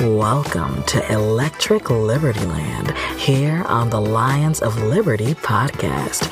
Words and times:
Welcome 0.00 0.82
to 0.84 1.12
Electric 1.12 1.90
Liberty 1.90 2.40
Land 2.46 2.96
here 3.18 3.62
on 3.66 3.90
the 3.90 4.00
Lions 4.00 4.62
of 4.62 4.82
Liberty 4.82 5.34
podcast, 5.34 6.26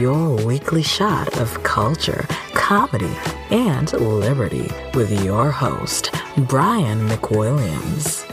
your 0.00 0.42
weekly 0.46 0.82
shot 0.82 1.38
of 1.38 1.62
culture, 1.62 2.24
comedy, 2.54 3.14
and 3.50 3.92
liberty 3.92 4.70
with 4.94 5.22
your 5.22 5.50
host, 5.50 6.14
Brian 6.48 7.06
McWilliams. 7.10 8.24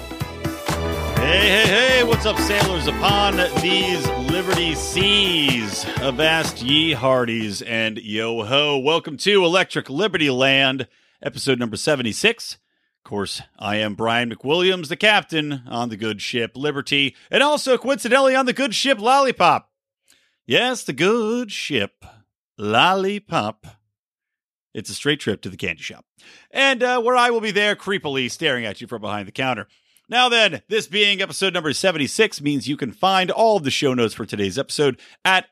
Hey, 1.17 1.49
hey, 1.49 1.67
hey, 1.67 2.03
what's 2.05 2.25
up, 2.25 2.38
sailors 2.38 2.88
upon 2.88 3.35
these 3.61 4.08
liberty 4.31 4.73
seas? 4.73 5.85
Avast 5.97 6.61
ye 6.61 6.94
hearties 6.94 7.61
and 7.61 7.97
yo 7.97 8.45
ho. 8.45 8.77
Welcome 8.77 9.17
to 9.17 9.44
Electric 9.44 9.89
Liberty 9.89 10.30
Land, 10.30 10.88
episode 11.22 11.59
number 11.59 11.75
76. 11.75 12.58
Course, 13.07 13.41
I 13.57 13.77
am 13.77 13.95
Brian 13.95 14.29
McWilliams, 14.29 14.89
the 14.89 14.97
captain 14.97 15.61
on 15.66 15.88
the 15.88 15.95
good 15.95 16.21
ship 16.21 16.57
Liberty, 16.57 17.16
and 17.31 17.41
also 17.41 17.77
coincidentally 17.77 18.35
on 18.35 18.45
the 18.45 18.52
good 18.52 18.75
ship 18.75 18.99
Lollipop. 18.99 19.71
Yes, 20.45 20.83
the 20.83 20.91
good 20.91 21.49
ship 21.49 22.03
Lollipop. 22.57 23.66
It's 24.73 24.89
a 24.89 24.94
straight 24.94 25.22
trip 25.22 25.41
to 25.44 25.50
the 25.50 25.55
candy 25.55 25.83
shop, 25.83 26.03
and 26.52 26.83
uh, 26.83 27.00
where 27.00 27.16
I 27.16 27.30
will 27.30 27.39
be 27.39 27.52
there 27.52 27.78
creepily 27.78 28.30
staring 28.30 28.66
at 28.66 28.81
you 28.81 28.88
from 28.88 29.00
behind 29.00 29.25
the 29.25 29.31
counter. 29.31 29.69
Now, 30.09 30.28
then, 30.28 30.61
this 30.67 30.88
being 30.88 31.22
episode 31.22 31.53
number 31.53 31.72
76 31.72 32.41
means 32.41 32.67
you 32.67 32.75
can 32.75 32.91
find 32.91 33.31
all 33.31 33.55
of 33.55 33.63
the 33.63 33.72
show 33.72 33.94
notes 33.94 34.16
for 34.16 34.25
today's 34.25 34.59
episode 34.59 35.00
at 35.23 35.45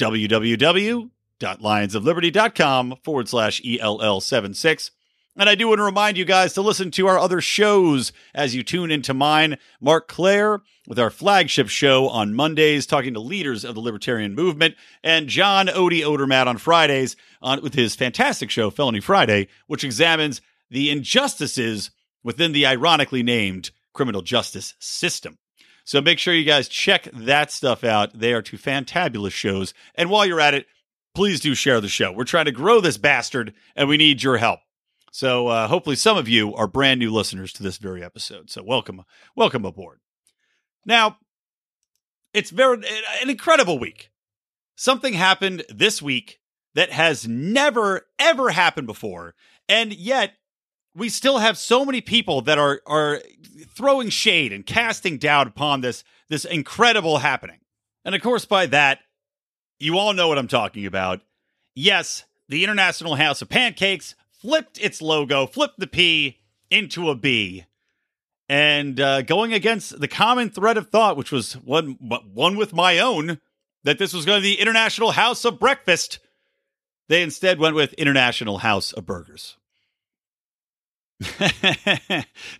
www.lionsofliberty.com 0.00 2.94
forward 3.04 3.28
slash 3.28 3.60
ELL76. 3.60 4.90
And 5.36 5.48
I 5.48 5.56
do 5.56 5.66
want 5.66 5.78
to 5.78 5.84
remind 5.84 6.16
you 6.16 6.24
guys 6.24 6.52
to 6.52 6.62
listen 6.62 6.92
to 6.92 7.08
our 7.08 7.18
other 7.18 7.40
shows 7.40 8.12
as 8.34 8.54
you 8.54 8.62
tune 8.62 8.92
into 8.92 9.12
mine. 9.12 9.58
Marc 9.80 10.06
Clair 10.06 10.60
with 10.86 10.98
our 10.98 11.10
flagship 11.10 11.68
show 11.68 12.08
on 12.08 12.34
Mondays, 12.34 12.86
talking 12.86 13.14
to 13.14 13.20
leaders 13.20 13.64
of 13.64 13.74
the 13.74 13.80
libertarian 13.80 14.34
movement, 14.34 14.76
and 15.02 15.28
John 15.28 15.66
Odie 15.66 16.02
Odermatt 16.02 16.46
on 16.46 16.58
Fridays 16.58 17.16
on, 17.42 17.62
with 17.62 17.74
his 17.74 17.96
fantastic 17.96 18.48
show, 18.50 18.70
Felony 18.70 19.00
Friday, 19.00 19.48
which 19.66 19.82
examines 19.82 20.40
the 20.70 20.90
injustices 20.90 21.90
within 22.22 22.52
the 22.52 22.66
ironically 22.66 23.22
named 23.22 23.70
criminal 23.92 24.22
justice 24.22 24.74
system. 24.78 25.38
So 25.84 26.00
make 26.00 26.18
sure 26.18 26.32
you 26.32 26.44
guys 26.44 26.68
check 26.68 27.08
that 27.12 27.50
stuff 27.50 27.82
out. 27.82 28.18
They 28.18 28.32
are 28.32 28.42
two 28.42 28.56
fantabulous 28.56 29.32
shows. 29.32 29.74
And 29.94 30.10
while 30.10 30.24
you're 30.24 30.40
at 30.40 30.54
it, 30.54 30.66
please 31.14 31.40
do 31.40 31.54
share 31.54 31.80
the 31.80 31.88
show. 31.88 32.12
We're 32.12 32.24
trying 32.24 32.46
to 32.46 32.52
grow 32.52 32.80
this 32.80 32.98
bastard, 32.98 33.52
and 33.74 33.88
we 33.88 33.96
need 33.96 34.22
your 34.22 34.36
help. 34.36 34.60
So 35.14 35.46
uh, 35.46 35.68
hopefully 35.68 35.94
some 35.94 36.16
of 36.16 36.28
you 36.28 36.56
are 36.56 36.66
brand 36.66 36.98
new 36.98 37.12
listeners 37.12 37.52
to 37.52 37.62
this 37.62 37.76
very 37.76 38.02
episode. 38.02 38.50
So 38.50 38.64
welcome, 38.64 39.04
welcome 39.36 39.64
aboard. 39.64 40.00
Now, 40.84 41.18
it's 42.32 42.50
very 42.50 42.82
an 43.22 43.30
incredible 43.30 43.78
week. 43.78 44.10
Something 44.74 45.12
happened 45.14 45.62
this 45.68 46.02
week 46.02 46.40
that 46.74 46.90
has 46.90 47.28
never 47.28 48.08
ever 48.18 48.50
happened 48.50 48.88
before, 48.88 49.36
and 49.68 49.94
yet 49.94 50.32
we 50.96 51.08
still 51.08 51.38
have 51.38 51.56
so 51.58 51.84
many 51.84 52.00
people 52.00 52.40
that 52.40 52.58
are 52.58 52.80
are 52.84 53.20
throwing 53.68 54.08
shade 54.08 54.52
and 54.52 54.66
casting 54.66 55.18
doubt 55.18 55.46
upon 55.46 55.80
this 55.80 56.02
this 56.28 56.44
incredible 56.44 57.18
happening. 57.18 57.60
And 58.04 58.16
of 58.16 58.20
course, 58.20 58.46
by 58.46 58.66
that, 58.66 58.98
you 59.78 59.96
all 59.96 60.12
know 60.12 60.26
what 60.26 60.38
I'm 60.38 60.48
talking 60.48 60.86
about. 60.86 61.20
Yes, 61.76 62.24
the 62.48 62.64
International 62.64 63.14
House 63.14 63.42
of 63.42 63.48
Pancakes 63.48 64.16
flipped 64.44 64.78
its 64.78 65.00
logo, 65.00 65.46
flipped 65.46 65.78
the 65.78 65.86
P 65.86 66.38
into 66.70 67.08
a 67.08 67.14
B, 67.14 67.64
and 68.46 69.00
uh, 69.00 69.22
going 69.22 69.54
against 69.54 69.98
the 69.98 70.06
common 70.06 70.50
thread 70.50 70.76
of 70.76 70.90
thought, 70.90 71.16
which 71.16 71.32
was 71.32 71.54
one 71.54 71.96
one 71.98 72.56
with 72.56 72.74
my 72.74 72.98
own, 72.98 73.40
that 73.84 73.98
this 73.98 74.12
was 74.12 74.26
going 74.26 74.42
to 74.42 74.42
be 74.42 74.60
International 74.60 75.12
House 75.12 75.46
of 75.46 75.58
Breakfast. 75.58 76.18
They 77.08 77.22
instead 77.22 77.58
went 77.58 77.74
with 77.74 77.94
International 77.94 78.58
House 78.58 78.92
of 78.92 79.06
Burgers. 79.06 79.56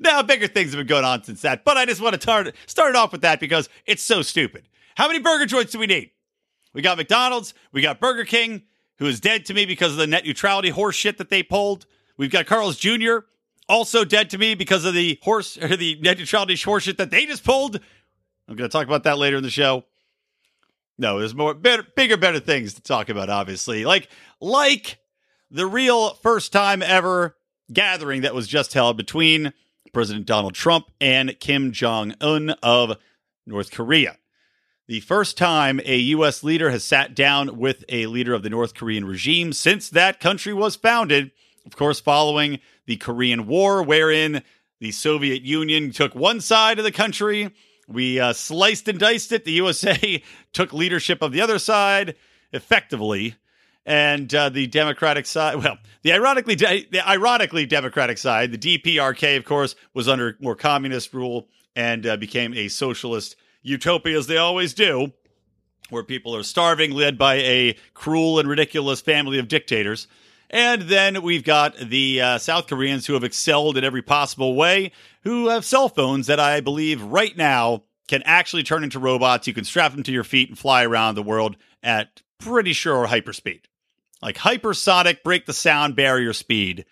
now, 0.01 0.23
bigger 0.23 0.47
things 0.47 0.71
have 0.71 0.79
been 0.79 0.87
going 0.87 1.05
on 1.05 1.23
since 1.23 1.43
that, 1.43 1.67
but 1.67 1.77
I 1.77 1.85
just 1.85 2.01
want 2.01 2.15
to 2.15 2.19
tar- 2.19 2.53
start 2.67 2.97
off 2.97 3.13
with 3.13 3.23
that 3.23 3.41
because 3.41 3.69
it's 3.85 4.03
so 4.03 4.23
stupid. 4.23 4.71
How 4.95 5.07
many 5.07 5.19
burger 5.19 5.45
joints 5.45 5.73
do 5.73 5.79
we 5.79 5.87
need? 5.87 6.13
We 6.73 6.81
got 6.81 6.97
McDonald's, 6.97 7.53
we 7.73 7.83
got 7.83 8.01
Burger 8.01 8.25
King, 8.25 8.63
who 8.99 9.07
is 9.07 9.21
dead 9.21 9.45
to 9.47 9.55
me 9.55 9.67
because 9.67 9.93
of 9.93 9.99
the 9.99 10.07
net 10.07 10.25
neutrality 10.25 10.71
horse 10.71 10.97
shit 10.97 11.19
that 11.19 11.31
they 11.31 11.43
pulled. 11.43 11.87
We've 12.17 12.31
got 12.31 12.47
Carl's 12.47 12.77
Jr., 12.77 13.19
also 13.69 14.05
dead 14.05 14.31
to 14.31 14.39
me 14.39 14.55
because 14.55 14.85
of 14.85 14.95
the 14.95 15.19
horse 15.23 15.57
or 15.57 15.77
the 15.77 15.99
net 16.01 16.19
neutrality 16.19 16.57
horse 16.57 16.85
shit 16.85 16.99
that 16.99 17.11
they 17.11 17.27
just 17.27 17.45
pulled. 17.45 17.77
I'm 18.49 18.57
going 18.57 18.69
to 18.69 18.73
talk 18.73 18.87
about 18.87 19.05
that 19.05 19.19
later 19.19 19.37
in 19.37 19.43
the 19.43 19.51
show. 19.51 19.85
No, 20.97 21.19
there's 21.19 21.35
more 21.35 21.55
better, 21.55 21.85
bigger, 21.97 22.17
better 22.17 22.39
things 22.39 22.75
to 22.75 22.83
talk 22.83 23.09
about, 23.09 23.29
obviously. 23.29 23.85
Like, 23.85 24.09
like 24.41 24.99
the 25.51 25.67
real 25.67 26.15
first 26.15 26.53
time 26.53 26.83
ever 26.83 27.37
gathering 27.73 28.21
that 28.21 28.35
was 28.35 28.47
just 28.47 28.75
held 28.75 28.97
between 28.97 29.53
President 29.93 30.27
Donald 30.27 30.55
Trump 30.55 30.91
and 31.01 31.39
Kim 31.41 31.73
Jong 31.73 32.15
un 32.21 32.51
of 32.63 32.97
North 33.47 33.71
Korea 33.71 34.19
the 34.87 35.01
first 35.01 35.39
time 35.39 35.81
a 35.85 35.97
U.S. 35.97 36.43
leader 36.43 36.71
has 36.71 36.85
sat 36.85 37.15
down 37.15 37.59
with 37.59 37.85
a 37.89 38.07
leader 38.07 38.35
of 38.35 38.43
the 38.43 38.51
North 38.51 38.75
Korean 38.75 39.05
regime 39.05 39.53
since 39.53 39.89
that 39.89 40.21
country 40.21 40.53
was 40.53 40.77
founded. 40.77 41.31
Of 41.65 41.77
course, 41.77 42.01
following 42.01 42.61
the 42.87 42.97
Korean 42.97 43.47
War, 43.47 43.83
wherein 43.83 44.43
the 44.81 44.93
Soviet 44.93 45.43
Union 45.43 45.91
took 45.93 46.15
one 46.15 46.41
side 46.41 46.79
of 46.79 46.85
the 46.85 46.93
country, 46.93 47.51
we 47.89 48.21
uh, 48.21 48.35
sliced 48.35 48.89
and 48.89 48.99
diced 48.99 49.33
it. 49.33 49.45
The 49.45 49.53
USA 49.53 50.23
took 50.53 50.73
leadership 50.73 51.23
of 51.23 51.33
the 51.33 51.41
other 51.41 51.59
side 51.59 52.17
effectively. 52.53 53.37
And 53.87 54.35
uh, 54.35 54.49
the 54.49 54.67
Democratic 54.67 55.27
side, 55.27 55.57
well, 55.57 55.79
the 56.03 56.13
ironically, 56.13 56.57
de- 56.57 56.87
the 56.91 57.07
ironically 57.07 57.67
Democratic 57.67 58.17
side, 58.17 58.53
the 58.53 58.79
DPRK, 58.79 59.37
of 59.37 59.45
course, 59.45 59.77
was 59.93 60.09
under 60.09 60.37
more 60.41 60.57
communist 60.57 61.13
rule 61.13 61.49
and 61.77 62.07
uh, 62.07 62.17
became 62.17 62.55
a 62.55 62.69
socialist 62.69 63.37
utopia 63.65 64.17
as 64.17 64.29
they 64.29 64.37
always 64.37 64.73
do, 64.75 65.13
where 65.91 66.05
people 66.05 66.37
are 66.37 66.45
starving, 66.45 66.93
led 66.93 67.19
by 67.19 67.37
a 67.37 67.77
cruel 67.95 68.39
and 68.39 68.49
ridiculous 68.49 69.01
family 69.01 69.41
of 69.41 69.49
dictators. 69.49 70.07
And 70.51 70.83
then 70.83 71.23
we've 71.23 71.43
got 71.43 71.77
the 71.77 72.21
uh, 72.21 72.39
South 72.39 72.69
Koreans 72.69 73.07
who 73.07 73.15
have 73.15 73.25
excelled 73.25 73.77
in 73.77 73.83
every 73.83 74.03
possible 74.03 74.55
way, 74.55 74.93
who 75.25 75.49
have 75.49 75.65
cell 75.65 75.89
phones 75.89 76.29
that 76.29 76.39
I 76.39 76.61
believe 76.61 77.03
right 77.03 77.37
now 77.37 77.83
can 78.07 78.23
actually 78.25 78.63
turn 78.63 78.85
into 78.85 79.01
robots. 79.01 79.49
You 79.49 79.55
can 79.55 79.65
strap 79.65 79.93
them 79.93 80.05
to 80.05 80.13
your 80.13 80.23
feet 80.23 80.51
and 80.51 80.59
fly 80.59 80.85
around 80.85 81.17
the 81.17 81.23
world 81.23 81.57
at 81.83 82.23
pretty 82.39 82.75
sure 82.75 83.07
hyperspeed. 83.07 83.63
Like 84.23 84.37
hypersonic, 84.37 85.23
break 85.23 85.47
the 85.47 85.53
sound 85.53 85.97
barrier 85.97 86.33
speed 86.33 86.85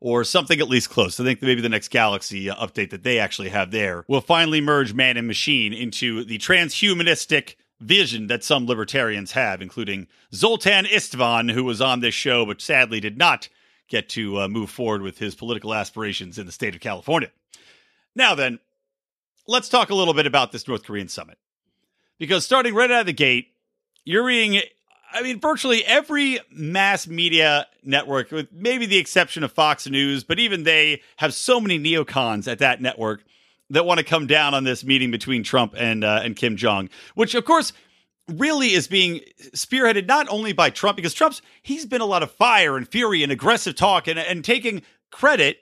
or 0.00 0.24
something 0.24 0.60
at 0.60 0.68
least 0.68 0.90
close. 0.90 1.18
I 1.18 1.24
think 1.24 1.42
maybe 1.42 1.60
the 1.60 1.68
next 1.68 1.88
Galaxy 1.88 2.50
uh, 2.50 2.56
update 2.56 2.90
that 2.90 3.02
they 3.02 3.18
actually 3.18 3.48
have 3.48 3.70
there 3.70 4.04
will 4.08 4.20
finally 4.20 4.60
merge 4.60 4.94
man 4.94 5.16
and 5.16 5.26
machine 5.26 5.72
into 5.72 6.24
the 6.24 6.38
transhumanistic 6.38 7.56
vision 7.80 8.26
that 8.26 8.44
some 8.44 8.66
libertarians 8.66 9.32
have, 9.32 9.60
including 9.60 10.06
Zoltan 10.32 10.86
Istvan, 10.86 11.52
who 11.52 11.64
was 11.64 11.80
on 11.80 12.00
this 12.00 12.14
show 12.14 12.46
but 12.46 12.60
sadly 12.60 13.00
did 13.00 13.18
not 13.18 13.48
get 13.88 14.08
to 14.10 14.40
uh, 14.40 14.48
move 14.48 14.70
forward 14.70 15.02
with 15.02 15.18
his 15.18 15.34
political 15.34 15.74
aspirations 15.74 16.38
in 16.38 16.46
the 16.46 16.52
state 16.52 16.74
of 16.74 16.80
California. 16.80 17.30
Now, 18.14 18.34
then, 18.34 18.58
let's 19.46 19.68
talk 19.68 19.90
a 19.90 19.94
little 19.94 20.14
bit 20.14 20.26
about 20.26 20.52
this 20.52 20.66
North 20.66 20.84
Korean 20.84 21.08
summit. 21.08 21.38
Because 22.18 22.44
starting 22.44 22.74
right 22.74 22.90
out 22.90 23.00
of 23.00 23.06
the 23.06 23.12
gate, 23.12 23.48
you're 24.04 24.24
I 25.16 25.22
mean, 25.22 25.40
virtually 25.40 25.82
every 25.84 26.40
mass 26.50 27.06
media 27.06 27.66
network, 27.82 28.30
with 28.30 28.52
maybe 28.52 28.84
the 28.84 28.98
exception 28.98 29.44
of 29.44 29.50
Fox 29.50 29.86
News, 29.86 30.24
but 30.24 30.38
even 30.38 30.64
they 30.64 31.00
have 31.16 31.32
so 31.32 31.58
many 31.58 31.78
neocons 31.78 32.46
at 32.46 32.58
that 32.58 32.82
network 32.82 33.24
that 33.70 33.86
want 33.86 33.98
to 33.98 34.04
come 34.04 34.26
down 34.26 34.52
on 34.52 34.64
this 34.64 34.84
meeting 34.84 35.10
between 35.10 35.42
Trump 35.42 35.74
and 35.74 36.04
uh, 36.04 36.20
and 36.22 36.36
Kim 36.36 36.56
Jong, 36.56 36.90
which 37.14 37.34
of 37.34 37.46
course 37.46 37.72
really 38.28 38.74
is 38.74 38.88
being 38.88 39.20
spearheaded 39.54 40.06
not 40.06 40.28
only 40.28 40.52
by 40.52 40.68
Trump 40.68 40.96
because 40.96 41.14
Trump's 41.14 41.40
he's 41.62 41.86
been 41.86 42.02
a 42.02 42.06
lot 42.06 42.22
of 42.22 42.30
fire 42.30 42.76
and 42.76 42.86
fury 42.86 43.22
and 43.22 43.32
aggressive 43.32 43.74
talk 43.74 44.06
and 44.06 44.18
and 44.18 44.44
taking 44.44 44.82
credit, 45.10 45.60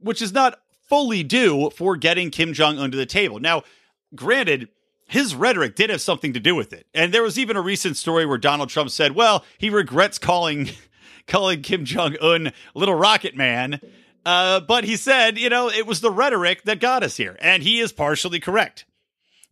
which 0.00 0.20
is 0.20 0.34
not 0.34 0.60
fully 0.86 1.22
due 1.22 1.70
for 1.70 1.96
getting 1.96 2.30
Kim 2.30 2.52
Jong 2.52 2.78
under 2.78 2.96
the 2.96 3.06
table. 3.06 3.40
Now, 3.40 3.62
granted, 4.14 4.68
his 5.06 5.34
rhetoric 5.34 5.76
did 5.76 5.90
have 5.90 6.00
something 6.00 6.32
to 6.32 6.40
do 6.40 6.54
with 6.54 6.72
it. 6.72 6.86
And 6.92 7.14
there 7.14 7.22
was 7.22 7.38
even 7.38 7.56
a 7.56 7.62
recent 7.62 7.96
story 7.96 8.26
where 8.26 8.38
Donald 8.38 8.68
Trump 8.68 8.90
said, 8.90 9.14
well, 9.14 9.44
he 9.58 9.70
regrets 9.70 10.18
calling 10.18 10.70
calling 11.26 11.62
Kim 11.62 11.84
Jong 11.84 12.16
Un 12.20 12.52
Little 12.74 12.94
Rocket 12.94 13.36
Man. 13.36 13.80
Uh, 14.24 14.60
but 14.60 14.84
he 14.84 14.96
said, 14.96 15.38
you 15.38 15.48
know, 15.48 15.70
it 15.70 15.86
was 15.86 16.00
the 16.00 16.10
rhetoric 16.10 16.64
that 16.64 16.80
got 16.80 17.04
us 17.04 17.16
here. 17.16 17.36
And 17.40 17.62
he 17.62 17.78
is 17.80 17.92
partially 17.92 18.40
correct. 18.40 18.84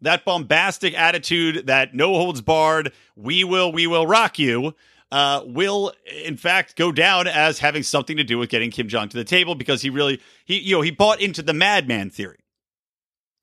That 0.01 0.25
bombastic 0.25 0.95
attitude, 0.99 1.69
that 1.69 1.95
no 1.95 2.15
holds 2.15 2.41
barred, 2.41 2.93
we 3.15 3.45
will, 3.45 3.71
we 3.71 3.87
will 3.87 4.07
rock 4.07 4.39
you, 4.39 4.75
uh, 5.13 5.43
will 5.47 5.93
in 6.25 6.37
fact 6.37 6.75
go 6.75 6.91
down 6.91 7.29
as 7.29 7.61
having 7.61 7.85
something 7.85 8.17
to 8.17 8.25
do 8.25 8.37
with 8.37 8.51
getting 8.51 8.73
Kim 8.73 8.89
Jong 8.89 9.09
to 9.09 9.17
the 9.17 9.25
table 9.25 9.55
because 9.55 9.81
he 9.81 9.91
really, 9.91 10.21
he, 10.45 10.59
you 10.59 10.75
know, 10.75 10.83
he 10.83 10.91
bought 10.91 11.21
into 11.21 11.41
the 11.41 11.55
madman 11.55 12.11
theory. 12.11 12.41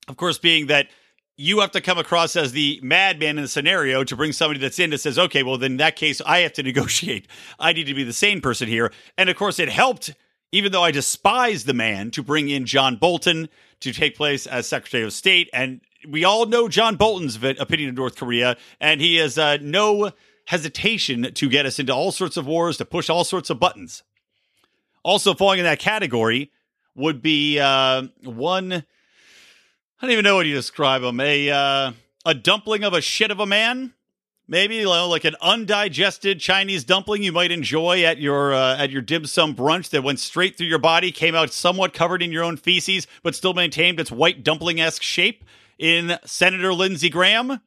Of 0.08 0.18
course, 0.18 0.36
being 0.36 0.66
that 0.66 0.88
you 1.36 1.60
have 1.60 1.70
to 1.72 1.80
come 1.80 1.98
across 1.98 2.36
as 2.36 2.52
the 2.52 2.78
madman 2.82 3.38
in 3.38 3.42
the 3.42 3.48
scenario 3.48 4.04
to 4.04 4.16
bring 4.16 4.32
somebody 4.32 4.60
that's 4.60 4.78
in 4.78 4.90
that 4.90 4.98
says, 4.98 5.18
okay, 5.18 5.42
well, 5.42 5.58
then 5.58 5.72
in 5.72 5.76
that 5.78 5.96
case, 5.96 6.20
I 6.26 6.40
have 6.40 6.52
to 6.54 6.62
negotiate. 6.62 7.26
I 7.58 7.72
need 7.72 7.84
to 7.84 7.94
be 7.94 8.04
the 8.04 8.12
sane 8.12 8.40
person 8.40 8.68
here. 8.68 8.92
And 9.16 9.30
of 9.30 9.36
course, 9.36 9.58
it 9.58 9.68
helped, 9.68 10.14
even 10.52 10.72
though 10.72 10.82
I 10.82 10.90
despise 10.90 11.64
the 11.64 11.74
man, 11.74 12.10
to 12.12 12.22
bring 12.22 12.48
in 12.48 12.66
John 12.66 12.96
Bolton 12.96 13.48
to 13.80 13.92
take 13.92 14.16
place 14.16 14.46
as 14.46 14.66
Secretary 14.66 15.02
of 15.02 15.12
State. 15.12 15.48
And 15.52 15.80
we 16.08 16.24
all 16.24 16.46
know 16.46 16.68
John 16.68 16.96
Bolton's 16.96 17.36
opinion 17.36 17.90
of 17.90 17.96
North 17.96 18.16
Korea, 18.16 18.56
and 18.80 19.00
he 19.00 19.16
has 19.16 19.38
uh, 19.38 19.58
no 19.60 20.12
hesitation 20.46 21.32
to 21.32 21.48
get 21.48 21.66
us 21.66 21.78
into 21.78 21.92
all 21.92 22.12
sorts 22.12 22.36
of 22.36 22.46
wars, 22.46 22.76
to 22.76 22.84
push 22.84 23.08
all 23.08 23.24
sorts 23.24 23.50
of 23.50 23.58
buttons. 23.58 24.02
Also, 25.02 25.34
falling 25.34 25.58
in 25.58 25.64
that 25.64 25.78
category 25.78 26.52
would 26.94 27.22
be 27.22 27.58
uh, 27.58 28.02
one 28.22 28.84
I 30.02 30.06
don't 30.06 30.14
even 30.14 30.24
know 30.24 30.34
what 30.34 30.46
you 30.46 30.54
describe 30.54 31.04
him. 31.04 31.20
A 31.20 31.48
uh, 31.48 31.92
a 32.26 32.34
dumpling 32.34 32.82
of 32.82 32.92
a 32.92 33.00
shit 33.00 33.30
of 33.30 33.38
a 33.38 33.46
man, 33.46 33.94
maybe 34.48 34.74
you 34.74 34.86
know, 34.86 35.08
like 35.08 35.24
an 35.24 35.36
undigested 35.40 36.40
Chinese 36.40 36.82
dumpling 36.82 37.22
you 37.22 37.30
might 37.30 37.52
enjoy 37.52 38.02
at 38.02 38.18
your 38.18 38.52
uh, 38.52 38.76
at 38.76 38.90
your 38.90 39.00
dim 39.00 39.26
sum 39.26 39.54
brunch 39.54 39.90
that 39.90 40.02
went 40.02 40.18
straight 40.18 40.58
through 40.58 40.66
your 40.66 40.80
body, 40.80 41.12
came 41.12 41.36
out 41.36 41.52
somewhat 41.52 41.94
covered 41.94 42.20
in 42.20 42.32
your 42.32 42.42
own 42.42 42.56
feces, 42.56 43.06
but 43.22 43.36
still 43.36 43.54
maintained 43.54 44.00
its 44.00 44.10
white 44.10 44.42
dumpling 44.42 44.80
esque 44.80 45.02
shape. 45.02 45.44
In 45.78 46.18
Senator 46.24 46.74
Lindsey 46.74 47.08
Graham. 47.08 47.60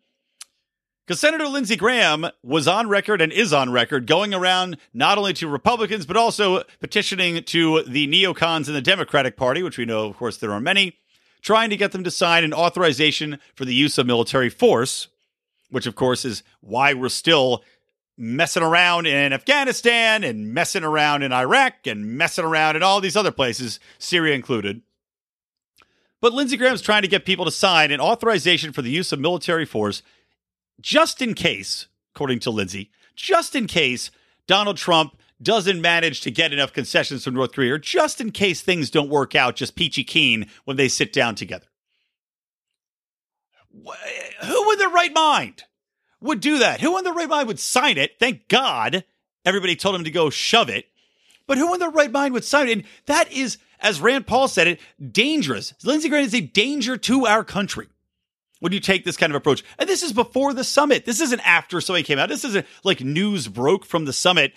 Because 1.05 1.19
Senator 1.19 1.47
Lindsey 1.47 1.75
Graham 1.75 2.25
was 2.43 2.67
on 2.67 2.89
record 2.89 3.21
and 3.21 3.31
is 3.31 3.53
on 3.53 3.71
record 3.71 4.07
going 4.07 4.33
around 4.33 4.77
not 4.93 5.17
only 5.17 5.33
to 5.33 5.47
Republicans, 5.47 6.05
but 6.05 6.17
also 6.17 6.63
petitioning 6.79 7.43
to 7.43 7.83
the 7.83 8.07
neocons 8.07 8.67
in 8.67 8.73
the 8.73 8.81
Democratic 8.81 9.37
Party, 9.37 9.61
which 9.61 9.77
we 9.77 9.85
know, 9.85 10.07
of 10.07 10.17
course, 10.17 10.37
there 10.37 10.51
are 10.51 10.59
many, 10.61 10.97
trying 11.45 11.69
to 11.69 11.77
get 11.77 11.91
them 11.91 12.03
to 12.03 12.09
sign 12.09 12.43
an 12.43 12.55
authorization 12.55 13.37
for 13.53 13.65
the 13.65 13.73
use 13.73 13.99
of 13.99 14.07
military 14.07 14.49
force, 14.49 15.09
which, 15.69 15.85
of 15.85 15.93
course, 15.93 16.25
is 16.25 16.41
why 16.59 16.91
we're 16.91 17.07
still 17.07 17.63
messing 18.17 18.63
around 18.63 19.05
in 19.05 19.31
Afghanistan 19.31 20.23
and 20.23 20.51
messing 20.51 20.83
around 20.83 21.21
in 21.21 21.31
Iraq 21.31 21.85
and 21.85 22.17
messing 22.17 22.45
around 22.45 22.75
in 22.75 22.81
all 22.81 22.99
these 22.99 23.15
other 23.15 23.29
places, 23.29 23.79
Syria 23.99 24.33
included. 24.33 24.81
But 26.19 26.33
Lindsey 26.33 26.57
Graham's 26.57 26.81
trying 26.81 27.03
to 27.03 27.07
get 27.07 27.25
people 27.25 27.45
to 27.45 27.51
sign 27.51 27.91
an 27.91 28.01
authorization 28.01 28.73
for 28.73 28.81
the 28.81 28.89
use 28.89 29.11
of 29.11 29.19
military 29.19 29.65
force 29.65 30.01
just 30.81 31.21
in 31.21 31.35
case, 31.35 31.85
according 32.15 32.39
to 32.39 32.49
Lindsey, 32.49 32.89
just 33.15 33.53
in 33.53 33.67
case 33.67 34.09
Donald 34.47 34.77
Trump 34.77 35.15
doesn't 35.41 35.81
manage 35.81 36.21
to 36.21 36.31
get 36.31 36.53
enough 36.53 36.73
concessions 36.73 37.23
from 37.23 37.33
North 37.33 37.53
Korea, 37.53 37.73
or 37.73 37.77
just 37.77 38.21
in 38.21 38.31
case 38.31 38.61
things 38.61 38.89
don't 38.89 39.09
work 39.09 39.35
out 39.35 39.55
just 39.55 39.75
peachy 39.75 40.03
keen 40.03 40.47
when 40.63 40.77
they 40.77 40.87
sit 40.87 41.11
down 41.11 41.35
together. 41.35 41.67
Eh, 43.75 44.45
who 44.45 44.71
in 44.71 44.79
their 44.79 44.89
right 44.89 45.13
mind 45.13 45.63
would 46.21 46.39
do 46.39 46.59
that? 46.59 46.81
Who 46.81 46.97
in 46.97 47.03
their 47.03 47.13
right 47.13 47.29
mind 47.29 47.47
would 47.47 47.59
sign 47.59 47.97
it? 47.97 48.17
Thank 48.19 48.47
God 48.47 49.03
everybody 49.43 49.75
told 49.75 49.95
him 49.95 50.05
to 50.05 50.11
go 50.11 50.29
shove 50.29 50.69
it. 50.69 50.85
But 51.47 51.57
who 51.57 51.73
in 51.73 51.79
their 51.79 51.89
right 51.91 52.11
mind 52.11 52.33
would 52.33 52.45
sign 52.45 52.69
it? 52.69 52.71
And 52.71 52.83
that 53.05 53.31
is, 53.31 53.57
as 53.79 54.01
Rand 54.01 54.25
Paul 54.25 54.47
said 54.47 54.67
it, 54.67 54.79
dangerous. 55.11 55.73
Lindsey 55.83 56.09
Graham 56.09 56.25
is 56.25 56.33
a 56.33 56.41
danger 56.41 56.97
to 56.97 57.27
our 57.27 57.43
country 57.43 57.87
when 58.59 58.71
you 58.71 58.79
take 58.79 59.05
this 59.05 59.17
kind 59.17 59.31
of 59.31 59.35
approach. 59.35 59.63
And 59.77 59.87
this 59.87 60.01
is 60.01 60.13
before 60.13 60.53
the 60.53 60.63
summit. 60.63 61.05
This 61.05 61.21
isn't 61.21 61.41
after 61.41 61.79
somebody 61.81 62.03
came 62.03 62.17
out. 62.17 62.29
This 62.29 62.45
isn't 62.45 62.65
like 62.83 63.01
news 63.01 63.47
broke 63.47 63.85
from 63.85 64.05
the 64.05 64.13
summit 64.13 64.53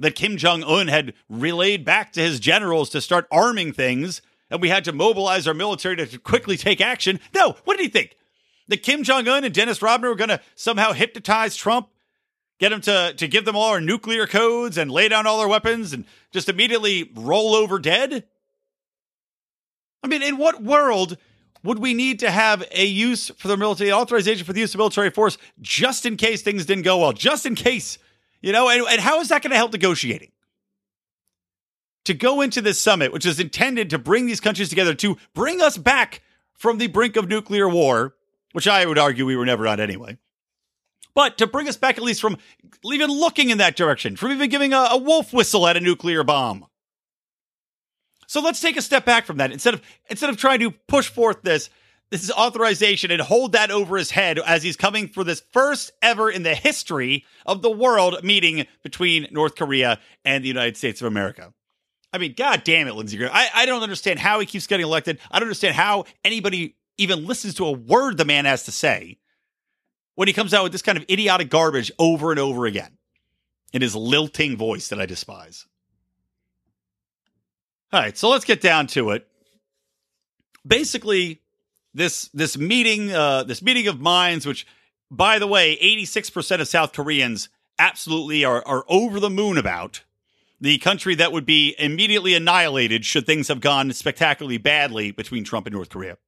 that 0.00 0.14
Kim 0.14 0.36
Jong 0.36 0.64
un 0.64 0.88
had 0.88 1.14
relayed 1.28 1.84
back 1.84 2.12
to 2.12 2.20
his 2.20 2.40
generals 2.40 2.90
to 2.90 3.00
start 3.00 3.26
arming 3.30 3.72
things, 3.72 4.22
and 4.50 4.60
we 4.60 4.68
had 4.68 4.84
to 4.84 4.92
mobilize 4.92 5.46
our 5.46 5.54
military 5.54 5.96
to 5.96 6.18
quickly 6.18 6.56
take 6.56 6.80
action. 6.80 7.20
No, 7.34 7.56
what 7.64 7.76
did 7.76 7.84
he 7.84 7.90
think? 7.90 8.16
That 8.68 8.82
Kim 8.82 9.02
Jong 9.02 9.28
un 9.28 9.44
and 9.44 9.54
Dennis 9.54 9.82
Rodman 9.82 10.10
were 10.10 10.16
going 10.16 10.28
to 10.28 10.40
somehow 10.54 10.92
hypnotize 10.92 11.56
Trump, 11.56 11.88
get 12.58 12.72
him 12.72 12.80
to, 12.82 13.14
to 13.16 13.28
give 13.28 13.44
them 13.44 13.56
all 13.56 13.70
our 13.70 13.80
nuclear 13.80 14.26
codes 14.26 14.78
and 14.78 14.90
lay 14.90 15.08
down 15.08 15.26
all 15.26 15.40
our 15.40 15.48
weapons 15.48 15.92
and 15.92 16.04
just 16.32 16.48
immediately 16.48 17.10
roll 17.14 17.54
over 17.54 17.78
dead? 17.78 18.24
I 20.02 20.08
mean, 20.08 20.22
in 20.22 20.38
what 20.38 20.62
world 20.62 21.16
would 21.62 21.78
we 21.78 21.94
need 21.94 22.20
to 22.20 22.30
have 22.30 22.64
a 22.70 22.86
use 22.86 23.30
for 23.36 23.48
the 23.48 23.56
military 23.56 23.92
authorization 23.92 24.46
for 24.46 24.52
the 24.52 24.60
use 24.60 24.74
of 24.74 24.78
military 24.78 25.10
force 25.10 25.36
just 25.60 26.06
in 26.06 26.16
case 26.16 26.42
things 26.42 26.64
didn't 26.64 26.84
go 26.84 26.98
well, 26.98 27.12
just 27.12 27.44
in 27.44 27.54
case 27.54 27.98
you 28.40 28.52
know, 28.52 28.68
and, 28.68 28.86
and 28.88 29.00
how 29.00 29.20
is 29.20 29.28
that 29.28 29.42
going 29.42 29.50
to 29.50 29.56
help 29.56 29.72
negotiating? 29.72 30.32
To 32.04 32.14
go 32.14 32.40
into 32.40 32.60
this 32.60 32.80
summit, 32.80 33.12
which 33.12 33.26
is 33.26 33.38
intended 33.38 33.90
to 33.90 33.98
bring 33.98 34.26
these 34.26 34.40
countries 34.40 34.68
together 34.68 34.94
to 34.94 35.16
bring 35.34 35.60
us 35.60 35.76
back 35.76 36.22
from 36.54 36.78
the 36.78 36.88
brink 36.88 37.16
of 37.16 37.28
nuclear 37.28 37.68
war, 37.68 38.14
which 38.52 38.66
I 38.66 38.84
would 38.86 38.98
argue 38.98 39.26
we 39.26 39.36
were 39.36 39.46
never 39.46 39.68
on 39.68 39.80
anyway. 39.80 40.18
But 41.14 41.38
to 41.38 41.46
bring 41.46 41.68
us 41.68 41.76
back 41.76 41.98
at 41.98 42.04
least 42.04 42.20
from 42.20 42.38
even 42.84 43.10
looking 43.10 43.50
in 43.50 43.58
that 43.58 43.76
direction, 43.76 44.16
from 44.16 44.32
even 44.32 44.48
giving 44.48 44.72
a, 44.72 44.88
a 44.92 44.96
wolf 44.96 45.32
whistle 45.32 45.66
at 45.66 45.76
a 45.76 45.80
nuclear 45.80 46.22
bomb. 46.24 46.66
So 48.26 48.40
let's 48.40 48.60
take 48.60 48.76
a 48.76 48.82
step 48.82 49.04
back 49.04 49.26
from 49.26 49.38
that. 49.38 49.50
Instead 49.50 49.74
of 49.74 49.82
instead 50.08 50.30
of 50.30 50.36
trying 50.36 50.60
to 50.60 50.70
push 50.70 51.08
forth 51.08 51.42
this 51.42 51.68
this 52.10 52.24
is 52.24 52.30
authorization 52.32 53.10
and 53.10 53.22
hold 53.22 53.52
that 53.52 53.70
over 53.70 53.96
his 53.96 54.10
head 54.10 54.38
as 54.38 54.62
he's 54.62 54.76
coming 54.76 55.08
for 55.08 55.22
this 55.22 55.42
first 55.52 55.92
ever 56.02 56.30
in 56.30 56.42
the 56.42 56.54
history 56.54 57.24
of 57.46 57.62
the 57.62 57.70
world 57.70 58.22
meeting 58.24 58.66
between 58.82 59.28
North 59.30 59.54
Korea 59.54 60.00
and 60.24 60.42
the 60.42 60.48
United 60.48 60.76
States 60.76 61.00
of 61.00 61.06
America. 61.06 61.52
I 62.12 62.18
mean, 62.18 62.34
god 62.36 62.64
damn 62.64 62.88
it, 62.88 62.94
Lindsey 62.94 63.16
Graham. 63.16 63.32
I, 63.32 63.48
I 63.54 63.66
don't 63.66 63.84
understand 63.84 64.18
how 64.18 64.40
he 64.40 64.46
keeps 64.46 64.66
getting 64.66 64.84
elected. 64.84 65.18
I 65.30 65.38
don't 65.38 65.46
understand 65.46 65.76
how 65.76 66.04
anybody 66.24 66.76
even 66.98 67.26
listens 67.26 67.54
to 67.54 67.66
a 67.66 67.72
word 67.72 68.16
the 68.16 68.24
man 68.24 68.44
has 68.44 68.64
to 68.64 68.72
say 68.72 69.18
when 70.16 70.26
he 70.26 70.34
comes 70.34 70.52
out 70.52 70.64
with 70.64 70.72
this 70.72 70.82
kind 70.82 70.98
of 70.98 71.04
idiotic 71.08 71.48
garbage 71.48 71.92
over 71.98 72.32
and 72.32 72.40
over 72.40 72.66
again 72.66 72.98
in 73.72 73.82
his 73.82 73.94
lilting 73.94 74.56
voice 74.56 74.88
that 74.88 75.00
I 75.00 75.06
despise. 75.06 75.66
All 77.92 78.00
right, 78.00 78.18
so 78.18 78.28
let's 78.28 78.44
get 78.44 78.60
down 78.60 78.88
to 78.88 79.10
it. 79.10 79.26
Basically, 80.66 81.40
this 81.94 82.28
this 82.28 82.56
meeting 82.56 83.12
uh, 83.12 83.44
this 83.44 83.62
meeting 83.62 83.88
of 83.88 84.00
minds, 84.00 84.46
which 84.46 84.66
by 85.10 85.38
the 85.38 85.46
way, 85.46 85.72
eighty 85.72 86.04
six 86.04 86.30
percent 86.30 86.62
of 86.62 86.68
South 86.68 86.92
Koreans 86.92 87.48
absolutely 87.78 88.44
are 88.44 88.62
are 88.66 88.84
over 88.88 89.20
the 89.20 89.30
moon 89.30 89.58
about. 89.58 90.02
The 90.62 90.76
country 90.78 91.14
that 91.14 91.32
would 91.32 91.46
be 91.46 91.74
immediately 91.78 92.34
annihilated 92.34 93.06
should 93.06 93.24
things 93.24 93.48
have 93.48 93.60
gone 93.60 93.90
spectacularly 93.94 94.58
badly 94.58 95.10
between 95.10 95.42
Trump 95.42 95.66
and 95.66 95.74
North 95.74 95.88
Korea. 95.88 96.18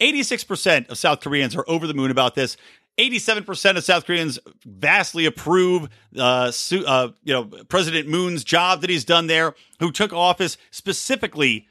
86% 0.00 0.90
of 0.90 0.98
South 0.98 1.20
Koreans 1.20 1.56
are 1.56 1.64
over 1.66 1.86
the 1.86 1.94
moon 1.94 2.10
about 2.10 2.34
this. 2.34 2.58
87% 2.98 3.76
of 3.76 3.84
South 3.84 4.04
Koreans 4.04 4.38
vastly 4.66 5.24
approve 5.24 5.88
uh, 6.16 6.52
uh, 6.86 7.08
you 7.22 7.32
know 7.32 7.44
President 7.68 8.08
Moon's 8.08 8.42
job 8.42 8.80
that 8.80 8.90
he's 8.90 9.04
done 9.04 9.28
there, 9.28 9.54
who 9.78 9.92
took 9.92 10.12
office 10.12 10.58
specifically 10.70 11.68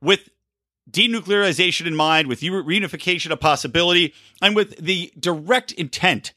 with 0.00 0.30
denuclearization 0.88 1.86
in 1.86 1.96
mind, 1.96 2.28
with 2.28 2.40
reunification 2.40 3.30
a 3.30 3.36
possibility, 3.36 4.14
and 4.40 4.54
with 4.54 4.76
the 4.76 5.12
direct 5.18 5.72
intent 5.72 6.32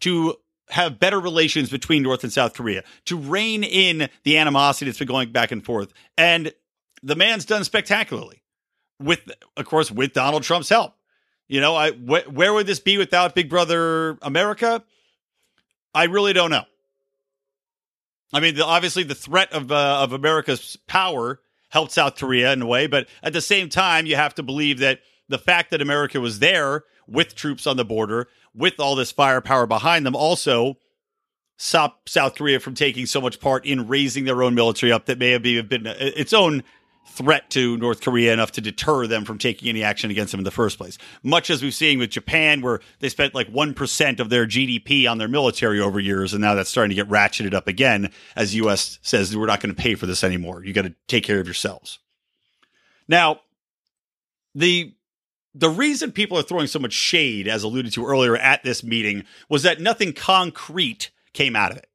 to 0.00 0.36
have 0.70 0.98
better 0.98 1.20
relations 1.20 1.70
between 1.70 2.02
North 2.02 2.24
and 2.24 2.32
South 2.32 2.54
Korea, 2.54 2.82
to 3.04 3.16
rein 3.16 3.62
in 3.64 4.08
the 4.24 4.38
animosity 4.38 4.90
that's 4.90 4.98
been 4.98 5.08
going 5.08 5.32
back 5.32 5.52
and 5.52 5.64
forth. 5.64 5.92
And 6.18 6.52
the 7.02 7.16
man's 7.16 7.44
done 7.44 7.64
spectacularly 7.64 8.42
with, 9.00 9.20
of 9.56 9.66
course, 9.66 9.90
with 9.90 10.12
Donald 10.12 10.42
Trump's 10.42 10.68
help. 10.68 10.94
You 11.48 11.60
know, 11.60 11.76
I 11.76 11.92
wh- 11.92 12.32
where 12.32 12.52
would 12.52 12.66
this 12.66 12.80
be 12.80 12.98
without 12.98 13.34
Big 13.34 13.48
Brother 13.48 14.18
America? 14.22 14.82
I 15.94 16.04
really 16.04 16.32
don't 16.32 16.50
know. 16.50 16.64
I 18.32 18.40
mean, 18.40 18.56
the, 18.56 18.64
obviously, 18.64 19.04
the 19.04 19.14
threat 19.14 19.52
of 19.52 19.70
uh, 19.70 20.00
of 20.02 20.12
America's 20.12 20.76
power 20.88 21.40
helped 21.76 21.92
South 21.92 22.16
Korea 22.16 22.54
in 22.54 22.62
a 22.62 22.66
way. 22.66 22.86
But 22.86 23.06
at 23.22 23.34
the 23.34 23.42
same 23.42 23.68
time, 23.68 24.06
you 24.06 24.16
have 24.16 24.34
to 24.36 24.42
believe 24.42 24.78
that 24.78 25.00
the 25.28 25.36
fact 25.36 25.70
that 25.70 25.82
America 25.82 26.18
was 26.18 26.38
there 26.38 26.84
with 27.06 27.34
troops 27.34 27.66
on 27.66 27.76
the 27.76 27.84
border, 27.84 28.28
with 28.54 28.80
all 28.80 28.96
this 28.96 29.12
firepower 29.12 29.66
behind 29.66 30.06
them, 30.06 30.16
also 30.16 30.78
stopped 31.58 32.08
South 32.08 32.34
Korea 32.34 32.60
from 32.60 32.74
taking 32.74 33.04
so 33.04 33.20
much 33.20 33.40
part 33.40 33.66
in 33.66 33.88
raising 33.88 34.24
their 34.24 34.42
own 34.42 34.54
military 34.54 34.90
up 34.90 35.04
that 35.04 35.18
may 35.18 35.32
have 35.32 35.42
been 35.42 35.86
uh, 35.86 35.94
its 35.98 36.32
own 36.32 36.64
threat 37.08 37.48
to 37.50 37.76
North 37.78 38.00
Korea 38.00 38.32
enough 38.32 38.52
to 38.52 38.60
deter 38.60 39.06
them 39.06 39.24
from 39.24 39.38
taking 39.38 39.68
any 39.68 39.82
action 39.82 40.10
against 40.10 40.32
them 40.32 40.40
in 40.40 40.44
the 40.44 40.50
first 40.50 40.78
place. 40.78 40.98
Much 41.22 41.50
as 41.50 41.62
we've 41.62 41.74
seen 41.74 41.98
with 41.98 42.10
Japan, 42.10 42.60
where 42.60 42.80
they 43.00 43.08
spent 43.08 43.34
like 43.34 43.50
1% 43.50 44.20
of 44.20 44.28
their 44.28 44.46
GDP 44.46 45.10
on 45.10 45.18
their 45.18 45.28
military 45.28 45.80
over 45.80 45.98
years, 45.98 46.32
and 46.32 46.42
now 46.42 46.54
that's 46.54 46.70
starting 46.70 46.90
to 46.90 47.02
get 47.02 47.08
ratcheted 47.08 47.54
up 47.54 47.68
again 47.68 48.10
as 48.34 48.50
the 48.50 48.58
U.S. 48.58 48.98
says 49.02 49.36
we're 49.36 49.46
not 49.46 49.60
going 49.60 49.74
to 49.74 49.80
pay 49.80 49.94
for 49.94 50.06
this 50.06 50.24
anymore. 50.24 50.64
You 50.64 50.72
got 50.72 50.82
to 50.82 50.94
take 51.06 51.24
care 51.24 51.40
of 51.40 51.46
yourselves. 51.46 51.98
Now, 53.08 53.40
the 54.54 54.92
the 55.54 55.70
reason 55.70 56.12
people 56.12 56.38
are 56.38 56.42
throwing 56.42 56.66
so 56.66 56.78
much 56.78 56.92
shade, 56.92 57.48
as 57.48 57.62
alluded 57.62 57.92
to 57.94 58.04
earlier 58.04 58.36
at 58.36 58.62
this 58.62 58.84
meeting, 58.84 59.24
was 59.48 59.62
that 59.62 59.80
nothing 59.80 60.12
concrete 60.12 61.10
came 61.32 61.56
out 61.56 61.72
of 61.72 61.78
it. 61.78 61.88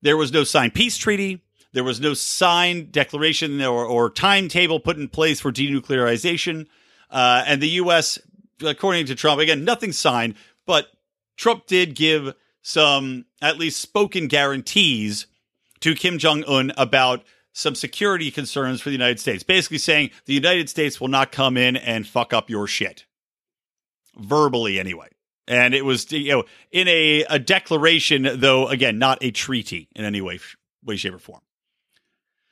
There 0.00 0.16
was 0.16 0.32
no 0.32 0.44
signed 0.44 0.74
peace 0.74 0.96
treaty. 0.96 1.42
There 1.72 1.84
was 1.84 2.00
no 2.00 2.14
signed 2.14 2.92
declaration 2.92 3.60
or, 3.62 3.84
or 3.84 4.10
timetable 4.10 4.80
put 4.80 4.96
in 4.96 5.08
place 5.08 5.40
for 5.40 5.52
denuclearization. 5.52 6.66
Uh, 7.10 7.44
and 7.46 7.62
the 7.62 7.68
U.S., 7.68 8.18
according 8.62 9.06
to 9.06 9.14
Trump, 9.14 9.40
again, 9.40 9.64
nothing 9.64 9.92
signed, 9.92 10.34
but 10.66 10.88
Trump 11.36 11.66
did 11.66 11.94
give 11.94 12.34
some 12.62 13.24
at 13.40 13.58
least 13.58 13.80
spoken 13.80 14.26
guarantees 14.26 15.26
to 15.80 15.94
Kim 15.94 16.18
Jong 16.18 16.44
un 16.44 16.72
about 16.76 17.24
some 17.52 17.74
security 17.74 18.30
concerns 18.30 18.80
for 18.80 18.90
the 18.90 18.94
United 18.94 19.18
States, 19.18 19.42
basically 19.42 19.78
saying 19.78 20.10
the 20.26 20.34
United 20.34 20.68
States 20.68 21.00
will 21.00 21.08
not 21.08 21.32
come 21.32 21.56
in 21.56 21.76
and 21.76 22.06
fuck 22.06 22.32
up 22.32 22.50
your 22.50 22.66
shit. 22.66 23.06
Verbally, 24.16 24.78
anyway. 24.78 25.08
And 25.48 25.74
it 25.74 25.84
was, 25.84 26.10
you 26.12 26.30
know, 26.30 26.44
in 26.70 26.86
a, 26.86 27.24
a 27.28 27.38
declaration, 27.38 28.28
though, 28.36 28.68
again, 28.68 28.98
not 28.98 29.18
a 29.20 29.30
treaty 29.30 29.88
in 29.96 30.04
any 30.04 30.20
way, 30.20 30.38
way, 30.84 30.96
shape, 30.96 31.14
or 31.14 31.18
form. 31.18 31.40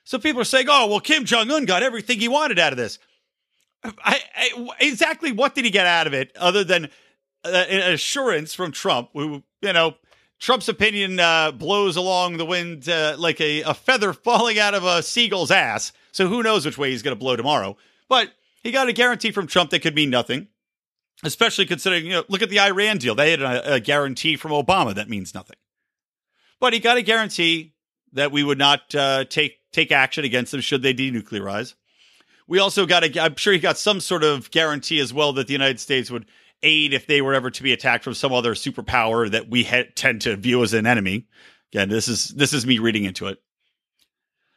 So 0.09 0.19
people 0.19 0.41
are 0.41 0.45
saying, 0.45 0.69
oh, 0.71 0.87
well, 0.87 1.01
Kim 1.01 1.27
Jong 1.27 1.51
un 1.51 1.67
got 1.67 1.83
everything 1.83 2.19
he 2.19 2.29
wanted 2.29 2.59
out 2.59 2.73
of 2.73 2.79
this. 2.79 2.99
I, 3.85 4.19
I, 4.35 4.69
exactly 4.81 5.33
what 5.33 5.55
did 5.55 5.67
he 5.67 5.71
get 5.71 5.85
out 5.85 6.07
of 6.07 6.15
it 6.15 6.35
other 6.35 6.65
than 6.65 6.87
uh, 7.45 7.49
an 7.49 7.93
assurance 7.93 8.55
from 8.55 8.73
Trump, 8.73 9.11
who, 9.13 9.43
you 9.61 9.73
know, 9.75 9.97
Trump's 10.39 10.67
opinion 10.67 11.21
uh, 11.21 11.53
blows 11.53 11.97
along 11.97 12.39
the 12.39 12.47
wind 12.47 12.89
uh, 12.89 13.17
like 13.19 13.39
a, 13.43 13.61
a 13.61 13.75
feather 13.75 14.15
falling 14.15 14.59
out 14.59 14.73
of 14.73 14.83
a 14.83 15.03
seagull's 15.03 15.51
ass. 15.51 15.93
So 16.13 16.27
who 16.27 16.43
knows 16.43 16.65
which 16.65 16.79
way 16.79 16.91
he's 16.91 17.03
going 17.03 17.15
to 17.15 17.21
blow 17.21 17.37
tomorrow. 17.37 17.77
But 18.09 18.33
he 18.63 18.71
got 18.71 18.89
a 18.89 18.95
guarantee 18.95 19.31
from 19.31 19.47
Trump 19.47 19.69
that 19.73 19.83
could 19.83 19.95
mean 19.95 20.09
nothing, 20.09 20.49
especially 21.23 21.67
considering, 21.67 22.07
you 22.07 22.13
know, 22.13 22.25
look 22.29 22.41
at 22.41 22.49
the 22.49 22.61
Iran 22.61 22.97
deal. 22.97 23.15
They 23.15 23.33
had 23.33 23.43
a, 23.43 23.75
a 23.75 23.81
guarantee 23.81 24.37
from 24.37 24.53
Obama 24.53 24.95
that 24.95 25.11
means 25.11 25.35
nothing. 25.35 25.57
But 26.61 26.73
he 26.73 26.79
got 26.79 26.97
a 26.97 27.03
guarantee 27.03 27.75
that 28.15 28.33
we 28.33 28.43
would 28.43 28.57
not 28.57 28.95
uh, 28.95 29.27
take 29.27 29.58
take 29.73 29.93
action 29.93 30.25
against 30.25 30.53
them 30.53 30.61
should 30.61 30.83
they 30.83 30.95
denuclearize. 30.95 31.75
We 32.47 32.59
also 32.59 32.87
got 32.87 33.05
a, 33.05 33.23
I'm 33.23 33.37
sure 33.37 33.53
he 33.53 33.59
got 33.59 33.79
some 33.79 34.01
sort 34.01 34.25
of 34.25 34.51
guarantee 34.51 35.01
as 35.01 35.13
well 35.13 35.35
that 35.35 35.47
the 35.47 35.53
United 35.53 35.81
States 35.81 36.11
would 36.11 36.27
aid 36.63 36.93
if 36.93 37.07
they 37.07 37.21
were 37.21 37.35
ever 37.35 37.51
to 37.51 37.63
be 37.63 37.73
attacked 37.73 38.05
from 38.05 38.15
some 38.15 38.33
other 38.33 38.55
superpower 38.55 39.31
that 39.31 39.49
we 39.49 39.65
ha- 39.65 39.85
tend 39.95 40.23
to 40.23 40.37
view 40.37 40.63
as 40.63 40.73
an 40.73 40.87
enemy. 40.87 41.27
Again, 41.73 41.89
this 41.89 42.09
is 42.09 42.29
this 42.29 42.53
is 42.53 42.67
me 42.67 42.79
reading 42.79 43.05
into 43.05 43.27
it. 43.27 43.39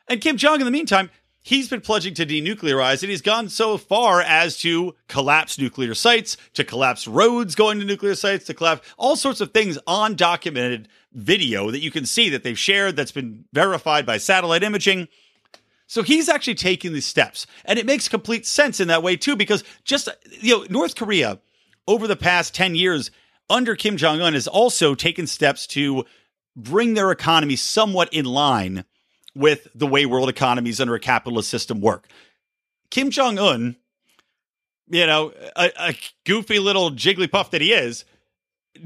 And 0.08 0.22
Kim 0.22 0.38
Jong, 0.38 0.60
in 0.60 0.65
the 0.65 0.72
meantime, 0.72 1.10
he's 1.41 1.70
been 1.70 1.82
pledging 1.82 2.13
to 2.15 2.25
denuclearize, 2.25 3.03
and 3.03 3.10
he's 3.10 3.22
gone 3.22 3.50
so 3.50 3.77
far 3.77 4.22
as 4.22 4.58
to 4.60 4.96
collapse 5.08 5.60
nuclear 5.60 5.94
sites, 5.94 6.38
to 6.53 6.63
collapse 6.63 7.08
roads 7.08 7.56
going 7.56 7.80
to 7.80 7.86
nuclear 7.86 8.15
sites, 8.15 8.46
to 8.46 8.53
collapse 8.53 8.88
all 8.98 9.15
sorts 9.15 9.41
of 9.41 9.51
things 9.51 9.77
on 9.86 10.15
documented 10.15 10.88
video 11.13 11.72
that 11.72 11.82
you 11.82 11.91
can 11.91 12.06
see 12.06 12.30
that 12.30 12.44
they've 12.44 12.58
shared 12.58 12.96
that's 12.96 13.12
been 13.12 13.46
verified 13.53 14.06
by 14.06 14.18
satellite 14.18 14.63
imaging. 14.63 15.08
So 15.88 16.03
he's 16.03 16.30
actually 16.30 16.56
taking 16.56 16.94
these 16.94 17.06
steps. 17.06 17.46
And 17.65 17.77
it 17.77 17.86
makes 17.86 18.08
complete 18.08 18.46
sense 18.46 18.80
in 18.80 18.88
that 18.88 19.03
way 19.03 19.18
too, 19.18 19.36
because 19.36 19.63
just, 19.84 20.08
you 20.39 20.60
know, 20.60 20.65
North 20.70 20.96
Korea 20.96 21.39
over 21.88 22.08
the 22.08 22.15
past 22.15 22.56
10 22.56 22.75
years 22.75 23.12
under 23.50 23.75
Kim 23.75 23.98
Jong 23.98 24.22
un 24.22 24.34
has 24.34 24.48
also 24.48 24.96
taken 24.96 25.27
steps 25.27 25.68
to 25.68 26.06
bring 26.56 26.94
their 26.94 27.12
economy 27.12 27.56
somewhat 27.56 28.13
in 28.13 28.25
line 28.25 28.86
with 29.36 29.68
the 29.75 29.88
way 29.88 30.06
world 30.06 30.30
economies 30.30 30.80
under 30.80 30.96
a 30.96 31.00
capitalist 31.00 31.50
system 31.50 31.82
work. 31.82 32.08
Kim 32.89 33.10
Jong 33.10 33.39
un, 33.39 33.75
you 34.89 35.06
know, 35.06 35.34
a, 35.56 35.72
a, 35.77 35.96
goofy 36.25 36.60
little 36.60 36.91
jigglypuff 36.91 37.51
that 37.51 37.62
he 37.62 37.72
is, 37.72 38.03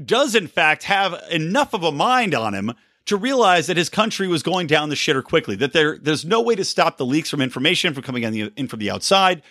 does 0.04 0.34
in 0.34 0.46
fact 0.46 0.84
have 0.84 1.22
enough 1.30 1.74
of 1.74 1.82
a 1.82 1.92
mind 1.92 2.34
on 2.34 2.54
him 2.54 2.72
to 3.06 3.16
realize 3.16 3.68
that 3.68 3.76
his 3.76 3.88
country 3.88 4.26
was 4.26 4.42
going 4.42 4.66
down 4.66 4.88
the 4.88 4.96
shitter 4.96 5.22
quickly, 5.22 5.54
that 5.56 5.72
there, 5.72 5.96
there's 5.98 6.24
no 6.24 6.42
way 6.42 6.56
to 6.56 6.64
stop 6.64 6.96
the 6.96 7.06
leaks 7.06 7.30
from 7.30 7.40
information 7.40 7.94
from 7.94 8.02
coming 8.02 8.22
in 8.24 8.66
from 8.66 8.80
the 8.80 8.90
outside. 8.90 9.42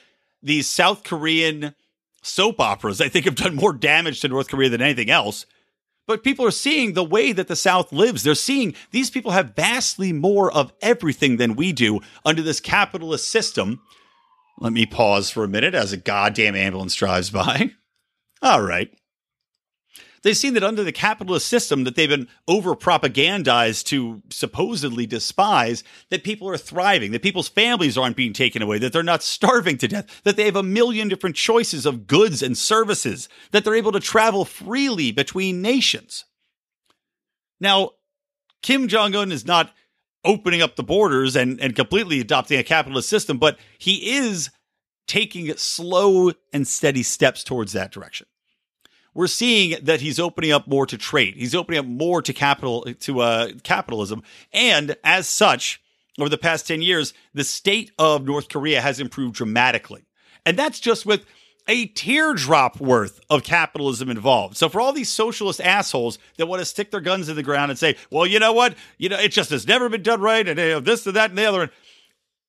These 0.44 0.68
South 0.68 1.04
Korean 1.04 1.74
soap 2.22 2.60
operas, 2.60 3.00
I 3.00 3.08
think, 3.08 3.26
have 3.26 3.36
done 3.36 3.56
more 3.56 3.74
damage 3.74 4.22
to 4.22 4.28
North 4.28 4.50
Korea 4.50 4.70
than 4.70 4.82
anything 4.82 5.10
else. 5.10 5.46
But 6.08 6.24
people 6.24 6.46
are 6.46 6.52
seeing 6.52 6.94
the 6.94 7.04
way 7.04 7.32
that 7.32 7.48
the 7.48 7.56
South 7.56 7.92
lives. 7.92 8.24
They're 8.24 8.36
seeing 8.36 8.76
these 8.92 9.10
people 9.10 9.32
have 9.32 9.56
vastly 9.56 10.14
more 10.14 10.52
of 10.52 10.72
everything 10.82 11.38
than 11.38 11.56
we 11.56 11.72
do 11.72 12.02
under 12.24 12.42
this 12.42 12.60
capitalist 12.60 13.28
system. 13.30 13.82
Let 14.60 14.74
me 14.74 14.86
pause 14.86 15.32
for 15.32 15.44
a 15.44 15.50
minute 15.50 15.74
as 15.74 15.94
a 15.94 15.98
goddamn 15.98 16.56
ambulance 16.56 16.94
drives 16.94 17.30
by. 17.30 17.72
All 18.42 18.62
right. 18.62 18.92
They've 20.26 20.36
seen 20.36 20.56
that 20.56 20.64
under 20.64 20.84
the 20.84 20.92
capitalist 20.92 21.46
system 21.46 21.84
that 21.84 21.96
they've 21.96 22.10
been 22.10 22.28
over 22.48 22.74
propagandized 22.74 23.84
to 23.86 24.24
supposedly 24.32 25.06
despise, 25.06 25.84
that 26.10 26.24
people 26.24 26.50
are 26.50 26.58
thriving, 26.58 27.12
that 27.12 27.22
people's 27.22 27.48
families 27.48 27.96
aren't 27.96 28.16
being 28.16 28.34
taken 28.34 28.64
away, 28.64 28.80
that 28.80 28.92
they're 28.92 29.04
not 29.04 29.22
starving 29.22 29.78
to 29.78 29.88
death, 29.88 30.24
that 30.24 30.36
they 30.36 30.46
have 30.46 30.56
a 30.56 30.64
million 30.64 31.10
different 31.10 31.36
choices 31.36 31.86
of 31.86 32.08
goods 32.08 32.42
and 32.42 32.58
services, 32.58 33.30
that 33.52 33.64
they're 33.64 33.76
able 33.76 33.92
to 33.92 34.00
travel 34.00 34.46
freely 34.46 35.12
between 35.12 35.62
nations. 35.62 36.26
Now, 37.60 37.92
Kim 38.64 38.88
Jong 38.88 39.16
un 39.16 39.32
is 39.32 39.46
not 39.46 39.76
opening 40.24 40.64
up 40.64 40.76
the 40.76 40.82
borders 40.82 41.36
and, 41.36 41.62
and 41.62 41.76
completely 41.76 42.20
adopting 42.20 42.58
a 42.58 42.64
capitalist 42.64 43.10
system, 43.10 43.38
but 43.38 43.60
he 43.78 44.16
is 44.18 44.50
taking 45.06 45.56
slow 45.56 46.32
and 46.52 46.68
steady 46.68 47.04
steps 47.04 47.44
towards 47.44 47.74
that 47.74 47.92
direction 47.92 48.26
we're 49.16 49.28
seeing 49.28 49.84
that 49.84 50.02
he's 50.02 50.20
opening 50.20 50.52
up 50.52 50.68
more 50.68 50.86
to 50.86 50.98
trade. 50.98 51.36
He's 51.36 51.56
opening 51.56 51.80
up 51.80 51.86
more 51.86 52.22
to 52.22 52.34
capital 52.34 52.84
to 52.84 53.22
uh, 53.22 53.50
capitalism, 53.64 54.22
and 54.54 54.96
as 55.04 55.28
such, 55.28 55.82
over 56.20 56.30
the 56.30 56.38
past 56.38 56.68
ten 56.68 56.84
years, 56.84 57.14
the 57.34 57.44
state 57.44 57.92
of 57.98 58.26
North 58.26 58.50
Korea 58.50 58.82
has 58.82 59.00
improved 59.00 59.36
dramatically, 59.36 60.04
and 60.46 60.60
that's 60.60 60.80
just 60.80 61.06
with 61.06 61.26
a 61.68 61.88
teardrop 61.88 62.80
worth 62.80 63.20
of 63.30 63.44
capitalism 63.44 64.10
involved. 64.12 64.56
So 64.56 64.70
for 64.70 64.80
all 64.80 64.94
these 64.94 65.10
socialist 65.10 65.60
assholes 65.60 66.20
that 66.38 66.46
want 66.46 66.60
to 66.60 66.66
stick 66.66 66.92
their 66.92 67.02
guns 67.02 67.28
in 67.28 67.36
the 67.36 67.42
ground 67.42 67.72
and 67.72 67.80
say, 67.80 67.96
"Well, 68.12 68.28
you 68.28 68.40
know 68.40 68.54
what? 68.54 68.76
You 68.98 69.10
know, 69.10 69.18
it 69.18 69.32
just 69.32 69.50
has 69.50 69.66
never 69.66 69.90
been 69.90 70.04
done 70.04 70.22
right," 70.22 70.48
and 70.48 70.60
you 70.60 70.70
know, 70.70 70.80
this 70.82 71.08
and 71.08 71.16
that 71.16 71.30
and 71.30 71.40
the 71.40 71.46
other, 71.46 71.72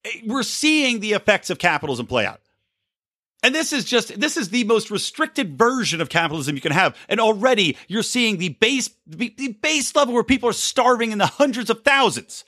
eh, 0.04 0.20
we're 0.26 0.42
seeing 0.42 1.00
the 1.00 1.12
effects 1.12 1.49
of 1.49 1.58
capitalism 1.58 2.06
play 2.06 2.26
out. 2.26 2.40
And 3.43 3.55
this 3.55 3.73
is 3.73 3.85
just 3.85 4.19
this 4.19 4.37
is 4.37 4.49
the 4.49 4.64
most 4.64 4.90
restricted 4.90 5.59
version 5.59 6.00
of 6.00 6.09
capitalism 6.09 6.55
you 6.55 6.61
can 6.61 6.73
have. 6.73 6.97
And 7.09 7.21
already 7.21 7.76
you're 7.87 8.02
seeing 8.02 8.38
the 8.38 8.50
base 8.50 8.90
the 9.07 9.57
base 9.61 9.95
level 9.95 10.14
where 10.14 10.25
people 10.25 10.49
are 10.49 10.55
starving 10.55 11.12
in 11.12 11.19
the 11.19 11.26
hundreds 11.26 11.71
of 11.71 11.85
thousands 11.85 12.45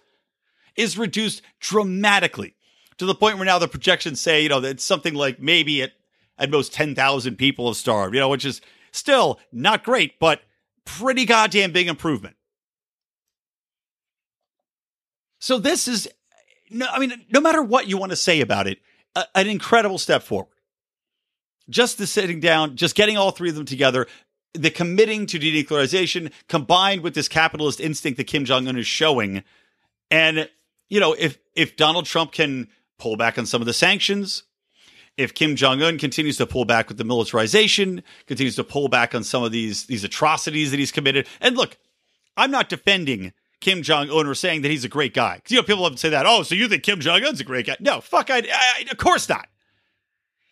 is 0.76 0.98
reduced 0.98 1.42
dramatically 1.60 2.54
to 2.96 3.06
the 3.06 3.14
point 3.14 3.36
where 3.36 3.46
now 3.46 3.58
the 3.58 3.68
projections 3.68 4.20
say, 4.20 4.42
you 4.42 4.48
know, 4.48 4.60
that 4.60 4.70
it's 4.70 4.84
something 4.84 5.14
like 5.14 5.40
maybe 5.40 5.82
at 5.82 5.92
at 6.38 6.50
most 6.50 6.72
10,000 6.72 7.36
people 7.36 7.66
have 7.66 7.76
starved, 7.76 8.14
you 8.14 8.20
know, 8.20 8.28
which 8.28 8.44
is 8.44 8.60
still 8.92 9.40
not 9.52 9.82
great, 9.82 10.18
but 10.20 10.40
pretty 10.84 11.24
goddamn 11.24 11.72
big 11.72 11.88
improvement. 11.88 12.36
So 15.40 15.58
this 15.58 15.86
is 15.86 16.08
no 16.70 16.86
I 16.90 16.98
mean 16.98 17.24
no 17.30 17.40
matter 17.40 17.62
what 17.62 17.86
you 17.86 17.98
want 17.98 18.10
to 18.10 18.16
say 18.16 18.40
about 18.40 18.66
it, 18.66 18.78
a, 19.14 19.24
an 19.34 19.46
incredible 19.46 19.98
step 19.98 20.22
forward 20.22 20.57
just 21.68 21.98
the 21.98 22.06
sitting 22.06 22.40
down, 22.40 22.76
just 22.76 22.94
getting 22.94 23.16
all 23.16 23.30
three 23.30 23.50
of 23.50 23.54
them 23.54 23.64
together, 23.64 24.06
the 24.54 24.70
committing 24.70 25.26
to 25.26 25.38
denuclearization 25.38 26.32
combined 26.48 27.02
with 27.02 27.14
this 27.14 27.28
capitalist 27.28 27.80
instinct 27.80 28.16
that 28.16 28.24
Kim 28.26 28.44
Jong 28.44 28.66
Un 28.66 28.78
is 28.78 28.86
showing. 28.86 29.44
And, 30.10 30.48
you 30.88 31.00
know, 31.00 31.14
if, 31.18 31.38
if 31.54 31.76
Donald 31.76 32.06
Trump 32.06 32.32
can 32.32 32.68
pull 32.98 33.16
back 33.16 33.38
on 33.38 33.46
some 33.46 33.60
of 33.60 33.66
the 33.66 33.72
sanctions, 33.72 34.44
if 35.16 35.34
Kim 35.34 35.56
Jong 35.56 35.82
Un 35.82 35.98
continues 35.98 36.36
to 36.38 36.46
pull 36.46 36.64
back 36.64 36.88
with 36.88 36.96
the 36.96 37.04
militarization, 37.04 38.02
continues 38.26 38.56
to 38.56 38.64
pull 38.64 38.88
back 38.88 39.14
on 39.14 39.24
some 39.24 39.42
of 39.42 39.52
these, 39.52 39.86
these 39.86 40.04
atrocities 40.04 40.70
that 40.70 40.78
he's 40.78 40.92
committed. 40.92 41.26
And 41.40 41.56
look, 41.56 41.76
I'm 42.36 42.50
not 42.50 42.68
defending 42.68 43.32
Kim 43.60 43.82
Jong 43.82 44.10
Un 44.10 44.26
or 44.26 44.34
saying 44.34 44.62
that 44.62 44.70
he's 44.70 44.84
a 44.84 44.88
great 44.88 45.14
guy. 45.14 45.42
You 45.48 45.56
know, 45.56 45.62
people 45.62 45.82
love 45.82 45.92
to 45.92 45.98
say 45.98 46.10
that. 46.10 46.24
Oh, 46.26 46.44
so 46.44 46.54
you 46.54 46.68
think 46.68 46.84
Kim 46.84 47.00
Jong 47.00 47.24
Un's 47.24 47.40
a 47.40 47.44
great 47.44 47.66
guy? 47.66 47.76
No, 47.80 48.00
fuck, 48.00 48.30
I, 48.30 48.38
I, 48.38 48.84
of 48.90 48.96
course 48.96 49.28
not. 49.28 49.48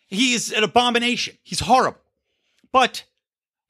He's 0.07 0.51
an 0.51 0.63
abomination. 0.63 1.37
He's 1.43 1.59
horrible. 1.59 1.99
But 2.71 3.03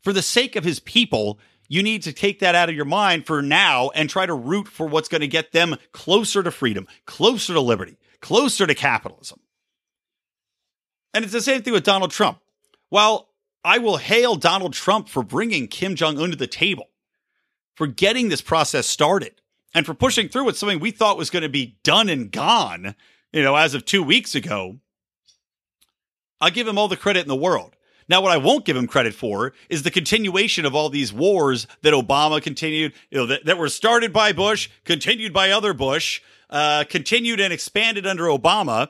for 0.01 0.13
the 0.13 0.21
sake 0.21 0.55
of 0.55 0.63
his 0.63 0.79
people, 0.79 1.39
you 1.67 1.83
need 1.83 2.03
to 2.03 2.13
take 2.13 2.39
that 2.39 2.55
out 2.55 2.69
of 2.69 2.75
your 2.75 2.85
mind 2.85 3.25
for 3.25 3.41
now 3.41 3.89
and 3.89 4.09
try 4.09 4.25
to 4.25 4.33
root 4.33 4.67
for 4.67 4.87
what's 4.87 5.09
going 5.09 5.21
to 5.21 5.27
get 5.27 5.51
them 5.51 5.75
closer 5.91 6.43
to 6.43 6.51
freedom, 6.51 6.87
closer 7.05 7.53
to 7.53 7.61
liberty, 7.61 7.97
closer 8.21 8.65
to 8.65 8.75
capitalism. 8.75 9.39
And 11.13 11.23
it's 11.23 11.33
the 11.33 11.41
same 11.41 11.61
thing 11.61 11.73
with 11.73 11.83
Donald 11.83 12.11
Trump. 12.11 12.39
While 12.89 13.29
I 13.63 13.79
will 13.79 13.97
hail 13.97 14.35
Donald 14.35 14.73
Trump 14.73 15.09
for 15.09 15.23
bringing 15.23 15.67
Kim 15.67 15.95
Jong 15.95 16.19
un 16.19 16.31
to 16.31 16.37
the 16.37 16.47
table, 16.47 16.89
for 17.75 17.87
getting 17.87 18.29
this 18.29 18.41
process 18.41 18.87
started, 18.87 19.41
and 19.73 19.85
for 19.85 19.93
pushing 19.93 20.29
through 20.29 20.45
with 20.45 20.57
something 20.57 20.79
we 20.79 20.91
thought 20.91 21.17
was 21.17 21.29
going 21.29 21.43
to 21.43 21.49
be 21.49 21.77
done 21.83 22.09
and 22.09 22.31
gone, 22.31 22.95
you 23.33 23.43
know, 23.43 23.55
as 23.55 23.73
of 23.73 23.85
two 23.85 24.01
weeks 24.01 24.35
ago, 24.35 24.77
I'll 26.39 26.51
give 26.51 26.67
him 26.67 26.77
all 26.77 26.87
the 26.87 26.97
credit 26.97 27.21
in 27.21 27.27
the 27.27 27.35
world. 27.35 27.75
Now, 28.09 28.21
what 28.21 28.31
I 28.31 28.37
won't 28.37 28.65
give 28.65 28.77
him 28.77 28.87
credit 28.87 29.13
for 29.13 29.53
is 29.69 29.83
the 29.83 29.91
continuation 29.91 30.65
of 30.65 30.73
all 30.73 30.89
these 30.89 31.11
wars 31.11 31.67
that 31.81 31.93
Obama 31.93 32.41
continued, 32.41 32.93
you 33.11 33.17
know, 33.17 33.25
that, 33.25 33.45
that 33.45 33.57
were 33.57 33.69
started 33.69 34.13
by 34.13 34.31
Bush, 34.31 34.69
continued 34.85 35.33
by 35.33 35.51
other 35.51 35.73
Bush, 35.73 36.21
uh, 36.49 36.85
continued 36.89 37.41
and 37.41 37.51
expanded 37.51 38.07
under 38.07 38.25
Obama, 38.25 38.89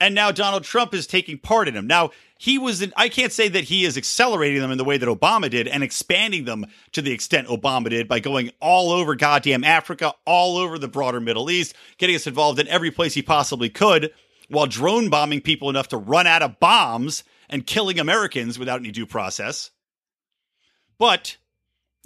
and 0.00 0.14
now 0.14 0.32
Donald 0.32 0.64
Trump 0.64 0.94
is 0.94 1.06
taking 1.06 1.38
part 1.38 1.68
in 1.68 1.74
them. 1.74 1.86
Now, 1.86 2.10
he 2.38 2.58
was, 2.58 2.82
in, 2.82 2.92
I 2.96 3.08
can't 3.08 3.32
say 3.32 3.48
that 3.48 3.64
he 3.64 3.84
is 3.84 3.96
accelerating 3.96 4.60
them 4.60 4.70
in 4.70 4.76
the 4.76 4.84
way 4.84 4.98
that 4.98 5.08
Obama 5.08 5.48
did 5.48 5.68
and 5.68 5.82
expanding 5.82 6.44
them 6.44 6.66
to 6.92 7.00
the 7.00 7.12
extent 7.12 7.48
Obama 7.48 7.88
did 7.88 8.08
by 8.08 8.20
going 8.20 8.50
all 8.60 8.90
over 8.90 9.14
goddamn 9.14 9.64
Africa, 9.64 10.12
all 10.26 10.58
over 10.58 10.78
the 10.78 10.88
broader 10.88 11.20
Middle 11.20 11.50
East, 11.50 11.74
getting 11.96 12.16
us 12.16 12.26
involved 12.26 12.58
in 12.58 12.68
every 12.68 12.90
place 12.90 13.14
he 13.14 13.22
possibly 13.22 13.70
could 13.70 14.12
while 14.48 14.66
drone 14.66 15.10
bombing 15.10 15.40
people 15.40 15.70
enough 15.70 15.88
to 15.88 15.96
run 15.96 16.26
out 16.26 16.42
of 16.42 16.60
bombs 16.60 17.24
and 17.48 17.66
killing 17.66 17.98
Americans 17.98 18.58
without 18.58 18.80
any 18.80 18.90
due 18.90 19.06
process. 19.06 19.70
But 20.98 21.36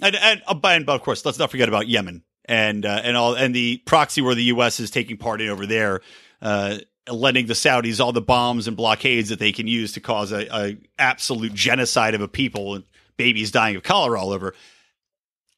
and 0.01 0.15
and, 0.15 0.41
uh, 0.47 0.67
and 0.67 0.89
of 0.89 1.01
course, 1.01 1.25
let's 1.25 1.39
not 1.39 1.51
forget 1.51 1.69
about 1.69 1.87
Yemen 1.87 2.23
and 2.45 2.85
uh, 2.85 3.01
and 3.03 3.15
all 3.15 3.35
and 3.35 3.55
the 3.55 3.77
proxy 3.85 4.21
where 4.21 4.35
the 4.35 4.43
U.S. 4.45 4.79
is 4.79 4.91
taking 4.91 5.17
part 5.17 5.41
in 5.41 5.49
over 5.49 5.65
there, 5.65 6.01
uh, 6.41 6.77
lending 7.09 7.45
the 7.45 7.53
Saudis 7.53 8.03
all 8.03 8.11
the 8.11 8.21
bombs 8.21 8.67
and 8.67 8.75
blockades 8.75 9.29
that 9.29 9.39
they 9.39 9.51
can 9.51 9.67
use 9.67 9.93
to 9.93 9.99
cause 9.99 10.31
a, 10.31 10.47
a 10.55 10.77
absolute 10.99 11.53
genocide 11.53 12.15
of 12.15 12.21
a 12.21 12.27
people 12.27 12.75
and 12.75 12.83
babies 13.17 13.51
dying 13.51 13.75
of 13.75 13.83
cholera 13.83 14.19
all 14.19 14.31
over. 14.31 14.53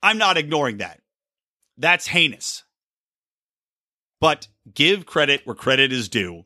I'm 0.01 0.17
not 0.17 0.37
ignoring 0.37 0.77
that. 0.77 0.99
That's 1.77 2.07
heinous. 2.07 2.63
But 4.19 4.47
give 4.73 5.05
credit 5.05 5.41
where 5.45 5.55
credit 5.55 5.91
is 5.91 6.09
due. 6.09 6.45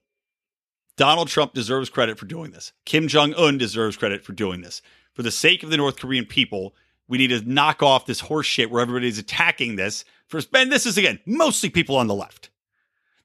Donald 0.98 1.28
Trump 1.28 1.54
deserves 1.54 1.90
credit 1.90 2.18
for 2.18 2.26
doing 2.26 2.52
this. 2.52 2.74
Kim 2.84 3.08
Jong 3.08 3.34
un 3.36 3.58
deserves 3.58 3.96
credit 3.96 4.26
for 4.26 4.34
doing 4.34 4.62
this. 4.62 4.82
For 5.14 5.22
the 5.22 5.32
sake 5.32 5.64
of 5.64 5.70
the 5.70 5.78
North 5.78 5.98
Korean 5.98 6.26
people, 6.26 6.76
we 7.08 7.18
need 7.20 7.28
to 7.28 7.42
knock 7.42 7.82
off 7.82 8.06
this 8.06 8.20
horse 8.20 8.48
shit 8.48 8.70
where 8.70 8.82
everybody's 8.82 9.20
attacking 9.20 9.76
this. 9.76 10.04
For 10.28 10.42
and 10.54 10.72
this 10.72 10.86
is 10.86 10.98
again 10.98 11.20
mostly 11.26 11.70
people 11.70 11.96
on 11.96 12.08
the 12.08 12.16
left. 12.16 12.50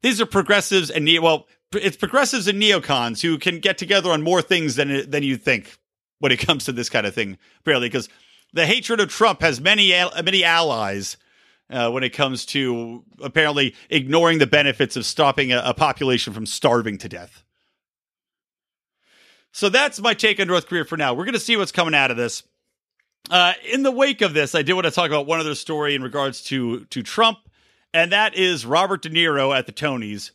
These 0.03 0.21
are 0.21 0.27
progressives 0.27 0.91
and 0.91 1.05
neo. 1.05 1.23
Well, 1.23 1.47
it's 1.73 1.97
progressives 1.97 2.47
and 2.47 2.63
neocons 2.63 3.23
who 3.23 3.39
can 3.39 3.59
get 3.59 3.79
together 3.79 4.11
on 4.11 4.23
more 4.23 4.43
things 4.43 4.77
than 4.77 5.11
than 5.11 5.23
you 5.23 5.37
think 5.37 5.79
when 6.19 6.31
it 6.31 6.39
comes 6.39 6.67
to 6.67 6.73
this 6.73 6.91
kind 6.91 7.07
of 7.07 7.15
thing. 7.15 7.39
Apparently, 7.61 7.89
because 7.89 8.09
the 8.53 8.67
hatred 8.67 9.01
of 9.01 9.09
Trump 9.09 9.41
has 9.41 9.61
many 9.61 9.93
many 10.23 10.45
allies. 10.45 11.17
Uh, 11.71 11.91
when 11.91 12.03
it 12.03 12.11
comes 12.11 12.45
to 12.45 13.03
apparently 13.23 13.75
ignoring 13.89 14.37
the 14.39 14.47
benefits 14.47 14.95
of 14.95 15.07
stopping 15.07 15.53
a, 15.53 15.63
a 15.65 15.73
population 15.73 16.35
from 16.35 16.45
starving 16.45 16.99
to 16.99 17.09
death. 17.09 17.45
So 19.53 19.69
that's 19.69 20.01
my 20.01 20.15
take 20.15 20.41
on 20.41 20.49
North 20.49 20.67
Korea 20.67 20.85
for 20.85 20.97
now. 20.97 21.15
We're 21.15 21.25
going 21.25 21.35
to 21.35 21.41
see 21.41 21.57
what's 21.57 21.73
coming 21.73 21.95
out 21.95 22.11
of 22.11 22.17
this. 22.17 22.43
Uh, 23.31 23.53
in 23.71 23.83
the 23.83 23.93
wake 23.93 24.21
of 24.21 24.35
this, 24.35 24.55
I 24.55 24.63
did 24.63 24.73
want 24.73 24.87
to 24.87 24.91
talk 24.91 25.07
about 25.07 25.27
one 25.27 25.39
other 25.39 25.55
story 25.55 25.95
in 25.95 26.03
regards 26.03 26.43
to 26.45 26.85
to 26.87 27.03
Trump, 27.03 27.39
and 27.95 28.11
that 28.11 28.35
is 28.35 28.67
Robert 28.67 29.03
De 29.03 29.11
Niro 29.11 29.57
at 29.57 29.67
the 29.67 29.73
Tonys 29.73 30.33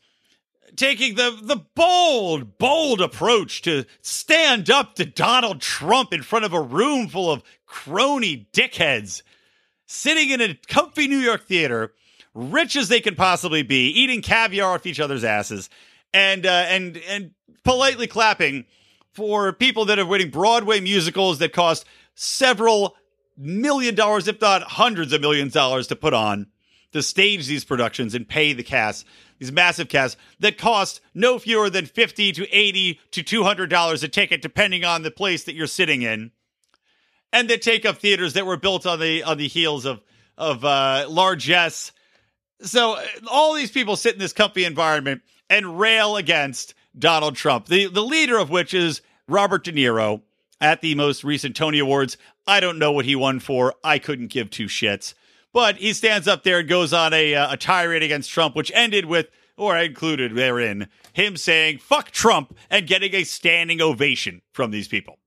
taking 0.77 1.15
the 1.15 1.37
the 1.41 1.57
bold, 1.75 2.57
bold 2.57 3.01
approach 3.01 3.61
to 3.63 3.83
stand 4.01 4.69
up 4.69 4.95
to 4.95 5.05
Donald 5.05 5.59
Trump 5.59 6.13
in 6.13 6.21
front 6.21 6.45
of 6.45 6.53
a 6.53 6.61
room 6.61 7.09
full 7.09 7.29
of 7.29 7.43
crony 7.65 8.47
dickheads, 8.53 9.23
sitting 9.85 10.29
in 10.29 10.39
a 10.39 10.57
comfy 10.67 11.07
New 11.07 11.17
York 11.17 11.45
theater, 11.45 11.93
rich 12.33 12.75
as 12.75 12.87
they 12.87 13.01
can 13.01 13.15
possibly 13.15 13.63
be, 13.63 13.89
eating 13.89 14.21
caviar 14.21 14.75
off 14.75 14.85
each 14.85 14.99
other's 14.99 15.23
asses, 15.23 15.69
and 16.13 16.45
uh, 16.45 16.65
and 16.69 16.97
and 17.09 17.31
politely 17.63 18.07
clapping 18.07 18.65
for 19.17 19.51
people 19.51 19.85
that 19.85 19.97
are 19.97 20.05
winning 20.05 20.29
Broadway 20.29 20.79
musicals 20.79 21.39
that 21.39 21.51
cost 21.51 21.85
several 22.13 22.95
million 23.35 23.95
dollars, 23.95 24.27
if 24.27 24.39
not 24.39 24.61
hundreds 24.61 25.11
of 25.11 25.21
millions 25.21 25.49
of 25.49 25.53
dollars 25.53 25.87
to 25.87 25.95
put 25.95 26.13
on, 26.13 26.45
to 26.91 27.01
stage 27.01 27.47
these 27.47 27.65
productions 27.65 28.13
and 28.13 28.29
pay 28.29 28.53
the 28.53 28.61
cast, 28.61 29.07
these 29.39 29.51
massive 29.51 29.89
casts 29.89 30.17
that 30.39 30.59
cost 30.59 31.01
no 31.15 31.39
fewer 31.39 31.67
than 31.67 31.87
50 31.87 32.31
to 32.33 32.47
80 32.55 32.99
to 33.09 33.23
$200 33.23 34.03
a 34.03 34.07
ticket, 34.07 34.43
depending 34.43 34.85
on 34.85 35.01
the 35.01 35.09
place 35.09 35.45
that 35.45 35.55
you're 35.55 35.65
sitting 35.65 36.03
in. 36.03 36.29
And 37.33 37.49
that 37.49 37.63
take 37.63 37.87
up 37.87 37.97
theaters 37.97 38.33
that 38.33 38.45
were 38.45 38.55
built 38.55 38.85
on 38.85 38.99
the 38.99 39.23
on 39.23 39.39
the 39.39 39.47
heels 39.47 39.85
of 39.85 40.03
of 40.37 40.63
uh, 40.63 41.07
largesse. 41.09 41.91
So 42.61 42.93
uh, 42.93 43.03
all 43.31 43.55
these 43.55 43.71
people 43.71 43.95
sit 43.95 44.13
in 44.13 44.19
this 44.19 44.31
comfy 44.31 44.63
environment 44.63 45.23
and 45.49 45.79
rail 45.79 46.17
against 46.17 46.75
Donald 46.97 47.35
Trump, 47.35 47.67
the, 47.67 47.87
the 47.87 48.03
leader 48.03 48.37
of 48.37 48.49
which 48.49 48.73
is 48.73 49.01
Robert 49.27 49.63
De 49.63 49.71
Niro 49.71 50.21
at 50.59 50.81
the 50.81 50.95
most 50.95 51.23
recent 51.23 51.55
Tony 51.55 51.79
Awards. 51.79 52.17
I 52.47 52.59
don't 52.59 52.79
know 52.79 52.91
what 52.91 53.05
he 53.05 53.15
won 53.15 53.39
for. 53.39 53.75
I 53.83 53.99
couldn't 53.99 54.27
give 54.31 54.49
two 54.49 54.65
shits. 54.65 55.13
But 55.53 55.77
he 55.77 55.93
stands 55.93 56.27
up 56.27 56.43
there 56.43 56.59
and 56.59 56.69
goes 56.69 56.93
on 56.93 57.13
a, 57.13 57.33
uh, 57.33 57.53
a 57.53 57.57
tirade 57.57 58.03
against 58.03 58.29
Trump, 58.29 58.55
which 58.55 58.71
ended 58.75 59.05
with, 59.05 59.27
or 59.57 59.75
I 59.75 59.83
included 59.83 60.35
therein, 60.35 60.87
him 61.13 61.35
saying, 61.35 61.79
fuck 61.79 62.11
Trump 62.11 62.55
and 62.69 62.87
getting 62.87 63.15
a 63.15 63.23
standing 63.23 63.81
ovation 63.81 64.41
from 64.53 64.71
these 64.71 64.87
people. 64.87 65.19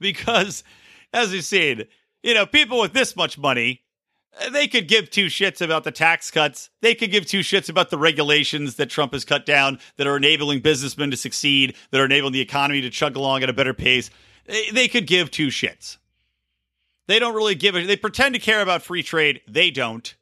Because, 0.00 0.64
as 1.12 1.32
you 1.32 1.40
said, 1.40 1.88
you 2.22 2.34
know, 2.34 2.46
people 2.46 2.80
with 2.80 2.94
this 2.94 3.14
much 3.14 3.38
money 3.38 3.83
they 4.50 4.66
could 4.66 4.88
give 4.88 5.10
two 5.10 5.26
shits 5.26 5.60
about 5.60 5.84
the 5.84 5.90
tax 5.90 6.30
cuts. 6.30 6.70
They 6.80 6.94
could 6.94 7.10
give 7.10 7.26
two 7.26 7.40
shits 7.40 7.68
about 7.68 7.90
the 7.90 7.98
regulations 7.98 8.76
that 8.76 8.90
Trump 8.90 9.12
has 9.12 9.24
cut 9.24 9.46
down 9.46 9.78
that 9.96 10.06
are 10.06 10.16
enabling 10.16 10.60
businessmen 10.60 11.10
to 11.10 11.16
succeed, 11.16 11.74
that 11.90 12.00
are 12.00 12.06
enabling 12.06 12.32
the 12.32 12.40
economy 12.40 12.80
to 12.80 12.90
chug 12.90 13.16
along 13.16 13.42
at 13.42 13.50
a 13.50 13.54
better 13.54 13.74
pace. 13.74 14.10
They, 14.46 14.88
could 14.88 15.06
give 15.06 15.30
two 15.30 15.48
shits. 15.48 15.96
They 17.06 17.18
don't 17.18 17.34
really 17.34 17.54
give 17.54 17.76
it. 17.76 17.86
They 17.86 17.96
pretend 17.96 18.34
to 18.34 18.40
care 18.40 18.60
about 18.60 18.82
free 18.82 19.02
trade. 19.02 19.40
They 19.48 19.70
don't. 19.70 20.14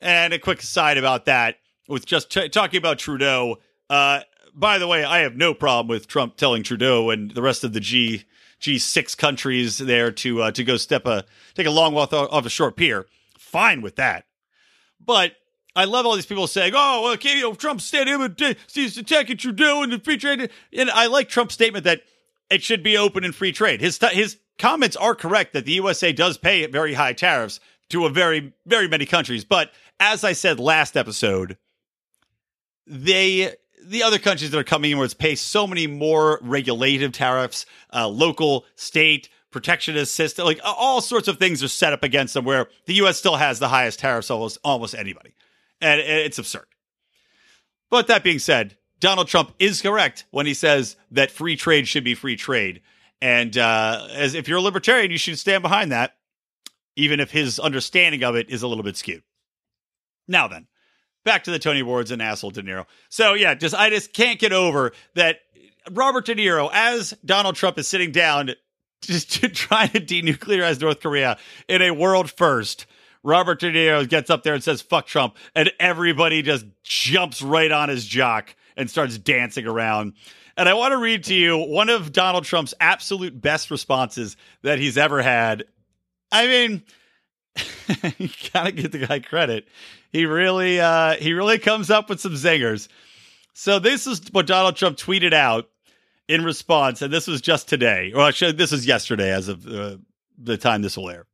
And 0.00 0.32
a 0.32 0.38
quick 0.38 0.60
aside 0.60 0.98
about 0.98 1.24
that, 1.26 1.56
with 1.88 2.06
just 2.06 2.30
t- 2.30 2.48
talking 2.48 2.78
about 2.78 2.98
Trudeau. 2.98 3.58
Uh, 3.88 4.20
by 4.54 4.78
the 4.78 4.88
way, 4.88 5.04
I 5.04 5.18
have 5.18 5.36
no 5.36 5.54
problem 5.54 5.88
with 5.88 6.08
Trump 6.08 6.36
telling 6.36 6.62
Trudeau 6.62 7.10
and 7.10 7.30
the 7.30 7.42
rest 7.42 7.62
of 7.62 7.72
the 7.72 7.80
G 7.80 8.24
G 8.58 8.78
six 8.78 9.14
countries 9.14 9.78
there 9.78 10.10
to 10.12 10.42
uh, 10.42 10.50
to 10.52 10.64
go 10.64 10.76
step 10.76 11.06
a 11.06 11.24
take 11.54 11.66
a 11.66 11.70
long 11.70 11.92
walk 11.92 12.12
off 12.12 12.46
a 12.46 12.50
short 12.50 12.76
pier. 12.76 13.06
Fine 13.38 13.82
with 13.82 13.96
that, 13.96 14.24
but 15.04 15.32
I 15.74 15.84
love 15.84 16.06
all 16.06 16.14
these 16.14 16.26
people 16.26 16.46
saying, 16.46 16.72
"Oh, 16.74 17.12
okay, 17.14 17.36
you 17.36 17.42
know, 17.42 17.54
Trump's 17.54 17.84
standing 17.84 18.34
he's 18.72 18.96
attacking 18.96 19.36
Trudeau 19.36 19.82
and 19.82 19.92
the 19.92 19.98
free 19.98 20.16
trade." 20.16 20.50
And 20.72 20.90
I 20.90 21.06
like 21.06 21.28
Trump's 21.28 21.54
statement 21.54 21.84
that 21.84 22.02
it 22.50 22.62
should 22.62 22.82
be 22.82 22.96
open 22.96 23.24
and 23.24 23.34
free 23.34 23.52
trade. 23.52 23.80
His 23.80 23.98
his 24.12 24.38
comments 24.58 24.96
are 24.96 25.14
correct 25.14 25.52
that 25.52 25.66
the 25.66 25.72
USA 25.72 26.12
does 26.12 26.38
pay 26.38 26.66
very 26.66 26.94
high 26.94 27.12
tariffs 27.12 27.60
to 27.90 28.06
a 28.06 28.10
very 28.10 28.54
very 28.64 28.88
many 28.88 29.04
countries, 29.04 29.44
but 29.44 29.70
as 30.00 30.24
I 30.24 30.32
said 30.32 30.58
last 30.58 30.96
episode, 30.96 31.58
they 32.86 33.54
the 33.86 34.02
other 34.02 34.18
countries 34.18 34.50
that 34.50 34.58
are 34.58 34.64
coming 34.64 34.90
in 34.90 34.98
where 34.98 35.04
it's 35.04 35.14
pay 35.14 35.34
so 35.34 35.66
many 35.66 35.86
more 35.86 36.38
regulative 36.42 37.12
tariffs, 37.12 37.66
uh, 37.92 38.08
local, 38.08 38.64
state, 38.74 39.28
protectionist 39.50 40.14
system, 40.14 40.44
like 40.44 40.60
all 40.64 41.00
sorts 41.00 41.28
of 41.28 41.38
things 41.38 41.62
are 41.62 41.68
set 41.68 41.92
up 41.92 42.02
against 42.02 42.34
them 42.34 42.44
where 42.44 42.66
the 42.86 42.94
U.S. 42.94 43.16
still 43.16 43.36
has 43.36 43.58
the 43.58 43.68
highest 43.68 43.98
tariffs 43.98 44.30
almost 44.30 44.58
almost 44.62 44.94
anybody, 44.94 45.34
and 45.80 46.00
it's 46.00 46.38
absurd. 46.38 46.66
But 47.88 48.08
that 48.08 48.24
being 48.24 48.38
said, 48.38 48.76
Donald 49.00 49.28
Trump 49.28 49.54
is 49.58 49.80
correct 49.80 50.26
when 50.30 50.46
he 50.46 50.54
says 50.54 50.96
that 51.12 51.30
free 51.30 51.56
trade 51.56 51.88
should 51.88 52.04
be 52.04 52.14
free 52.14 52.36
trade, 52.36 52.82
and 53.22 53.56
uh, 53.56 54.08
as 54.12 54.34
if 54.34 54.48
you're 54.48 54.58
a 54.58 54.62
libertarian, 54.62 55.10
you 55.10 55.18
should 55.18 55.38
stand 55.38 55.62
behind 55.62 55.92
that, 55.92 56.16
even 56.96 57.20
if 57.20 57.30
his 57.30 57.58
understanding 57.58 58.24
of 58.24 58.36
it 58.36 58.50
is 58.50 58.62
a 58.62 58.68
little 58.68 58.84
bit 58.84 58.96
skewed. 58.96 59.22
Now 60.28 60.48
then, 60.48 60.66
back 61.26 61.44
to 61.44 61.50
the 61.50 61.58
Tony 61.58 61.80
Awards 61.80 62.12
and 62.12 62.22
asshole 62.22 62.52
De 62.52 62.62
Niro. 62.62 62.86
So 63.10 63.34
yeah, 63.34 63.54
just 63.54 63.74
I 63.74 63.90
just 63.90 64.14
can't 64.14 64.38
get 64.38 64.52
over 64.52 64.92
that 65.14 65.40
Robert 65.90 66.24
De 66.24 66.34
Niro 66.34 66.70
as 66.72 67.12
Donald 67.24 67.56
Trump 67.56 67.76
is 67.78 67.86
sitting 67.86 68.12
down 68.12 68.52
just 69.02 69.32
to 69.34 69.48
try 69.50 69.88
to 69.88 70.00
denuclearize 70.00 70.80
North 70.80 71.00
Korea 71.00 71.36
in 71.68 71.82
a 71.82 71.90
world 71.90 72.30
first. 72.30 72.86
Robert 73.22 73.58
De 73.60 73.72
Niro 73.72 74.08
gets 74.08 74.30
up 74.30 74.44
there 74.44 74.54
and 74.54 74.62
says 74.62 74.80
"fuck 74.80 75.06
Trump," 75.06 75.36
and 75.54 75.70
everybody 75.80 76.40
just 76.40 76.64
jumps 76.84 77.42
right 77.42 77.72
on 77.72 77.88
his 77.88 78.06
jock 78.06 78.54
and 78.76 78.88
starts 78.88 79.18
dancing 79.18 79.66
around. 79.66 80.14
And 80.56 80.68
I 80.68 80.74
want 80.74 80.92
to 80.92 80.96
read 80.96 81.24
to 81.24 81.34
you 81.34 81.58
one 81.58 81.90
of 81.90 82.12
Donald 82.12 82.44
Trump's 82.44 82.72
absolute 82.80 83.38
best 83.38 83.70
responses 83.70 84.36
that 84.62 84.78
he's 84.78 84.96
ever 84.96 85.20
had. 85.20 85.64
I 86.30 86.46
mean, 86.46 86.82
you 88.18 88.28
gotta 88.52 88.72
give 88.72 88.92
the 88.92 89.06
guy 89.06 89.20
credit. 89.20 89.66
He 90.12 90.26
really, 90.26 90.80
uh, 90.80 91.14
he 91.14 91.32
really 91.32 91.58
comes 91.58 91.90
up 91.90 92.08
with 92.08 92.20
some 92.20 92.32
zingers. 92.32 92.88
So 93.52 93.78
this 93.78 94.06
is 94.06 94.20
what 94.32 94.46
Donald 94.46 94.76
Trump 94.76 94.98
tweeted 94.98 95.32
out, 95.32 95.68
in 96.28 96.44
response, 96.44 97.02
and 97.02 97.12
this 97.12 97.26
was 97.26 97.40
just 97.40 97.68
today, 97.68 98.12
or 98.14 98.22
actually, 98.22 98.52
this 98.52 98.72
is 98.72 98.86
yesterday 98.86 99.32
as 99.32 99.48
of 99.48 99.66
uh, 99.66 99.96
the 100.36 100.56
time 100.56 100.82
this 100.82 100.96
will 100.96 101.10
air. 101.10 101.26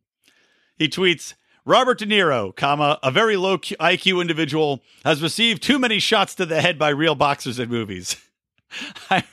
He 0.77 0.89
tweets, 0.89 1.35
Robert 1.65 1.99
De 1.99 2.07
Niro, 2.07 2.55
comma, 2.55 2.99
a 3.03 3.11
very 3.11 3.37
low 3.37 3.57
IQ 3.57 4.21
individual, 4.21 4.83
has 5.05 5.23
received 5.23 5.63
too 5.63 5.79
many 5.79 5.99
shots 5.99 6.35
to 6.35 6.47
the 6.47 6.61
head 6.61 6.79
by 6.79 6.91
real 6.91 7.15
boxers 7.15 7.59
in 7.59 7.69
movies. 7.69 8.17
I, 9.11 9.25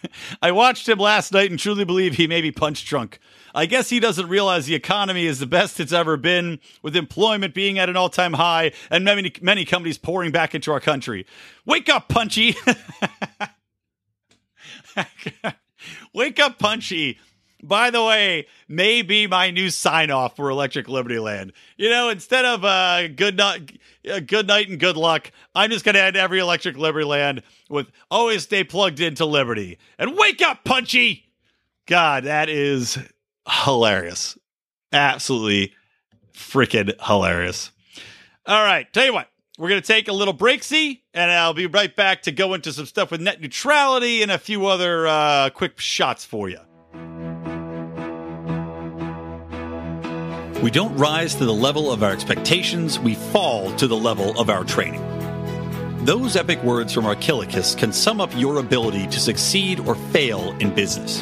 I 0.41 0.51
watched 0.51 0.87
him 0.87 0.99
last 0.99 1.33
night 1.33 1.49
and 1.49 1.59
truly 1.59 1.85
believe 1.85 2.15
he 2.15 2.27
may 2.27 2.41
be 2.41 2.51
punch 2.51 2.85
drunk. 2.85 3.19
I 3.53 3.65
guess 3.65 3.89
he 3.89 3.99
doesn't 3.99 4.27
realize 4.27 4.65
the 4.65 4.75
economy 4.75 5.25
is 5.25 5.39
the 5.39 5.45
best 5.45 5.79
it's 5.79 5.93
ever 5.93 6.17
been, 6.17 6.59
with 6.81 6.95
employment 6.95 7.53
being 7.53 7.79
at 7.79 7.89
an 7.89 7.97
all 7.97 8.09
time 8.09 8.33
high 8.33 8.71
and 8.89 9.03
many, 9.03 9.31
many 9.41 9.65
companies 9.65 9.97
pouring 9.97 10.31
back 10.31 10.55
into 10.55 10.71
our 10.71 10.79
country. 10.79 11.25
Wake 11.65 11.89
up, 11.89 12.07
Punchy! 12.09 12.55
Wake 16.13 16.39
up, 16.39 16.59
Punchy! 16.59 17.19
by 17.61 17.89
the 17.89 18.03
way, 18.03 18.47
may 18.67 19.01
be 19.01 19.27
my 19.27 19.51
new 19.51 19.69
sign 19.69 20.11
off 20.11 20.35
for 20.35 20.49
Electric 20.49 20.87
Liberty 20.87 21.19
Land. 21.19 21.53
You 21.77 21.89
know, 21.89 22.09
instead 22.09 22.45
of 22.45 22.63
uh, 22.63 23.07
good 23.09 23.37
night, 23.37 23.79
uh, 24.09 24.19
good 24.19 24.47
night 24.47 24.69
and 24.69 24.79
good 24.79 24.97
luck, 24.97 25.31
I'm 25.55 25.69
just 25.69 25.85
going 25.85 25.95
to 25.95 26.01
end 26.01 26.15
every 26.15 26.39
Electric 26.39 26.77
Liberty 26.77 27.05
Land 27.05 27.43
with 27.69 27.91
always 28.09 28.43
stay 28.43 28.63
plugged 28.63 28.99
into 28.99 29.25
Liberty 29.25 29.77
and 29.97 30.17
wake 30.17 30.41
up, 30.41 30.63
Punchy. 30.63 31.25
God, 31.85 32.25
that 32.25 32.49
is 32.49 32.97
hilarious. 33.49 34.37
Absolutely 34.91 35.73
freaking 36.33 36.93
hilarious. 37.05 37.71
All 38.45 38.63
right, 38.63 38.91
tell 38.91 39.05
you 39.05 39.13
what, 39.13 39.29
we're 39.57 39.69
going 39.69 39.81
to 39.81 39.87
take 39.87 40.07
a 40.07 40.13
little 40.13 40.33
break, 40.33 40.63
see, 40.63 41.03
and 41.13 41.29
I'll 41.29 41.53
be 41.53 41.67
right 41.67 41.93
back 41.93 42.23
to 42.23 42.31
go 42.31 42.53
into 42.53 42.71
some 42.71 42.85
stuff 42.85 43.11
with 43.11 43.21
net 43.21 43.41
neutrality 43.41 44.23
and 44.23 44.31
a 44.31 44.37
few 44.37 44.65
other 44.65 45.05
uh, 45.05 45.49
quick 45.49 45.79
shots 45.79 46.25
for 46.25 46.49
you. 46.49 46.59
We 50.63 50.71
don't 50.71 50.95
rise 50.97 51.35
to 51.35 51.45
the 51.45 51.53
level 51.53 51.91
of 51.91 52.03
our 52.03 52.11
expectations, 52.11 52.99
we 52.99 53.15
fall 53.15 53.73
to 53.75 53.87
the 53.87 53.95
level 53.95 54.37
of 54.39 54.49
our 54.49 54.63
training. 54.63 55.03
Those 56.05 56.35
epic 56.35 56.63
words 56.63 56.93
from 56.93 57.05
Archilochus 57.05 57.75
can 57.75 57.93
sum 57.93 58.19
up 58.19 58.31
your 58.35 58.59
ability 58.59 59.07
to 59.07 59.19
succeed 59.19 59.79
or 59.81 59.95
fail 59.95 60.55
in 60.59 60.73
business. 60.73 61.21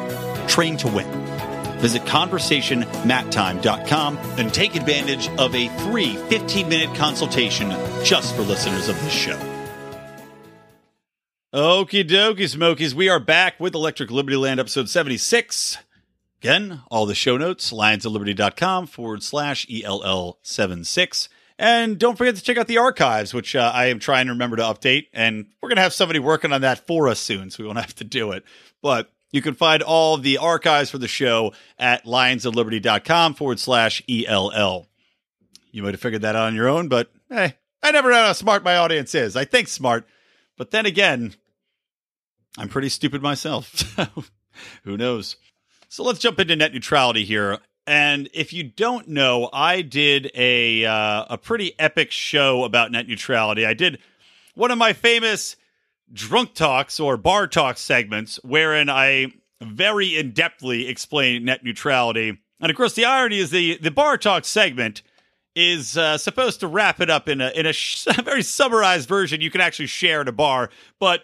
Train 0.47 0.77
to 0.77 0.87
win. 0.87 1.07
Visit 1.79 2.03
conversationmattime.com 2.03 4.17
and 4.17 4.53
take 4.53 4.75
advantage 4.75 5.29
of 5.39 5.55
a 5.55 5.67
free 5.79 6.15
15 6.15 6.69
minute 6.69 6.95
consultation 6.95 7.71
just 8.03 8.35
for 8.35 8.43
listeners 8.43 8.87
of 8.87 9.01
this 9.03 9.13
show. 9.13 9.39
Okie 11.53 12.07
dokie, 12.07 12.47
Smokies. 12.47 12.95
We 12.95 13.09
are 13.09 13.19
back 13.19 13.59
with 13.59 13.75
Electric 13.75 14.09
Liberty 14.09 14.37
Land 14.37 14.59
episode 14.59 14.87
76. 14.87 15.77
Again, 16.41 16.81
all 16.89 17.05
the 17.05 17.13
show 17.13 17.35
notes, 17.35 17.73
lionsofliberty.com 17.73 18.87
forward 18.87 19.21
slash 19.21 19.67
ELL76. 19.67 21.27
And 21.59 21.99
don't 21.99 22.17
forget 22.17 22.35
to 22.37 22.41
check 22.41 22.57
out 22.57 22.67
the 22.67 22.79
archives, 22.79 23.33
which 23.33 23.55
uh, 23.55 23.69
I 23.73 23.87
am 23.87 23.99
trying 23.99 24.27
to 24.27 24.31
remember 24.31 24.55
to 24.55 24.63
update. 24.63 25.07
And 25.13 25.47
we're 25.61 25.69
going 25.69 25.75
to 25.75 25.83
have 25.83 25.93
somebody 25.93 26.19
working 26.19 26.53
on 26.53 26.61
that 26.61 26.87
for 26.87 27.09
us 27.09 27.19
soon, 27.19 27.51
so 27.51 27.61
we 27.61 27.67
won't 27.67 27.79
have 27.79 27.93
to 27.95 28.03
do 28.03 28.31
it. 28.31 28.43
But 28.81 29.11
you 29.31 29.41
can 29.41 29.53
find 29.53 29.81
all 29.81 30.17
the 30.17 30.37
archives 30.37 30.89
for 30.89 30.97
the 30.97 31.07
show 31.07 31.53
at 31.79 32.05
lionsofliberty.com 32.05 33.33
forward 33.33 33.59
slash 33.59 34.01
ELL. 34.09 34.87
You 35.71 35.83
might 35.83 35.93
have 35.93 36.01
figured 36.01 36.23
that 36.23 36.35
out 36.35 36.47
on 36.47 36.55
your 36.55 36.67
own, 36.67 36.89
but 36.89 37.11
hey, 37.29 37.55
I 37.81 37.91
never 37.91 38.09
know 38.09 38.25
how 38.25 38.33
smart 38.33 38.63
my 38.63 38.75
audience 38.75 39.15
is. 39.15 39.35
I 39.35 39.45
think 39.45 39.67
smart. 39.67 40.05
But 40.57 40.71
then 40.71 40.85
again, 40.85 41.33
I'm 42.57 42.69
pretty 42.69 42.89
stupid 42.89 43.21
myself. 43.21 43.95
Who 44.83 44.97
knows? 44.97 45.37
So 45.87 46.03
let's 46.03 46.19
jump 46.19 46.39
into 46.39 46.55
net 46.55 46.73
neutrality 46.73 47.25
here. 47.25 47.59
And 47.87 48.29
if 48.33 48.53
you 48.53 48.63
don't 48.63 49.07
know, 49.07 49.49
I 49.51 49.81
did 49.81 50.29
a 50.35 50.85
uh, 50.85 51.25
a 51.29 51.37
pretty 51.37 51.73
epic 51.79 52.11
show 52.11 52.63
about 52.63 52.91
net 52.91 53.07
neutrality. 53.07 53.65
I 53.65 53.73
did 53.73 53.99
one 54.53 54.71
of 54.71 54.77
my 54.77 54.93
famous 54.93 55.55
drunk 56.13 56.53
talks 56.53 56.99
or 56.99 57.17
bar 57.17 57.47
talk 57.47 57.77
segments, 57.77 58.39
wherein 58.43 58.89
I 58.89 59.33
very 59.61 60.17
in 60.17 60.33
depthly 60.33 60.89
explain 60.89 61.45
net 61.45 61.63
neutrality. 61.63 62.39
And 62.59 62.69
of 62.69 62.75
course, 62.75 62.93
the 62.93 63.05
irony 63.05 63.39
is 63.39 63.51
the 63.51 63.77
the 63.77 63.91
bar 63.91 64.17
talk 64.17 64.45
segment 64.45 65.01
is 65.55 65.97
uh, 65.97 66.17
supposed 66.17 66.59
to 66.61 66.67
wrap 66.67 67.01
it 67.01 67.09
up 67.09 67.27
in 67.27 67.41
a 67.41 67.49
in 67.49 67.65
a, 67.65 67.73
sh- 67.73 68.07
a 68.17 68.21
very 68.21 68.43
summarized 68.43 69.07
version 69.07 69.41
you 69.41 69.51
can 69.51 69.61
actually 69.61 69.87
share 69.87 70.21
at 70.21 70.27
a 70.27 70.31
bar, 70.31 70.69
but 70.99 71.23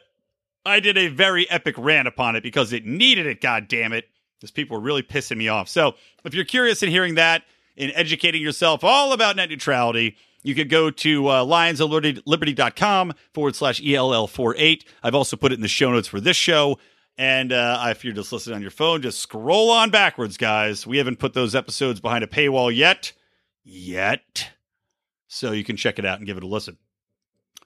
I 0.66 0.80
did 0.80 0.98
a 0.98 1.08
very 1.08 1.50
epic 1.50 1.76
rant 1.78 2.08
upon 2.08 2.36
it 2.36 2.44
because 2.44 2.74
it 2.74 2.86
needed 2.86 3.26
it, 3.26 3.42
god 3.42 3.68
damn 3.68 3.94
it. 3.94 4.06
Because 4.40 4.52
people 4.52 4.78
were 4.78 4.84
really 4.84 5.02
pissing 5.02 5.38
me 5.38 5.48
off. 5.48 5.68
So 5.68 5.96
if 6.24 6.36
you're 6.36 6.46
curious 6.46 6.84
in 6.84 6.90
hearing 6.90 7.16
that, 7.16 7.44
in 7.76 7.92
educating 7.96 8.42
yourself 8.42 8.84
all 8.84 9.12
about 9.14 9.36
net 9.36 9.50
neutrality, 9.50 10.16
you 10.48 10.56
could 10.56 10.70
go 10.70 10.90
to 10.90 11.28
uh, 11.28 11.44
lionsofliberty.com 11.44 13.14
forward 13.34 13.54
slash 13.54 13.82
ELL48. 13.82 14.86
I've 15.04 15.14
also 15.14 15.36
put 15.36 15.52
it 15.52 15.56
in 15.56 15.62
the 15.62 15.68
show 15.68 15.92
notes 15.92 16.08
for 16.08 16.22
this 16.22 16.38
show. 16.38 16.80
And 17.18 17.52
uh, 17.52 17.84
if 17.88 18.06
you're 18.06 18.14
just 18.14 18.32
listening 18.32 18.56
on 18.56 18.62
your 18.62 18.72
phone, 18.72 19.02
just 19.02 19.20
scroll 19.20 19.70
on 19.72 19.90
backwards, 19.90 20.38
guys. 20.38 20.88
We 20.88 21.00
haven't 21.00 21.20
put 21.20 21.34
those 21.34 21.54
episodes 21.54 22.00
behind 22.00 22.24
a 22.24 22.28
paywall 22.28 22.74
yet. 22.74 23.12
Yet. 23.66 24.52
So 25.28 25.52
you 25.52 25.66
can 25.66 25.76
check 25.76 26.00
it 26.00 26.06
out 26.06 26.20
and 26.20 26.26
give 26.26 26.38
it 26.38 26.44
a 26.44 26.48
listen. 26.48 26.78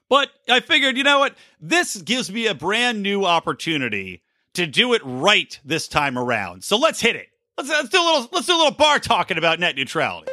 But 0.08 0.30
I 0.48 0.58
figured, 0.58 0.96
you 0.96 1.04
know 1.04 1.20
what? 1.20 1.36
This 1.60 1.96
gives 2.02 2.32
me 2.32 2.48
a 2.48 2.54
brand 2.54 3.00
new 3.00 3.24
opportunity 3.24 4.22
to 4.54 4.66
do 4.66 4.92
it 4.92 5.02
right 5.04 5.56
this 5.64 5.86
time 5.86 6.18
around. 6.18 6.64
So 6.64 6.76
let's 6.76 7.00
hit 7.00 7.14
it. 7.14 7.28
Let's, 7.56 7.70
let's 7.70 7.88
do 7.90 8.02
a 8.02 8.04
little 8.04 8.28
let's 8.32 8.46
do 8.48 8.56
a 8.56 8.58
little 8.58 8.72
bar 8.72 8.98
talking 8.98 9.38
about 9.38 9.60
net 9.60 9.76
neutrality. 9.76 10.31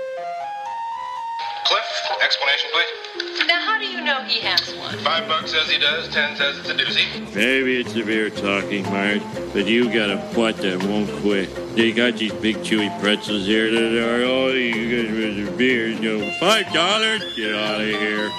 Cliff, 1.70 2.20
explanation, 2.24 2.68
please. 2.74 3.48
Now, 3.48 3.62
how 3.62 3.78
do 3.78 3.86
you 3.86 4.02
know 4.02 4.24
he 4.24 4.40
has 4.40 4.74
one? 4.74 4.98
Five 5.04 5.28
bucks 5.28 5.52
says 5.52 5.70
he 5.70 5.78
does, 5.78 6.10
ten 6.10 6.36
says 6.36 6.58
it's 6.58 6.68
a 6.68 6.74
doozy. 6.74 7.36
Maybe 7.36 7.80
it's 7.80 7.94
the 7.94 8.02
beer 8.02 8.32
talking, 8.32 8.82
Marge, 8.86 9.22
but 9.54 9.68
you 9.68 9.86
got 9.86 10.10
a 10.10 10.18
butt 10.34 10.58
that 10.58 10.84
won't 10.84 11.12
quit. 11.22 11.48
They 11.76 11.92
got 11.92 12.18
these 12.18 12.34
big 12.34 12.56
chewy 12.58 12.90
pretzels 13.00 13.46
here 13.46 13.70
that 13.70 14.04
are, 14.04 14.24
oh, 14.24 14.48
you 14.48 15.04
guys 15.04 15.16
with 15.16 15.46
the 15.46 15.58
beer, 15.58 15.90
you 15.90 16.18
know, 16.18 16.32
five 16.40 16.74
dollars? 16.74 17.22
Get 17.36 17.54
out 17.54 17.80
of 17.80 17.88
here. 17.88 18.32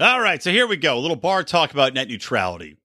All 0.00 0.20
right, 0.20 0.42
so 0.42 0.50
here 0.50 0.66
we 0.66 0.76
go. 0.76 0.98
A 0.98 0.98
little 0.98 1.16
bar 1.16 1.44
talk 1.44 1.72
about 1.72 1.94
net 1.94 2.08
neutrality. 2.08 2.78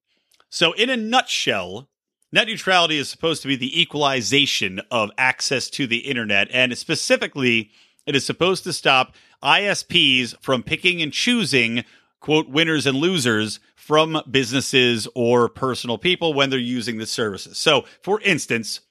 So, 0.52 0.74
in 0.74 0.92
a 0.92 0.96
nutshell, 0.96 1.90
net 2.32 2.46
neutrality 2.46 3.00
is 3.00 3.10
supposed 3.10 3.42
to 3.42 3.48
be 3.48 3.56
the 3.56 3.82
equalization 3.82 4.80
of 4.92 5.10
access 5.18 5.72
to 5.72 5.88
the 5.88 6.02
internet, 6.02 6.50
and 6.52 6.78
specifically, 6.78 7.72
it 8.06 8.16
is 8.16 8.26
supposed 8.26 8.64
to 8.64 8.74
stop 8.74 9.16
ISPs 9.44 10.36
from 10.42 10.64
picking 10.64 11.02
and 11.02 11.14
choosing, 11.14 11.84
quote, 12.20 12.50
winners 12.50 12.86
and 12.86 12.98
losers 12.98 13.60
from 13.76 14.22
businesses 14.30 15.08
or 15.16 15.50
personal 15.50 15.98
people 15.98 16.34
when 16.34 16.50
they're 16.50 16.60
using 16.60 16.98
the 16.98 17.06
services. 17.06 17.58
So, 17.58 17.86
for 18.02 18.22
instance, 18.22 18.82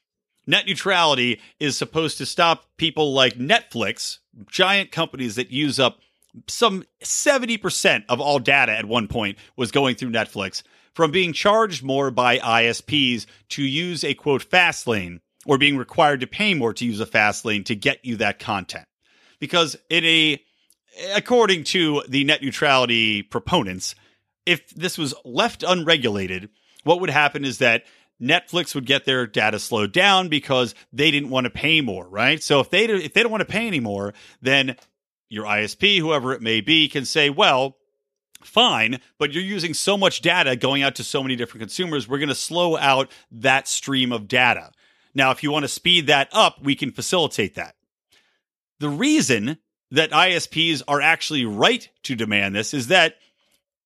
net 0.45 0.65
neutrality 0.65 1.39
is 1.59 1.77
supposed 1.77 2.17
to 2.17 2.25
stop 2.25 2.65
people 2.77 3.13
like 3.13 3.35
Netflix, 3.35 4.19
giant 4.47 4.91
companies 4.91 5.35
that 5.35 5.51
use 5.51 5.79
up 5.79 5.99
some 6.47 6.83
70% 7.03 8.03
of 8.09 8.21
all 8.21 8.39
data 8.39 8.71
at 8.71 8.85
one 8.85 9.07
point 9.07 9.37
was 9.55 9.71
going 9.71 9.95
through 9.95 10.11
Netflix 10.11 10.63
from 10.93 11.11
being 11.11 11.33
charged 11.33 11.83
more 11.83 12.11
by 12.11 12.39
ISPs 12.39 13.25
to 13.49 13.63
use 13.63 14.03
a 14.03 14.13
quote 14.13 14.43
fast 14.43 14.87
lane 14.87 15.21
or 15.45 15.57
being 15.57 15.77
required 15.77 16.19
to 16.19 16.27
pay 16.27 16.53
more 16.53 16.73
to 16.73 16.85
use 16.85 16.99
a 16.99 17.05
fast 17.05 17.45
lane 17.45 17.63
to 17.63 17.75
get 17.75 18.03
you 18.03 18.17
that 18.17 18.39
content. 18.39 18.85
Because 19.39 19.75
in 19.89 20.05
a 20.05 20.41
according 21.13 21.63
to 21.63 22.03
the 22.07 22.23
net 22.23 22.41
neutrality 22.41 23.23
proponents, 23.23 23.95
if 24.45 24.69
this 24.71 24.97
was 24.97 25.13
left 25.23 25.63
unregulated, 25.63 26.49
what 26.83 26.99
would 26.99 27.09
happen 27.09 27.45
is 27.45 27.59
that 27.59 27.83
Netflix 28.21 28.75
would 28.75 28.85
get 28.85 29.05
their 29.05 29.25
data 29.25 29.59
slowed 29.59 29.93
down 29.93 30.27
because 30.27 30.75
they 30.91 31.09
didn't 31.11 31.29
want 31.29 31.45
to 31.45 31.49
pay 31.49 31.81
more, 31.81 32.07
right? 32.07 32.43
So 32.43 32.59
if 32.59 32.69
they 32.69 32.85
if 32.85 33.13
they 33.13 33.23
don't 33.23 33.31
want 33.31 33.41
to 33.41 33.45
pay 33.45 33.67
anymore, 33.67 34.13
then 34.41 34.75
your 35.29 35.45
ISP, 35.45 35.99
whoever 35.99 36.33
it 36.33 36.41
may 36.41 36.59
be, 36.59 36.89
can 36.89 37.05
say, 37.05 37.29
well, 37.29 37.77
fine, 38.41 38.99
but 39.17 39.31
you're 39.31 39.43
using 39.43 39.73
so 39.73 39.97
much 39.97 40.21
data 40.21 40.55
going 40.55 40.81
out 40.81 40.95
to 40.95 41.03
so 41.03 41.21
many 41.21 41.35
different 41.35 41.61
consumers, 41.61 42.07
we're 42.07 42.17
going 42.17 42.29
to 42.29 42.35
slow 42.35 42.77
out 42.77 43.11
that 43.31 43.67
stream 43.67 44.11
of 44.11 44.27
data. 44.27 44.71
Now, 45.13 45.31
if 45.31 45.43
you 45.43 45.51
want 45.51 45.63
to 45.63 45.69
speed 45.69 46.07
that 46.07 46.29
up, 46.31 46.63
we 46.63 46.75
can 46.75 46.91
facilitate 46.91 47.55
that. 47.55 47.75
The 48.79 48.89
reason 48.89 49.57
that 49.91 50.11
ISPs 50.11 50.81
are 50.87 51.01
actually 51.01 51.45
right 51.45 51.87
to 52.03 52.15
demand 52.15 52.55
this 52.55 52.73
is 52.73 52.87
that 52.87 53.15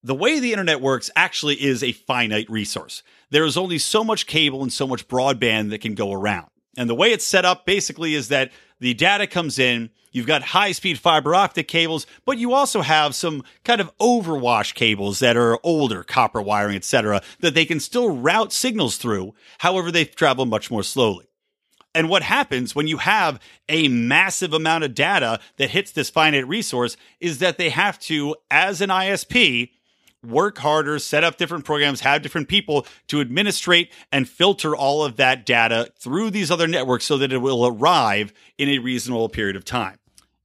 the 0.04 0.14
way 0.14 0.40
the 0.40 0.52
internet 0.52 0.82
works 0.82 1.10
actually 1.16 1.56
is 1.56 1.82
a 1.82 1.94
finite 1.94 2.50
resource. 2.50 3.04
There 3.32 3.46
is 3.46 3.58
only 3.58 3.80
so 3.80 4.04
much 4.04 4.28
cable 4.28 4.62
and 4.62 4.72
so 4.72 4.86
much 4.86 5.08
broadband 5.08 5.70
that 5.70 5.82
can 5.82 5.96
go 5.96 6.12
around. 6.12 6.48
And 6.78 6.90
the 6.90 6.96
way 6.96 7.12
it's 7.12 7.26
set 7.26 7.46
up 7.46 7.66
basically 7.66 8.14
is 8.14 8.28
that 8.28 8.52
the 8.80 8.94
data 8.94 9.28
comes 9.28 9.60
in, 9.60 9.92
you've 10.12 10.28
got 10.28 10.44
high 10.44 10.74
speed 10.74 11.00
fiber 11.00 11.34
optic 11.34 11.68
cables, 11.68 12.06
but 12.26 12.38
you 12.38 12.54
also 12.54 12.82
have 12.82 13.16
some 13.16 13.44
kind 13.64 13.80
of 13.80 13.96
overwash 13.98 14.74
cables 14.74 15.20
that 15.20 15.38
are 15.38 15.58
older, 15.64 16.04
copper 16.04 16.42
wiring, 16.42 16.76
etc., 16.76 17.22
that 17.40 17.54
they 17.54 17.66
can 17.66 17.80
still 17.80 18.16
route 18.16 18.52
signals 18.52 18.98
through. 18.98 19.34
However, 19.60 19.92
they 19.92 20.06
travel 20.06 20.46
much 20.46 20.70
more 20.70 20.84
slowly. 20.84 21.28
And 21.96 22.10
what 22.10 22.24
happens 22.24 22.76
when 22.76 22.88
you 22.88 22.98
have 22.98 23.40
a 23.70 23.88
massive 23.88 24.54
amount 24.54 24.84
of 24.84 24.96
data 24.96 25.40
that 25.58 25.70
hits 25.70 25.92
this 25.92 26.10
finite 26.10 26.48
resource 26.48 26.98
is 27.20 27.40
that 27.40 27.58
they 27.58 27.70
have 27.70 28.00
to, 28.00 28.36
as 28.50 28.82
an 28.82 28.90
ISP, 28.90 29.70
work 30.26 30.58
harder, 30.58 30.98
set 31.00 31.24
up 31.24 31.38
different 31.38 31.66
programs, 31.66 32.02
have 32.02 32.22
different 32.22 32.48
people 32.48 32.88
to 33.08 33.22
administrate 33.22 33.92
and 34.12 34.28
filter 34.28 34.76
all 34.76 35.04
of 35.04 35.18
that 35.18 35.46
data 35.46 35.92
through 36.00 36.32
these 36.32 36.50
other 36.50 36.68
networks 36.68 37.06
so 37.06 37.18
that 37.18 37.34
it 37.34 37.40
will 37.40 37.68
arrive 37.68 38.34
in 38.58 38.70
a 38.70 38.80
reasonable 38.80 39.30
period 39.30 39.56
of 39.56 39.66
time. 39.66 39.98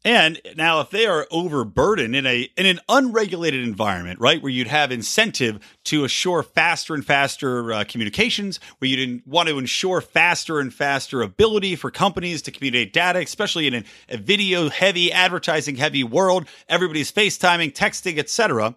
And 0.04 0.40
now, 0.56 0.80
if 0.80 0.90
they 0.90 1.06
are 1.06 1.26
overburdened 1.30 2.14
in 2.14 2.24
a 2.24 2.48
in 2.56 2.66
an 2.66 2.80
unregulated 2.88 3.66
environment, 3.66 4.20
right, 4.20 4.40
where 4.40 4.52
you'd 4.52 4.68
have 4.68 4.92
incentive 4.92 5.58
to 5.84 6.04
assure 6.04 6.44
faster 6.44 6.94
and 6.94 7.04
faster 7.04 7.72
uh, 7.72 7.84
communications, 7.86 8.60
where 8.78 8.88
you'd 8.88 9.26
want 9.26 9.48
to 9.48 9.58
ensure 9.58 10.00
faster 10.00 10.60
and 10.60 10.72
faster 10.72 11.20
ability 11.20 11.74
for 11.74 11.90
companies 11.90 12.42
to 12.42 12.52
communicate 12.52 12.92
data, 12.92 13.18
especially 13.18 13.66
in 13.66 13.84
a 14.08 14.16
video 14.16 14.68
heavy, 14.68 15.12
advertising 15.12 15.76
heavy 15.76 16.04
world, 16.04 16.46
everybody's 16.68 17.10
FaceTiming, 17.10 17.72
texting, 17.72 18.18
etc 18.18 18.76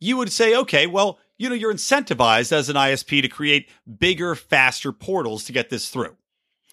you 0.00 0.16
would 0.16 0.32
say, 0.32 0.56
okay, 0.56 0.86
well, 0.86 1.18
you 1.36 1.48
know, 1.48 1.54
you're 1.54 1.72
incentivized 1.72 2.52
as 2.52 2.68
an 2.68 2.76
ISP 2.76 3.22
to 3.22 3.28
create 3.28 3.68
bigger, 3.98 4.34
faster 4.34 4.92
portals 4.92 5.44
to 5.44 5.52
get 5.52 5.70
this 5.70 5.88
through. 5.88 6.16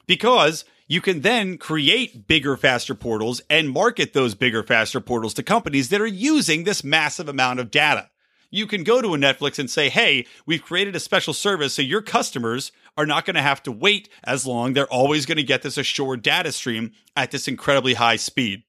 Because 0.08 0.65
you 0.88 1.02
can 1.02 1.21
then 1.21 1.58
create 1.58 2.28
bigger, 2.28 2.56
faster 2.56 2.93
portals 2.93 3.41
and 3.50 3.69
market 3.69 4.13
those 4.13 4.36
bigger, 4.36 4.62
faster 4.62 5.02
portals 5.02 5.34
to 5.36 5.43
companies 5.43 5.89
that 5.89 6.02
are 6.02 6.06
using 6.06 6.63
this 6.63 6.84
massive 6.84 7.28
amount 7.28 7.60
of 7.60 7.71
data. 7.71 8.10
You 8.52 8.67
can 8.67 8.84
go 8.84 9.02
to 9.02 9.15
a 9.15 9.17
Netflix 9.17 9.58
and 9.58 9.69
say, 9.69 9.89
hey, 9.89 10.28
we've 10.45 10.63
created 10.63 10.95
a 10.95 11.00
special 11.00 11.34
service 11.34 11.74
so 11.74 11.82
your 11.82 12.02
customers 12.02 12.71
are 12.95 13.06
not 13.06 13.26
going 13.26 13.36
to 13.36 13.41
have 13.41 13.63
to 13.63 13.71
wait 13.71 14.10
as 14.24 14.45
long. 14.45 14.74
They're 14.74 14.86
always 14.86 15.26
going 15.26 15.38
to 15.38 15.43
get 15.43 15.63
this 15.63 15.78
assured 15.78 16.21
data 16.21 16.52
stream 16.52 16.91
at 17.15 17.32
this 17.32 17.48
incredibly 17.48 17.95
high 17.95 18.15
speed. 18.17 18.63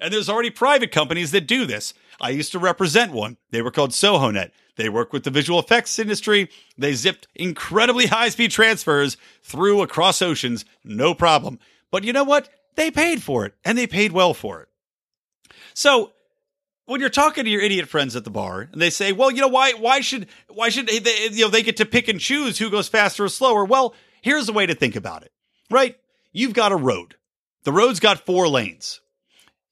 And 0.00 0.12
there's 0.12 0.28
already 0.28 0.50
private 0.50 0.92
companies 0.92 1.32
that 1.32 1.46
do 1.46 1.66
this. 1.66 1.94
I 2.20 2.30
used 2.30 2.52
to 2.52 2.58
represent 2.58 3.12
one. 3.12 3.36
They 3.50 3.62
were 3.62 3.70
called 3.70 3.90
SohoNet. 3.90 4.50
They 4.76 4.88
work 4.88 5.12
with 5.12 5.24
the 5.24 5.30
visual 5.30 5.58
effects 5.58 5.98
industry. 5.98 6.50
They 6.76 6.94
zipped 6.94 7.26
incredibly 7.34 8.06
high 8.06 8.28
speed 8.28 8.52
transfers 8.52 9.16
through 9.42 9.82
across 9.82 10.22
oceans, 10.22 10.64
no 10.84 11.14
problem. 11.14 11.58
But 11.90 12.04
you 12.04 12.12
know 12.12 12.24
what? 12.24 12.48
They 12.76 12.90
paid 12.90 13.22
for 13.22 13.44
it 13.44 13.54
and 13.64 13.76
they 13.76 13.88
paid 13.88 14.12
well 14.12 14.34
for 14.34 14.62
it. 14.62 14.68
So 15.74 16.12
when 16.86 17.00
you're 17.00 17.10
talking 17.10 17.44
to 17.44 17.50
your 17.50 17.60
idiot 17.60 17.88
friends 17.88 18.14
at 18.14 18.22
the 18.22 18.30
bar 18.30 18.68
and 18.72 18.80
they 18.80 18.90
say, 18.90 19.12
well, 19.12 19.32
you 19.32 19.40
know, 19.40 19.48
why, 19.48 19.72
why 19.72 20.00
should, 20.00 20.28
why 20.48 20.68
should 20.68 20.86
they, 20.86 21.28
you 21.32 21.44
know, 21.44 21.50
they 21.50 21.62
get 21.62 21.78
to 21.78 21.86
pick 21.86 22.06
and 22.06 22.20
choose 22.20 22.58
who 22.58 22.70
goes 22.70 22.88
faster 22.88 23.24
or 23.24 23.28
slower? 23.28 23.64
Well, 23.64 23.94
here's 24.22 24.46
the 24.46 24.52
way 24.52 24.66
to 24.66 24.74
think 24.74 24.94
about 24.94 25.24
it, 25.24 25.32
right? 25.70 25.96
You've 26.32 26.54
got 26.54 26.72
a 26.72 26.76
road. 26.76 27.16
The 27.64 27.72
road's 27.72 28.00
got 28.00 28.24
four 28.24 28.48
lanes. 28.48 29.00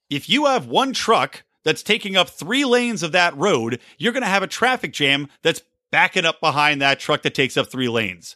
If 0.09 0.29
you 0.29 0.45
have 0.45 0.67
one 0.67 0.93
truck 0.93 1.43
that's 1.63 1.83
taking 1.83 2.15
up 2.15 2.29
three 2.29 2.63
lanes 2.63 3.03
of 3.03 3.11
that 3.11 3.35
road, 3.35 3.79
you're 3.97 4.13
going 4.13 4.23
to 4.23 4.29
have 4.29 4.43
a 4.43 4.47
traffic 4.47 4.93
jam 4.93 5.27
that's 5.41 5.61
backing 5.91 6.25
up 6.25 6.39
behind 6.39 6.81
that 6.81 6.99
truck 6.99 7.21
that 7.23 7.33
takes 7.33 7.57
up 7.57 7.71
three 7.71 7.89
lanes. 7.89 8.35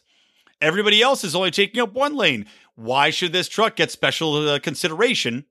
Everybody 0.60 1.02
else 1.02 1.24
is 1.24 1.34
only 1.34 1.50
taking 1.50 1.80
up 1.80 1.92
one 1.92 2.14
lane. 2.14 2.46
Why 2.74 3.10
should 3.10 3.32
this 3.32 3.48
truck 3.48 3.76
get 3.76 3.90
special 3.90 4.48
uh, 4.48 4.58
consideration 4.58 5.44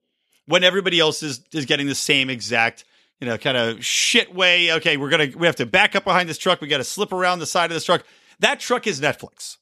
when 0.46 0.64
everybody 0.64 1.00
else 1.00 1.22
is 1.22 1.42
is 1.52 1.66
getting 1.66 1.88
the 1.88 1.96
same 1.96 2.30
exact, 2.30 2.86
you 3.20 3.28
know, 3.28 3.38
kind 3.38 3.58
of 3.58 3.84
shit 3.84 4.34
way? 4.34 4.72
Okay, 4.74 4.98
we're 4.98 5.10
gonna 5.10 5.30
we 5.36 5.48
have 5.48 5.58
to 5.58 5.66
back 5.66 5.96
up 5.96 6.04
behind 6.04 6.30
this 6.30 6.38
truck. 6.38 6.62
We 6.62 6.68
got 6.68 6.78
to 6.78 6.84
slip 6.84 7.12
around 7.12 7.40
the 7.40 7.46
side 7.46 7.72
of 7.72 7.76
this 7.76 7.84
truck. 7.84 8.04
That 8.40 8.60
truck 8.60 8.88
is 8.88 9.02
Netflix. 9.02 9.58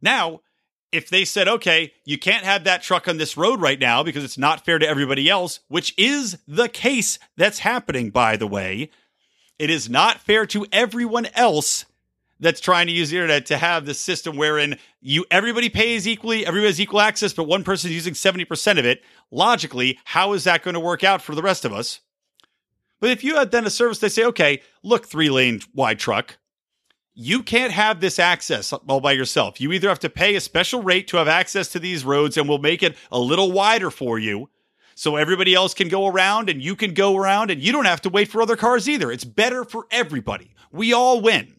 Now, 0.00 0.40
if 0.92 1.08
they 1.08 1.24
said, 1.24 1.48
okay, 1.48 1.92
you 2.04 2.18
can't 2.18 2.44
have 2.44 2.64
that 2.64 2.82
truck 2.82 3.06
on 3.06 3.16
this 3.16 3.36
road 3.36 3.60
right 3.60 3.78
now 3.78 4.02
because 4.02 4.24
it's 4.24 4.38
not 4.38 4.64
fair 4.64 4.78
to 4.78 4.88
everybody 4.88 5.28
else, 5.28 5.60
which 5.68 5.94
is 5.96 6.38
the 6.48 6.68
case 6.68 7.18
that's 7.36 7.60
happening, 7.60 8.10
by 8.10 8.36
the 8.36 8.46
way, 8.46 8.90
it 9.58 9.70
is 9.70 9.88
not 9.88 10.20
fair 10.20 10.46
to 10.46 10.66
everyone 10.72 11.26
else 11.34 11.84
that's 12.40 12.60
trying 12.60 12.86
to 12.86 12.92
use 12.92 13.10
the 13.10 13.16
internet 13.16 13.46
to 13.46 13.58
have 13.58 13.84
this 13.84 14.00
system 14.00 14.36
wherein 14.36 14.78
you 15.00 15.24
everybody 15.30 15.68
pays 15.68 16.08
equally, 16.08 16.46
everybody 16.46 16.68
has 16.68 16.80
equal 16.80 17.00
access, 17.00 17.34
but 17.34 17.44
one 17.44 17.62
person 17.62 17.90
is 17.90 17.94
using 17.94 18.14
70% 18.14 18.78
of 18.78 18.86
it. 18.86 19.02
Logically, 19.30 19.98
how 20.04 20.32
is 20.32 20.44
that 20.44 20.62
going 20.62 20.74
to 20.74 20.80
work 20.80 21.04
out 21.04 21.20
for 21.22 21.34
the 21.34 21.42
rest 21.42 21.64
of 21.64 21.72
us? 21.72 22.00
But 22.98 23.10
if 23.10 23.22
you 23.22 23.36
had 23.36 23.50
then 23.50 23.66
a 23.66 23.70
service, 23.70 23.98
they 23.98 24.08
say, 24.08 24.24
okay, 24.24 24.62
look, 24.82 25.06
three 25.06 25.30
lane 25.30 25.60
wide 25.74 25.98
truck, 25.98 26.38
you 27.14 27.42
can't 27.42 27.72
have 27.72 28.00
this 28.00 28.18
access 28.18 28.72
all 28.72 29.00
by 29.00 29.12
yourself. 29.12 29.60
You 29.60 29.72
either 29.72 29.88
have 29.88 29.98
to 30.00 30.10
pay 30.10 30.36
a 30.36 30.40
special 30.40 30.82
rate 30.82 31.08
to 31.08 31.16
have 31.16 31.28
access 31.28 31.68
to 31.72 31.78
these 31.78 32.04
roads 32.04 32.36
and 32.36 32.48
we'll 32.48 32.58
make 32.58 32.82
it 32.82 32.96
a 33.10 33.18
little 33.18 33.52
wider 33.52 33.90
for 33.90 34.18
you 34.18 34.48
so 34.94 35.16
everybody 35.16 35.54
else 35.54 35.74
can 35.74 35.88
go 35.88 36.06
around 36.06 36.48
and 36.48 36.62
you 36.62 36.76
can 36.76 36.94
go 36.94 37.16
around 37.16 37.50
and 37.50 37.62
you 37.62 37.72
don't 37.72 37.86
have 37.86 38.02
to 38.02 38.10
wait 38.10 38.28
for 38.28 38.42
other 38.42 38.56
cars 38.56 38.88
either. 38.88 39.10
It's 39.10 39.24
better 39.24 39.64
for 39.64 39.86
everybody. 39.90 40.54
We 40.70 40.92
all 40.92 41.20
win. 41.20 41.56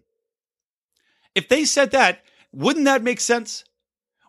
If 1.35 1.47
they 1.49 1.65
said 1.65 1.91
that, 1.91 2.23
wouldn't 2.51 2.85
that 2.85 3.03
make 3.03 3.19
sense? 3.19 3.63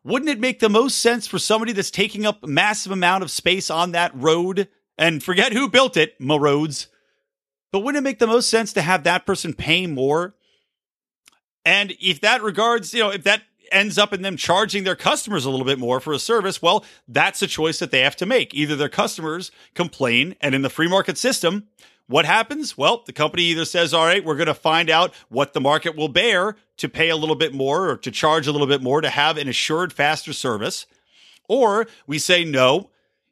Wouldn't 0.05 0.31
it 0.31 0.41
make 0.41 0.59
the 0.59 0.69
most 0.69 0.99
sense 0.99 1.27
for 1.27 1.39
somebody 1.39 1.73
that's 1.73 1.91
taking 1.91 2.27
up 2.27 2.43
a 2.43 2.49
massive 2.49 2.91
amount 2.91 3.23
of 3.23 3.31
space 3.31 3.71
on 3.71 3.93
that 3.93 4.13
road 4.15 4.69
and 4.99 5.23
forget 5.23 5.53
who 5.53 5.69
built 5.69 5.97
it, 5.97 6.15
roads? 6.21 6.89
But 7.71 7.81
wouldn't 7.81 8.03
it 8.03 8.09
make 8.09 8.19
the 8.19 8.27
most 8.27 8.49
sense 8.49 8.73
to 8.73 8.83
have 8.83 9.05
that 9.05 9.25
person 9.25 9.55
pay 9.55 9.87
more 9.87 10.35
and 11.65 11.95
if 12.01 12.21
that 12.21 12.43
regards, 12.43 12.93
you 12.95 13.01
know, 13.01 13.11
if 13.11 13.23
that 13.25 13.43
ends 13.71 13.97
up 13.99 14.13
in 14.13 14.23
them 14.23 14.37
charging 14.37 14.85
their 14.85 14.97
customers 14.97 15.45
a 15.45 15.51
little 15.51 15.67
bit 15.67 15.79
more 15.79 15.99
for 16.01 16.13
a 16.13 16.19
service, 16.19 16.61
well, 16.61 16.85
that's 17.09 17.43
a 17.43 17.47
choice 17.47 17.79
that 17.79 17.91
they 17.91 18.01
have 18.01 18.17
to 18.17 18.27
make. 18.27 18.55
Either 18.55 18.77
their 18.77 18.89
customers 18.89 19.51
complain, 19.75 20.37
and 20.41 20.55
in 20.55 20.63
the 20.63 20.71
free 20.71 20.89
market 20.89 21.17
system, 21.17 21.69
what 22.07 22.25
happens? 22.27 22.77
Well, 22.77 23.03
the 23.07 23.13
company 23.13 23.45
either 23.45 23.65
says, 23.65 23.95
all 23.95 24.05
right, 24.05 24.25
we're 24.25 24.37
going 24.37 24.47
to 24.47 24.55
find 24.55 24.91
out 24.91 25.15
what 25.29 25.55
the 25.55 25.61
market 25.61 25.97
will 25.97 26.09
bear 26.09 26.57
to 26.77 26.89
pay 26.89 27.09
a 27.09 27.17
little 27.17 27.37
bit 27.37 27.55
more 27.55 27.89
or 27.89 27.97
to 27.99 28.11
charge 28.11 28.47
a 28.47 28.53
little 28.53 28.67
bit 28.67 28.83
more 28.83 29.01
to 29.01 29.09
have 29.09 29.39
an 29.39 29.49
assured 29.49 29.93
faster 29.93 30.33
service. 30.33 30.87
Or 31.49 31.87
we 32.07 32.19
say, 32.19 32.45
no, 32.45 32.91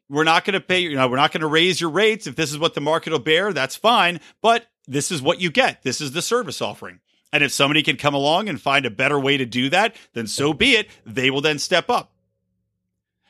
we're 0.09 0.23
not 0.23 0.45
going 0.45 0.53
to 0.53 0.61
pay, 0.61 0.79
you 0.79 0.91
you 0.91 0.95
know, 0.95 1.07
we're 1.07 1.17
not 1.17 1.31
going 1.31 1.41
to 1.41 1.47
raise 1.47 1.79
your 1.79 1.89
rates. 1.89 2.27
If 2.27 2.35
this 2.35 2.51
is 2.51 2.57
what 2.57 2.73
the 2.73 2.81
market 2.81 3.11
will 3.11 3.19
bear, 3.19 3.53
that's 3.53 3.75
fine. 3.75 4.19
But 4.41 4.67
this 4.87 5.11
is 5.11 5.21
what 5.21 5.39
you 5.39 5.51
get. 5.51 5.83
This 5.83 6.01
is 6.01 6.13
the 6.13 6.21
service 6.21 6.61
offering. 6.61 7.01
And 7.33 7.43
if 7.43 7.51
somebody 7.51 7.83
can 7.83 7.97
come 7.97 8.13
along 8.13 8.49
and 8.49 8.61
find 8.61 8.85
a 8.85 8.91
better 8.91 9.19
way 9.19 9.37
to 9.37 9.45
do 9.45 9.69
that, 9.69 9.95
then 10.13 10.27
so 10.27 10.53
be 10.53 10.73
it. 10.73 10.89
They 11.05 11.29
will 11.29 11.41
then 11.41 11.59
step 11.59 11.89
up. 11.89 12.11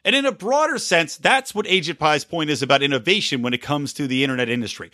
And 0.03 0.15
in 0.15 0.25
a 0.25 0.31
broader 0.31 0.79
sense, 0.79 1.17
that's 1.17 1.53
what 1.53 1.67
Ajit 1.67 1.99
Pai's 1.99 2.25
point 2.25 2.49
is 2.49 2.63
about 2.63 2.81
innovation 2.81 3.41
when 3.41 3.53
it 3.53 3.61
comes 3.61 3.93
to 3.93 4.07
the 4.07 4.23
internet 4.23 4.49
industry. 4.49 4.91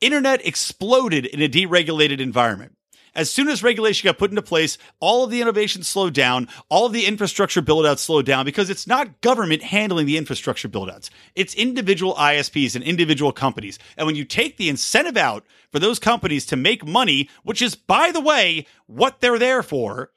Internet 0.00 0.46
exploded 0.46 1.26
in 1.26 1.42
a 1.42 1.48
deregulated 1.48 2.20
environment. 2.20 2.75
As 3.16 3.30
soon 3.30 3.48
as 3.48 3.62
regulation 3.62 4.06
got 4.06 4.18
put 4.18 4.30
into 4.30 4.42
place, 4.42 4.76
all 5.00 5.24
of 5.24 5.30
the 5.30 5.40
innovation 5.40 5.82
slowed 5.82 6.12
down, 6.12 6.48
all 6.68 6.84
of 6.84 6.92
the 6.92 7.06
infrastructure 7.06 7.62
buildouts 7.62 8.00
slowed 8.00 8.26
down 8.26 8.44
because 8.44 8.68
it's 8.68 8.86
not 8.86 9.22
government 9.22 9.62
handling 9.62 10.04
the 10.04 10.18
infrastructure 10.18 10.68
buildouts. 10.68 11.08
It's 11.34 11.54
individual 11.54 12.14
ISPs 12.14 12.76
and 12.76 12.84
individual 12.84 13.32
companies. 13.32 13.78
And 13.96 14.06
when 14.06 14.16
you 14.16 14.26
take 14.26 14.58
the 14.58 14.68
incentive 14.68 15.16
out 15.16 15.46
for 15.72 15.78
those 15.78 15.98
companies 15.98 16.44
to 16.46 16.56
make 16.56 16.86
money, 16.86 17.30
which 17.42 17.62
is, 17.62 17.74
by 17.74 18.12
the 18.12 18.20
way, 18.20 18.66
what 18.86 19.20
they're 19.20 19.38
there 19.38 19.62
for, 19.62 20.10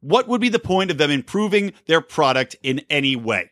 what 0.00 0.28
would 0.28 0.40
be 0.40 0.48
the 0.48 0.60
point 0.60 0.92
of 0.92 0.98
them 0.98 1.10
improving 1.10 1.72
their 1.86 2.00
product 2.00 2.54
in 2.62 2.82
any 2.88 3.16
way? 3.16 3.50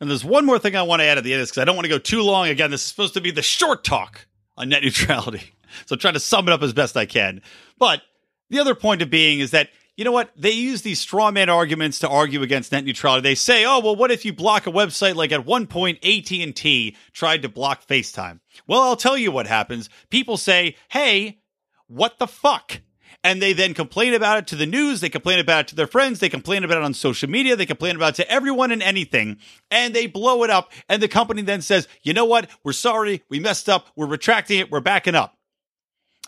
And 0.00 0.08
there's 0.08 0.24
one 0.24 0.46
more 0.46 0.58
thing 0.58 0.76
I 0.76 0.82
want 0.82 1.00
to 1.00 1.06
add 1.06 1.18
at 1.18 1.24
the 1.24 1.34
end 1.34 1.42
of 1.42 1.42
this 1.42 1.50
because 1.50 1.60
I 1.60 1.64
don't 1.66 1.76
want 1.76 1.84
to 1.84 1.90
go 1.90 1.98
too 1.98 2.22
long. 2.22 2.48
Again, 2.48 2.70
this 2.70 2.82
is 2.82 2.86
supposed 2.86 3.14
to 3.14 3.20
be 3.20 3.32
the 3.32 3.42
short 3.42 3.84
talk 3.84 4.26
on 4.56 4.70
net 4.70 4.82
neutrality. 4.82 5.52
So 5.86 5.94
I'm 5.94 5.98
trying 5.98 6.14
to 6.14 6.20
sum 6.20 6.48
it 6.48 6.52
up 6.52 6.62
as 6.62 6.72
best 6.72 6.96
I 6.96 7.06
can. 7.06 7.42
But 7.78 8.02
the 8.50 8.58
other 8.58 8.74
point 8.74 9.02
of 9.02 9.10
being 9.10 9.40
is 9.40 9.50
that 9.52 9.70
you 9.98 10.04
know 10.04 10.12
what? 10.12 10.30
They 10.36 10.52
use 10.52 10.82
these 10.82 11.00
straw 11.00 11.32
man 11.32 11.48
arguments 11.48 11.98
to 11.98 12.08
argue 12.08 12.42
against 12.42 12.70
net 12.70 12.84
neutrality. 12.84 13.22
They 13.22 13.34
say, 13.34 13.64
"Oh, 13.64 13.80
well, 13.80 13.96
what 13.96 14.12
if 14.12 14.24
you 14.24 14.32
block 14.32 14.68
a 14.68 14.70
website 14.70 15.16
like 15.16 15.32
at 15.32 15.44
one 15.44 15.66
point 15.66 15.98
AT&T 16.04 16.96
tried 17.12 17.42
to 17.42 17.48
block 17.48 17.84
FaceTime?" 17.84 18.38
Well, 18.68 18.80
I'll 18.80 18.94
tell 18.94 19.18
you 19.18 19.32
what 19.32 19.48
happens. 19.48 19.90
People 20.08 20.36
say, 20.36 20.76
"Hey, 20.88 21.40
what 21.88 22.20
the 22.20 22.28
fuck?" 22.28 22.80
And 23.24 23.42
they 23.42 23.52
then 23.52 23.74
complain 23.74 24.14
about 24.14 24.38
it 24.38 24.46
to 24.48 24.56
the 24.56 24.66
news. 24.66 25.00
They 25.00 25.08
complain 25.08 25.40
about 25.40 25.60
it 25.62 25.68
to 25.68 25.74
their 25.74 25.88
friends. 25.88 26.20
They 26.20 26.28
complain 26.28 26.62
about 26.62 26.78
it 26.78 26.84
on 26.84 26.94
social 26.94 27.28
media. 27.28 27.56
They 27.56 27.66
complain 27.66 27.96
about 27.96 28.10
it 28.10 28.22
to 28.22 28.30
everyone 28.30 28.70
and 28.70 28.82
anything. 28.82 29.38
And 29.70 29.92
they 29.92 30.06
blow 30.06 30.44
it 30.44 30.50
up. 30.50 30.70
And 30.88 31.02
the 31.02 31.08
company 31.08 31.42
then 31.42 31.60
says, 31.60 31.88
you 32.02 32.12
know 32.12 32.24
what? 32.24 32.48
We're 32.62 32.72
sorry. 32.72 33.24
We 33.28 33.40
messed 33.40 33.68
up. 33.68 33.88
We're 33.96 34.06
retracting 34.06 34.60
it. 34.60 34.70
We're 34.70 34.80
backing 34.80 35.16
up. 35.16 35.37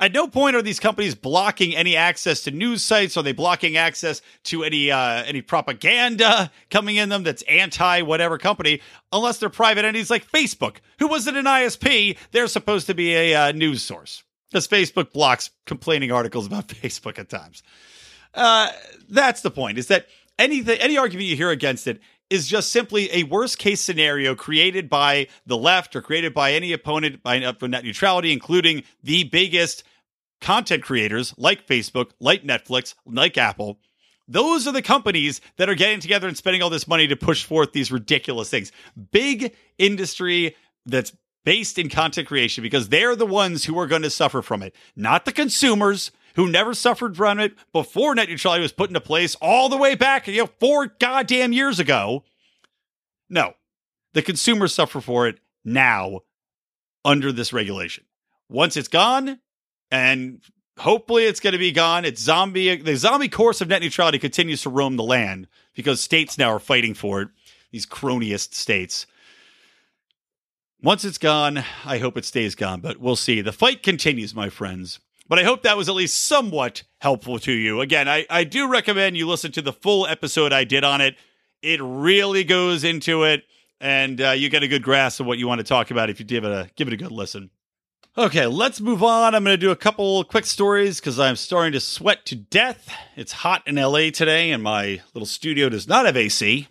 At 0.00 0.14
no 0.14 0.26
point 0.26 0.56
are 0.56 0.62
these 0.62 0.80
companies 0.80 1.14
blocking 1.14 1.76
any 1.76 1.94
access 1.94 2.42
to 2.44 2.50
news 2.50 2.82
sites. 2.82 3.18
Are 3.18 3.22
they 3.22 3.32
blocking 3.32 3.76
access 3.76 4.22
to 4.44 4.64
any 4.64 4.90
uh, 4.90 5.22
any 5.24 5.42
propaganda 5.42 6.50
coming 6.70 6.96
in 6.96 7.10
them 7.10 7.22
that's 7.22 7.42
anti 7.42 8.00
whatever 8.00 8.38
company? 8.38 8.80
Unless 9.12 9.38
they're 9.38 9.50
private 9.50 9.84
entities 9.84 10.10
like 10.10 10.26
Facebook, 10.30 10.76
who 10.98 11.06
wasn't 11.06 11.36
an 11.36 11.44
ISP. 11.44 12.16
They're 12.32 12.46
supposed 12.46 12.86
to 12.86 12.94
be 12.94 13.14
a 13.14 13.34
uh, 13.34 13.52
news 13.52 13.82
source 13.82 14.24
because 14.50 14.66
Facebook 14.66 15.12
blocks 15.12 15.50
complaining 15.66 16.10
articles 16.10 16.46
about 16.46 16.66
Facebook 16.68 17.18
at 17.18 17.28
times. 17.28 17.62
Uh, 18.32 18.68
that's 19.10 19.42
the 19.42 19.50
point. 19.50 19.76
Is 19.76 19.88
that 19.88 20.06
anything 20.38 20.80
any 20.80 20.96
argument 20.96 21.28
you 21.28 21.36
hear 21.36 21.50
against 21.50 21.86
it 21.86 22.00
is 22.30 22.46
just 22.46 22.70
simply 22.70 23.12
a 23.12 23.24
worst 23.24 23.58
case 23.58 23.80
scenario 23.80 24.34
created 24.34 24.88
by 24.88 25.26
the 25.44 25.56
left 25.56 25.94
or 25.96 26.00
created 26.00 26.32
by 26.32 26.52
any 26.52 26.72
opponent 26.72 27.22
by 27.22 27.42
uh, 27.42 27.52
for 27.52 27.68
net 27.68 27.84
neutrality, 27.84 28.32
including 28.32 28.84
the 29.02 29.24
biggest 29.24 29.82
content 30.40 30.82
creators 30.82 31.34
like 31.36 31.66
Facebook, 31.66 32.12
like 32.20 32.44
Netflix, 32.44 32.94
like 33.04 33.36
Apple. 33.36 33.78
Those 34.28 34.68
are 34.68 34.72
the 34.72 34.80
companies 34.80 35.40
that 35.56 35.68
are 35.68 35.74
getting 35.74 35.98
together 35.98 36.28
and 36.28 36.36
spending 36.36 36.62
all 36.62 36.70
this 36.70 36.86
money 36.86 37.08
to 37.08 37.16
push 37.16 37.44
forth 37.44 37.72
these 37.72 37.90
ridiculous 37.90 38.48
things. 38.48 38.70
Big 39.10 39.54
industry 39.76 40.54
that's 40.86 41.12
based 41.44 41.78
in 41.78 41.88
content 41.88 42.28
creation 42.28 42.62
because 42.62 42.90
they're 42.90 43.16
the 43.16 43.26
ones 43.26 43.64
who 43.64 43.78
are 43.78 43.88
going 43.88 44.02
to 44.02 44.10
suffer 44.10 44.40
from 44.40 44.62
it, 44.62 44.74
not 44.94 45.24
the 45.24 45.32
consumers 45.32 46.12
who 46.36 46.48
never 46.48 46.74
suffered 46.74 47.16
from 47.16 47.40
it 47.40 47.54
before 47.72 48.14
net 48.14 48.28
neutrality 48.28 48.62
was 48.62 48.72
put 48.72 48.90
into 48.90 49.00
place 49.00 49.34
all 49.36 49.68
the 49.68 49.76
way 49.76 49.94
back, 49.94 50.26
you 50.26 50.38
know, 50.38 50.50
four 50.58 50.86
goddamn 50.98 51.52
years 51.52 51.78
ago. 51.78 52.24
No, 53.28 53.54
the 54.14 54.22
consumers 54.22 54.74
suffer 54.74 55.00
for 55.00 55.26
it 55.28 55.38
now 55.64 56.20
under 57.04 57.32
this 57.32 57.52
regulation. 57.52 58.04
Once 58.48 58.76
it's 58.76 58.88
gone, 58.88 59.38
and 59.90 60.40
hopefully 60.78 61.24
it's 61.24 61.40
going 61.40 61.52
to 61.52 61.58
be 61.58 61.72
gone. 61.72 62.04
It's 62.04 62.20
zombie. 62.20 62.76
The 62.76 62.96
zombie 62.96 63.28
course 63.28 63.60
of 63.60 63.68
net 63.68 63.82
neutrality 63.82 64.18
continues 64.18 64.62
to 64.62 64.70
roam 64.70 64.96
the 64.96 65.04
land 65.04 65.46
because 65.74 66.00
states 66.00 66.38
now 66.38 66.50
are 66.50 66.58
fighting 66.58 66.94
for 66.94 67.22
it. 67.22 67.28
These 67.70 67.86
cronyist 67.86 68.54
states. 68.54 69.06
Once 70.82 71.04
it's 71.04 71.18
gone, 71.18 71.62
I 71.84 71.98
hope 71.98 72.16
it 72.16 72.24
stays 72.24 72.54
gone, 72.54 72.80
but 72.80 72.98
we'll 72.98 73.14
see. 73.14 73.42
The 73.42 73.52
fight 73.52 73.82
continues, 73.82 74.34
my 74.34 74.48
friends. 74.48 74.98
But 75.30 75.38
I 75.38 75.44
hope 75.44 75.62
that 75.62 75.76
was 75.76 75.88
at 75.88 75.94
least 75.94 76.24
somewhat 76.24 76.82
helpful 76.98 77.38
to 77.38 77.52
you. 77.52 77.80
Again, 77.80 78.08
I, 78.08 78.26
I 78.28 78.42
do 78.42 78.66
recommend 78.66 79.16
you 79.16 79.28
listen 79.28 79.52
to 79.52 79.62
the 79.62 79.72
full 79.72 80.04
episode 80.04 80.52
I 80.52 80.64
did 80.64 80.82
on 80.82 81.00
it. 81.00 81.14
It 81.62 81.78
really 81.80 82.42
goes 82.42 82.82
into 82.82 83.22
it, 83.22 83.44
and 83.80 84.20
uh, 84.20 84.30
you 84.30 84.48
get 84.48 84.64
a 84.64 84.68
good 84.68 84.82
grasp 84.82 85.20
of 85.20 85.26
what 85.26 85.38
you 85.38 85.46
want 85.46 85.60
to 85.60 85.64
talk 85.64 85.92
about 85.92 86.10
if 86.10 86.18
you 86.18 86.26
give 86.26 86.42
it 86.42 86.50
a 86.50 86.68
give 86.74 86.88
it 86.88 86.94
a 86.94 86.96
good 86.96 87.12
listen. 87.12 87.50
Okay, 88.18 88.48
let's 88.48 88.80
move 88.80 89.04
on. 89.04 89.36
I'm 89.36 89.44
going 89.44 89.54
to 89.54 89.56
do 89.56 89.70
a 89.70 89.76
couple 89.76 90.24
quick 90.24 90.46
stories 90.46 90.98
because 90.98 91.20
I'm 91.20 91.36
starting 91.36 91.74
to 91.74 91.80
sweat 91.80 92.26
to 92.26 92.34
death. 92.34 92.92
It's 93.14 93.30
hot 93.30 93.62
in 93.68 93.76
LA 93.76 94.10
today, 94.10 94.50
and 94.50 94.64
my 94.64 95.00
little 95.14 95.26
studio 95.26 95.68
does 95.68 95.86
not 95.86 96.06
have 96.06 96.16
AC. 96.16 96.66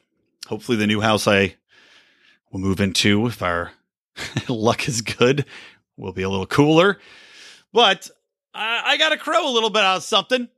Hopefully, 0.48 0.78
the 0.78 0.86
new 0.86 1.00
house 1.00 1.30
I 1.30 1.56
will 2.52 2.60
move 2.60 2.82
into, 2.82 3.26
if 3.28 3.42
our 3.42 3.72
luck 4.50 4.90
is 4.90 5.00
good, 5.00 5.46
will 5.96 6.12
be 6.12 6.24
a 6.24 6.30
little 6.30 6.46
cooler. 6.46 7.00
But 7.72 8.10
I, 8.60 8.82
I 8.86 8.98
got 8.98 9.10
to 9.10 9.18
crow 9.18 9.50
a 9.50 9.54
little 9.54 9.70
bit 9.70 9.84
out 9.84 9.98
of 9.98 10.04
something. 10.04 10.50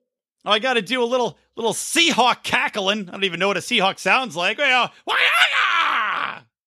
Oh, 0.44 0.52
I 0.52 0.60
got 0.60 0.74
to 0.74 0.82
do 0.82 1.04
a 1.04 1.06
little 1.06 1.38
little 1.56 1.74
Seahawk 1.74 2.44
cackling. 2.44 3.08
I 3.08 3.12
don't 3.12 3.24
even 3.24 3.40
know 3.40 3.48
what 3.48 3.58
a 3.58 3.62
Seahawk 3.62 4.00
sounds 4.00 4.36
like. 4.36 4.58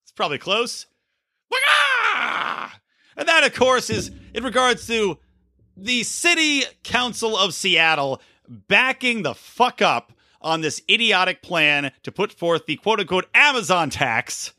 It's 0.05 0.12
probably 0.12 0.38
close. 0.38 0.87
And 3.16 3.29
that, 3.29 3.44
of 3.44 3.55
course, 3.55 3.90
is 3.90 4.11
in 4.33 4.44
regards 4.44 4.87
to 4.87 5.18
the 5.77 6.05
City 6.05 6.62
Council 6.83 7.37
of 7.37 7.55
Seattle 7.55 8.20
backing 8.49 9.23
the 9.23 9.35
fuck 9.35 9.83
up 9.83 10.12
on 10.40 10.61
this 10.61 10.83
idiotic 10.88 11.42
plan 11.42 11.90
to 12.03 12.12
put 12.12 12.33
forth 12.33 12.66
the 12.66 12.77
quote 12.77 13.01
unquote 13.01 13.29
Amazon 13.35 13.90
tax 13.90 14.53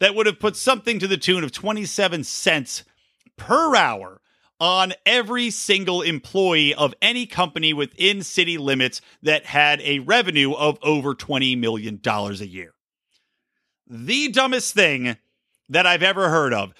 that 0.00 0.14
would 0.14 0.26
have 0.26 0.40
put 0.40 0.56
something 0.56 0.98
to 0.98 1.06
the 1.06 1.16
tune 1.16 1.44
of 1.44 1.52
27 1.52 2.24
cents 2.24 2.84
per 3.36 3.76
hour 3.76 4.19
on 4.60 4.92
every 5.06 5.50
single 5.50 6.02
employee 6.02 6.74
of 6.74 6.94
any 7.00 7.26
company 7.26 7.72
within 7.72 8.22
city 8.22 8.58
limits 8.58 9.00
that 9.22 9.46
had 9.46 9.80
a 9.80 10.00
revenue 10.00 10.52
of 10.52 10.78
over 10.82 11.14
$20 11.14 11.58
million 11.58 11.98
a 12.04 12.30
year. 12.44 12.74
The 13.88 14.28
dumbest 14.28 14.74
thing 14.74 15.16
that 15.70 15.86
I've 15.86 16.02
ever 16.02 16.28
heard 16.28 16.52
of. 16.52 16.74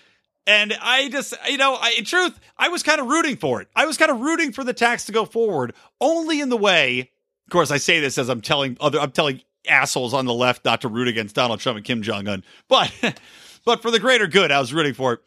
And 0.46 0.76
I 0.80 1.08
just, 1.08 1.34
you 1.48 1.56
know, 1.56 1.74
I, 1.74 1.94
in 1.96 2.04
truth, 2.04 2.38
I 2.58 2.68
was 2.68 2.82
kind 2.82 3.00
of 3.00 3.06
rooting 3.06 3.36
for 3.36 3.60
it. 3.60 3.68
I 3.74 3.86
was 3.86 3.96
kind 3.96 4.10
of 4.10 4.20
rooting 4.20 4.52
for 4.52 4.64
the 4.64 4.72
tax 4.72 5.06
to 5.06 5.12
go 5.12 5.24
forward, 5.24 5.74
only 6.00 6.40
in 6.40 6.48
the 6.48 6.56
way. 6.56 7.10
Of 7.46 7.52
course, 7.52 7.70
I 7.70 7.78
say 7.78 8.00
this 8.00 8.18
as 8.18 8.28
I'm 8.28 8.40
telling 8.40 8.76
other, 8.80 9.00
I'm 9.00 9.12
telling 9.12 9.42
assholes 9.68 10.12
on 10.14 10.26
the 10.26 10.34
left 10.34 10.64
not 10.64 10.80
to 10.80 10.88
root 10.88 11.08
against 11.08 11.34
Donald 11.34 11.60
Trump 11.60 11.76
and 11.76 11.84
Kim 11.84 12.02
Jong 12.02 12.26
Un, 12.26 12.42
but, 12.68 12.92
but 13.64 13.82
for 13.82 13.90
the 13.90 14.00
greater 14.00 14.26
good, 14.26 14.50
I 14.50 14.58
was 14.58 14.72
rooting 14.72 14.94
for 14.94 15.14
it. 15.14 15.20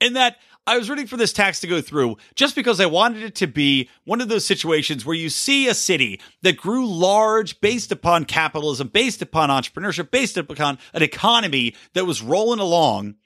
In 0.00 0.14
that, 0.14 0.38
I 0.64 0.78
was 0.78 0.88
rooting 0.88 1.08
for 1.08 1.16
this 1.16 1.32
tax 1.32 1.58
to 1.60 1.66
go 1.66 1.80
through 1.80 2.18
just 2.36 2.54
because 2.54 2.78
I 2.78 2.86
wanted 2.86 3.24
it 3.24 3.34
to 3.36 3.48
be 3.48 3.88
one 4.04 4.20
of 4.20 4.28
those 4.28 4.46
situations 4.46 5.04
where 5.04 5.16
you 5.16 5.28
see 5.28 5.66
a 5.66 5.74
city 5.74 6.20
that 6.42 6.56
grew 6.56 6.86
large 6.86 7.60
based 7.60 7.90
upon 7.90 8.26
capitalism, 8.26 8.86
based 8.86 9.22
upon 9.22 9.50
entrepreneurship, 9.50 10.12
based 10.12 10.36
upon 10.36 10.78
an 10.94 11.02
economy 11.02 11.74
that 11.94 12.06
was 12.06 12.22
rolling 12.22 12.60
along 12.60 13.16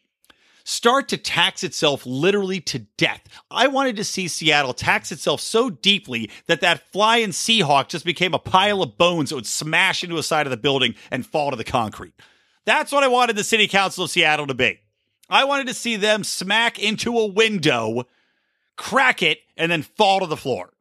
start 0.64 1.08
to 1.08 1.16
tax 1.16 1.62
itself 1.62 2.04
literally 2.04 2.60
to 2.60 2.80
death. 2.96 3.22
I 3.50 3.68
wanted 3.68 3.96
to 3.96 4.04
see 4.04 4.28
Seattle 4.28 4.74
tax 4.74 5.12
itself 5.12 5.40
so 5.40 5.70
deeply 5.70 6.30
that 6.46 6.60
that 6.62 6.90
flying 6.90 7.28
Seahawk 7.28 7.88
just 7.88 8.04
became 8.04 8.34
a 8.34 8.38
pile 8.38 8.82
of 8.82 8.98
bones 8.98 9.30
that 9.30 9.36
would 9.36 9.46
smash 9.46 10.02
into 10.02 10.18
a 10.18 10.22
side 10.22 10.46
of 10.46 10.50
the 10.50 10.56
building 10.56 10.94
and 11.10 11.24
fall 11.24 11.50
to 11.50 11.56
the 11.56 11.64
concrete. 11.64 12.14
That's 12.64 12.90
what 12.90 13.04
I 13.04 13.08
wanted 13.08 13.36
the 13.36 13.44
City 13.44 13.68
Council 13.68 14.04
of 14.04 14.10
Seattle 14.10 14.48
to 14.48 14.54
be. 14.54 14.80
I 15.28 15.44
wanted 15.44 15.66
to 15.66 15.74
see 15.74 15.96
them 15.96 16.24
smack 16.24 16.78
into 16.78 17.18
a 17.18 17.26
window, 17.26 18.04
crack 18.76 19.22
it, 19.22 19.38
and 19.56 19.70
then 19.70 19.82
fall 19.82 20.20
to 20.20 20.26
the 20.26 20.36
floor. 20.36 20.72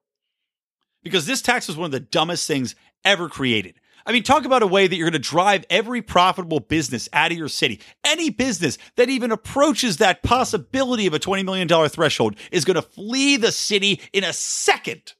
Because 1.03 1.25
this 1.25 1.41
tax 1.41 1.67
was 1.67 1.77
one 1.77 1.85
of 1.85 1.91
the 1.91 1.99
dumbest 1.99 2.47
things 2.47 2.75
ever 3.03 3.29
created. 3.29 3.75
I 4.07 4.11
mean, 4.11 4.21
talk 4.21 4.45
about 4.45 4.61
a 4.61 4.67
way 4.67 4.85
that 4.85 4.95
you're 4.95 5.09
going 5.09 5.21
to 5.21 5.29
drive 5.29 5.65
every 5.69 6.01
profitable 6.01 6.59
business 6.59 7.09
out 7.11 7.31
of 7.31 7.37
your 7.37 7.47
city. 7.47 7.81
Any 8.03 8.29
business 8.29 8.77
that 8.97 9.09
even 9.09 9.31
approaches 9.31 9.97
that 9.97 10.21
possibility 10.21 11.07
of 11.07 11.15
a 11.15 11.19
$20 11.19 11.43
million 11.43 11.89
threshold 11.89 12.35
is 12.51 12.65
going 12.65 12.75
to 12.75 12.83
flee 12.83 13.37
the 13.37 13.51
city 13.51 13.99
in 14.13 14.23
a 14.23 14.33
second. 14.33 15.13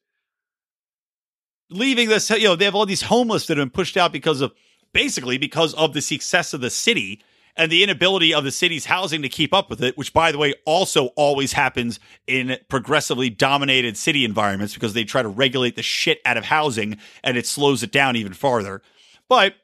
Leaving 1.71 2.09
this, 2.09 2.29
you 2.29 2.43
know, 2.43 2.55
they 2.55 2.65
have 2.65 2.75
all 2.75 2.85
these 2.85 3.01
homeless 3.01 3.47
that 3.47 3.57
have 3.57 3.65
been 3.65 3.71
pushed 3.71 3.97
out 3.97 4.11
because 4.11 4.41
of 4.41 4.53
basically 4.93 5.39
because 5.39 5.73
of 5.73 5.93
the 5.93 6.01
success 6.01 6.53
of 6.53 6.61
the 6.61 6.69
city 6.69 7.23
and 7.58 7.72
the 7.72 7.84
inability 7.84 8.34
of 8.34 8.44
the 8.44 8.52
city's 8.52 8.86
housing 8.86 9.22
to 9.22 9.30
keep 9.30 9.54
up 9.54 9.70
with 9.70 9.82
it, 9.82 9.98
which, 9.98 10.13
by 10.13 10.32
the 10.32 10.38
way, 10.38 10.54
also 10.65 11.08
always 11.15 11.54
happens 11.54 12.00
in 12.28 12.58
progressively 12.70 13.30
dominated 13.30 13.98
city 13.98 14.26
environments 14.26 14.74
because 14.74 14.94
they 14.94 15.04
try 15.04 15.22
to 15.22 15.30
regulate 15.30 15.76
the 15.76 15.84
shit 15.84 16.20
out 16.26 16.38
of 16.38 16.46
housing 16.46 16.98
and 17.24 17.38
it 17.38 17.48
slows 17.48 17.84
it 17.84 17.91
down 17.91 18.15
even 18.15 18.34
farther. 18.34 18.82
But 19.30 19.56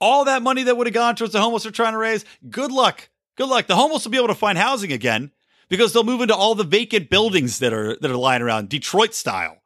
all 0.00 0.24
that 0.24 0.42
money 0.42 0.64
that 0.64 0.76
would 0.76 0.86
have 0.86 0.94
gone 0.94 1.16
towards 1.16 1.32
the 1.32 1.40
homeless 1.40 1.62
they're 1.62 1.72
trying 1.72 1.92
to 1.92 1.98
raise, 1.98 2.24
good 2.50 2.72
luck. 2.72 3.08
Good 3.36 3.48
luck. 3.48 3.66
The 3.66 3.76
homeless 3.76 4.04
will 4.04 4.10
be 4.10 4.18
able 4.18 4.28
to 4.28 4.34
find 4.34 4.58
housing 4.58 4.92
again 4.92 5.30
because 5.68 5.92
they'll 5.92 6.04
move 6.04 6.20
into 6.20 6.34
all 6.34 6.54
the 6.54 6.64
vacant 6.64 7.08
buildings 7.08 7.60
that 7.60 7.72
are 7.72 7.96
that 8.00 8.10
are 8.10 8.16
lying 8.16 8.42
around, 8.42 8.68
Detroit 8.68 9.14
style. 9.14 9.56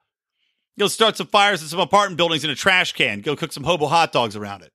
You'll 0.77 0.89
start 0.89 1.17
some 1.17 1.27
fires 1.27 1.63
in 1.63 1.69
some 1.69 1.81
apartment 1.81 2.19
buildings 2.19 2.45
in 2.45 2.51
a 2.51 2.55
trash 2.55 2.93
can. 2.93 3.23
Go 3.23 3.35
cook 3.35 3.53
some 3.53 3.65
hobo 3.65 3.87
hot 3.87 4.13
dogs 4.13 4.37
around 4.37 4.63
it. 4.63 4.73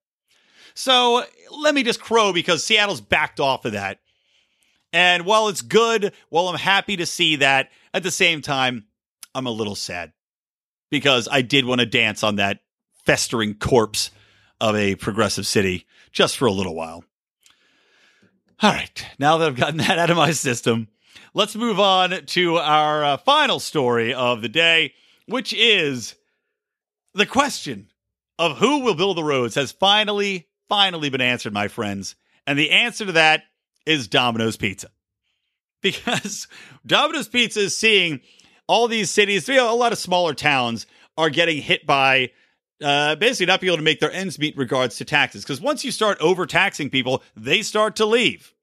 So 0.74 1.24
let 1.52 1.76
me 1.76 1.84
just 1.84 2.02
crow 2.02 2.34
because 2.34 2.64
Seattle's 2.64 3.02
backed 3.02 3.40
off 3.40 3.66
of 3.66 3.74
that. 3.74 4.00
And 4.94 5.26
while 5.26 5.48
it's 5.48 5.62
good, 5.62 6.14
while 6.30 6.50
I'm 6.50 6.58
happy 6.58 6.98
to 6.98 7.06
see 7.06 7.38
that, 7.38 7.70
at 7.94 8.04
the 8.04 8.12
same 8.12 8.42
time, 8.42 8.86
I'm 9.34 9.48
a 9.48 9.52
little 9.52 9.76
sad 9.76 10.12
because 10.90 11.28
I 11.32 11.42
did 11.42 11.66
want 11.66 11.80
to 11.80 11.86
dance 11.86 12.24
on 12.24 12.36
that 12.38 12.60
festering 13.06 13.56
corpse 13.56 14.12
of 14.60 14.76
a 14.76 14.96
progressive 14.96 15.48
city 15.48 15.88
just 16.12 16.38
for 16.38 16.46
a 16.46 16.52
little 16.52 16.76
while. 16.76 17.04
All 18.62 18.72
right, 18.72 19.06
now 19.18 19.38
that 19.38 19.48
I've 19.48 19.56
gotten 19.56 19.78
that 19.78 19.98
out 19.98 20.10
of 20.10 20.18
my 20.18 20.32
system, 20.32 20.88
let's 21.34 21.56
move 21.56 21.80
on 21.80 22.26
to 22.28 22.58
our 22.58 23.04
uh, 23.04 23.18
final 23.18 23.60
story 23.60 24.14
of 24.14 24.42
the 24.42 24.50
day, 24.50 24.94
which 25.26 25.54
is 25.54 26.16
the 27.14 27.26
question 27.26 27.88
of 28.38 28.58
who 28.58 28.80
will 28.80 28.96
build 28.96 29.18
the 29.18 29.24
roads 29.24 29.56
has 29.56 29.72
finally, 29.72 30.48
finally 30.72 31.10
been 31.10 31.20
answered, 31.20 31.52
my 31.52 31.68
friends. 31.68 32.16
And 32.48 32.58
the 32.58 32.72
answer 32.72 33.06
to 33.06 33.12
that 33.12 33.44
is 33.86 34.08
Domino's 34.08 34.56
Pizza. 34.56 34.88
Because 35.82 36.48
Domino's 36.88 37.28
Pizza 37.28 37.60
is 37.60 37.76
seeing 37.76 38.22
all 38.70 38.88
these 38.88 39.12
cities, 39.12 39.50
you 39.50 39.56
know, 39.56 39.74
a 39.74 39.76
lot 39.76 39.92
of 39.92 39.98
smaller 39.98 40.34
towns 40.34 40.88
are 41.18 41.30
getting 41.30 41.62
hit 41.62 41.86
by 41.86 42.32
uh, 42.82 43.16
basically 43.16 43.48
not 43.48 43.60
being 43.60 43.72
able 43.72 43.80
to 43.80 43.84
make 43.84 44.00
their 44.00 44.14
ends 44.14 44.40
meet 44.40 44.56
regards 44.56 44.96
to 44.96 45.04
taxes. 45.04 45.44
Because 45.44 45.60
once 45.60 45.84
you 45.84 45.92
start 45.92 46.18
overtaxing 46.22 46.90
people, 46.90 47.22
they 47.36 47.64
start 47.64 47.98
to 47.98 48.06
leave. 48.06 48.54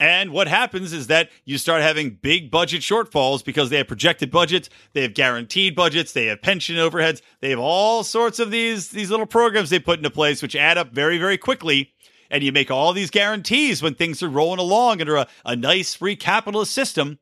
And 0.00 0.30
what 0.30 0.46
happens 0.46 0.92
is 0.92 1.08
that 1.08 1.28
you 1.44 1.58
start 1.58 1.82
having 1.82 2.10
big 2.10 2.52
budget 2.52 2.82
shortfalls 2.82 3.44
because 3.44 3.70
they 3.70 3.78
have 3.78 3.88
projected 3.88 4.30
budgets, 4.30 4.70
they 4.92 5.02
have 5.02 5.12
guaranteed 5.14 5.74
budgets, 5.74 6.12
they 6.12 6.26
have 6.26 6.40
pension 6.40 6.76
overheads, 6.76 7.20
they 7.40 7.50
have 7.50 7.58
all 7.58 8.04
sorts 8.04 8.38
of 8.38 8.52
these 8.52 8.90
these 8.90 9.10
little 9.10 9.26
programs 9.26 9.70
they 9.70 9.80
put 9.80 9.98
into 9.98 10.10
place 10.10 10.40
which 10.40 10.54
add 10.54 10.78
up 10.78 10.92
very 10.92 11.18
very 11.18 11.36
quickly. 11.36 11.92
And 12.30 12.44
you 12.44 12.52
make 12.52 12.70
all 12.70 12.92
these 12.92 13.10
guarantees 13.10 13.82
when 13.82 13.94
things 13.94 14.22
are 14.22 14.28
rolling 14.28 14.60
along 14.60 15.00
under 15.00 15.16
a, 15.16 15.26
a 15.46 15.56
nice 15.56 15.94
free 15.94 16.14
capitalist 16.14 16.72
system. 16.72 17.18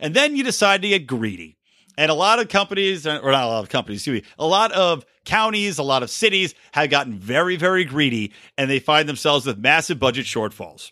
And 0.00 0.12
then 0.12 0.34
you 0.34 0.42
decide 0.42 0.82
to 0.82 0.88
get 0.88 1.06
greedy. 1.06 1.56
And 1.96 2.10
a 2.10 2.14
lot 2.14 2.40
of 2.40 2.48
companies, 2.48 3.06
or 3.06 3.30
not 3.30 3.44
a 3.44 3.46
lot 3.46 3.62
of 3.62 3.68
companies, 3.68 4.08
me, 4.08 4.24
a 4.40 4.46
lot 4.46 4.72
of 4.72 5.04
counties, 5.24 5.78
a 5.78 5.84
lot 5.84 6.02
of 6.02 6.10
cities 6.10 6.54
have 6.72 6.90
gotten 6.90 7.16
very, 7.18 7.54
very 7.56 7.84
greedy 7.84 8.32
and 8.58 8.68
they 8.68 8.80
find 8.80 9.08
themselves 9.08 9.46
with 9.46 9.58
massive 9.58 10.00
budget 10.00 10.26
shortfalls. 10.26 10.90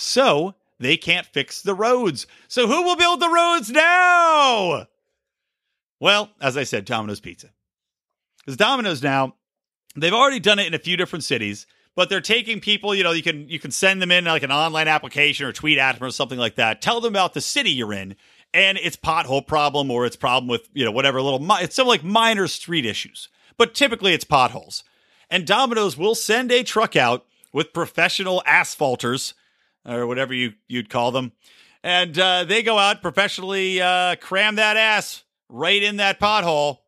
So 0.00 0.54
they 0.78 0.96
can't 0.96 1.26
fix 1.26 1.60
the 1.60 1.74
roads. 1.74 2.26
So 2.48 2.66
who 2.66 2.82
will 2.82 2.96
build 2.96 3.20
the 3.20 3.28
roads 3.28 3.70
now? 3.70 4.86
Well, 6.00 6.30
as 6.40 6.56
I 6.56 6.64
said, 6.64 6.86
Domino's 6.86 7.20
Pizza. 7.20 7.50
Because 8.38 8.56
Domino's 8.56 9.02
now, 9.02 9.34
they've 9.94 10.14
already 10.14 10.40
done 10.40 10.58
it 10.58 10.66
in 10.66 10.72
a 10.72 10.78
few 10.78 10.96
different 10.96 11.24
cities, 11.24 11.66
but 11.94 12.08
they're 12.08 12.22
taking 12.22 12.60
people, 12.60 12.94
you 12.94 13.04
know, 13.04 13.12
you 13.12 13.22
can 13.22 13.46
you 13.50 13.58
can 13.58 13.70
send 13.70 14.00
them 14.00 14.10
in 14.10 14.24
like 14.24 14.42
an 14.42 14.50
online 14.50 14.88
application 14.88 15.44
or 15.44 15.52
tweet 15.52 15.76
at 15.76 15.98
them 15.98 16.08
or 16.08 16.10
something 16.10 16.38
like 16.38 16.54
that. 16.54 16.80
Tell 16.80 17.02
them 17.02 17.12
about 17.12 17.34
the 17.34 17.42
city 17.42 17.70
you're 17.70 17.92
in 17.92 18.16
and 18.54 18.78
its 18.78 18.96
pothole 18.96 19.46
problem 19.46 19.90
or 19.90 20.06
its 20.06 20.16
problem 20.16 20.48
with, 20.48 20.70
you 20.72 20.86
know, 20.86 20.92
whatever 20.92 21.20
little 21.20 21.46
it's 21.56 21.76
some 21.76 21.86
like 21.86 22.02
minor 22.02 22.46
street 22.46 22.86
issues. 22.86 23.28
But 23.58 23.74
typically 23.74 24.14
it's 24.14 24.24
potholes. 24.24 24.82
And 25.28 25.46
Domino's 25.46 25.98
will 25.98 26.14
send 26.14 26.50
a 26.50 26.62
truck 26.62 26.96
out 26.96 27.26
with 27.52 27.74
professional 27.74 28.42
asphalters 28.46 29.34
or 29.86 30.06
whatever 30.06 30.34
you 30.34 30.52
you'd 30.68 30.90
call 30.90 31.12
them, 31.12 31.32
and 31.82 32.18
uh, 32.18 32.44
they 32.44 32.62
go 32.62 32.78
out 32.78 33.02
professionally 33.02 33.80
uh, 33.80 34.16
cram 34.16 34.56
that 34.56 34.76
ass 34.76 35.24
right 35.48 35.82
in 35.82 35.96
that 35.96 36.20
pothole 36.20 36.78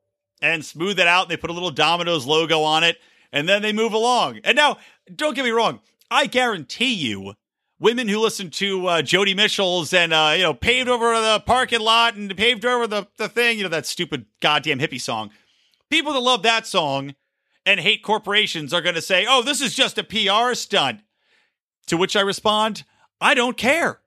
and 0.40 0.64
smooth 0.64 0.98
it 0.98 1.06
out. 1.06 1.22
And 1.22 1.30
they 1.30 1.36
put 1.36 1.50
a 1.50 1.54
little 1.54 1.70
Domino's 1.70 2.26
logo 2.26 2.62
on 2.62 2.84
it, 2.84 2.98
and 3.32 3.48
then 3.48 3.62
they 3.62 3.72
move 3.72 3.92
along. 3.92 4.40
And 4.44 4.56
now, 4.56 4.78
don't 5.14 5.34
get 5.34 5.44
me 5.44 5.50
wrong, 5.50 5.80
I 6.10 6.26
guarantee 6.26 6.92
you. 6.92 7.34
Women 7.78 8.06
who 8.06 8.20
listen 8.20 8.50
to 8.50 8.86
uh, 8.86 9.02
Joni 9.02 9.34
Mitchell's 9.34 9.92
and 9.92 10.12
uh, 10.12 10.34
you 10.36 10.44
know 10.44 10.54
paved 10.54 10.88
over 10.88 11.20
the 11.20 11.42
parking 11.44 11.80
lot 11.80 12.14
and 12.14 12.36
paved 12.36 12.64
over 12.64 12.86
the, 12.86 13.08
the 13.16 13.28
thing, 13.28 13.58
you 13.58 13.64
know 13.64 13.70
that 13.70 13.86
stupid 13.86 14.26
goddamn 14.40 14.78
hippie 14.78 15.00
song. 15.00 15.30
People 15.90 16.12
that 16.12 16.20
love 16.20 16.44
that 16.44 16.64
song 16.64 17.16
and 17.66 17.80
hate 17.80 18.04
corporations 18.04 18.72
are 18.72 18.82
going 18.82 18.94
to 18.94 19.02
say, 19.02 19.26
"Oh, 19.28 19.42
this 19.42 19.60
is 19.60 19.74
just 19.74 19.98
a 19.98 20.04
PR 20.04 20.54
stunt." 20.54 21.00
To 21.88 21.96
which 21.96 22.16
I 22.16 22.20
respond, 22.20 22.84
I 23.20 23.34
don't 23.34 23.56
care. 23.56 24.00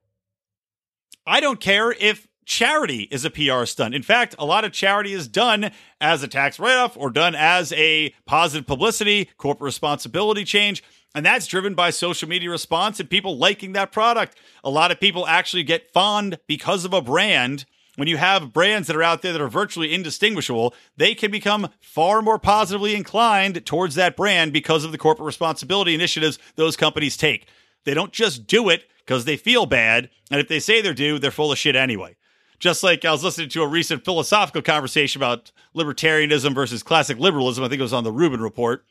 I 1.26 1.40
don't 1.40 1.60
care 1.60 1.92
if 1.92 2.28
charity 2.46 3.08
is 3.10 3.24
a 3.24 3.30
PR 3.30 3.64
stunt. 3.64 3.94
In 3.94 4.02
fact, 4.02 4.34
a 4.38 4.46
lot 4.46 4.64
of 4.64 4.72
charity 4.72 5.12
is 5.12 5.28
done 5.28 5.72
as 6.00 6.22
a 6.22 6.28
tax 6.28 6.58
write 6.58 6.76
off 6.76 6.96
or 6.96 7.10
done 7.10 7.34
as 7.34 7.72
a 7.72 8.14
positive 8.24 8.66
publicity, 8.66 9.28
corporate 9.36 9.66
responsibility 9.66 10.44
change. 10.44 10.82
And 11.14 11.26
that's 11.26 11.46
driven 11.46 11.74
by 11.74 11.90
social 11.90 12.28
media 12.28 12.50
response 12.50 13.00
and 13.00 13.10
people 13.10 13.36
liking 13.36 13.72
that 13.72 13.92
product. 13.92 14.38
A 14.62 14.70
lot 14.70 14.90
of 14.90 15.00
people 15.00 15.26
actually 15.26 15.64
get 15.64 15.92
fond 15.92 16.38
because 16.46 16.84
of 16.84 16.92
a 16.92 17.02
brand. 17.02 17.64
When 17.96 18.08
you 18.08 18.18
have 18.18 18.52
brands 18.52 18.86
that 18.86 18.96
are 18.96 19.02
out 19.02 19.22
there 19.22 19.32
that 19.32 19.40
are 19.40 19.48
virtually 19.48 19.94
indistinguishable, 19.94 20.74
they 20.98 21.14
can 21.14 21.30
become 21.30 21.70
far 21.80 22.20
more 22.20 22.38
positively 22.38 22.94
inclined 22.94 23.64
towards 23.64 23.94
that 23.94 24.16
brand 24.16 24.52
because 24.52 24.84
of 24.84 24.92
the 24.92 24.98
corporate 24.98 25.26
responsibility 25.26 25.94
initiatives 25.94 26.38
those 26.56 26.76
companies 26.76 27.16
take. 27.16 27.48
They 27.86 27.94
don't 27.94 28.12
just 28.12 28.46
do 28.46 28.68
it 28.68 28.84
because 28.98 29.24
they 29.24 29.38
feel 29.38 29.64
bad. 29.64 30.10
And 30.30 30.40
if 30.40 30.48
they 30.48 30.60
say 30.60 30.82
they're 30.82 30.92
due, 30.92 31.18
they're 31.18 31.30
full 31.30 31.52
of 31.52 31.56
shit 31.56 31.76
anyway. 31.76 32.16
Just 32.58 32.82
like 32.82 33.04
I 33.04 33.12
was 33.12 33.22
listening 33.22 33.48
to 33.50 33.62
a 33.62 33.68
recent 33.68 34.04
philosophical 34.04 34.60
conversation 34.60 35.20
about 35.20 35.52
libertarianism 35.74 36.54
versus 36.54 36.82
classic 36.82 37.18
liberalism. 37.18 37.64
I 37.64 37.68
think 37.68 37.78
it 37.78 37.84
was 37.84 37.92
on 37.92 38.04
the 38.04 38.12
Rubin 38.12 38.40
Report. 38.40 38.84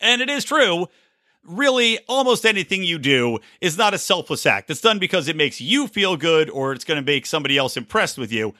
And 0.00 0.20
it 0.20 0.28
is 0.28 0.44
true. 0.44 0.88
Really, 1.42 1.98
almost 2.06 2.44
anything 2.44 2.82
you 2.82 2.98
do 2.98 3.38
is 3.62 3.78
not 3.78 3.94
a 3.94 3.98
selfless 3.98 4.44
act. 4.44 4.68
It's 4.68 4.82
done 4.82 4.98
because 4.98 5.26
it 5.26 5.36
makes 5.36 5.60
you 5.60 5.86
feel 5.86 6.16
good 6.16 6.50
or 6.50 6.72
it's 6.72 6.84
going 6.84 7.02
to 7.02 7.12
make 7.12 7.24
somebody 7.24 7.56
else 7.56 7.76
impressed 7.76 8.18
with 8.18 8.30
you. 8.30 8.54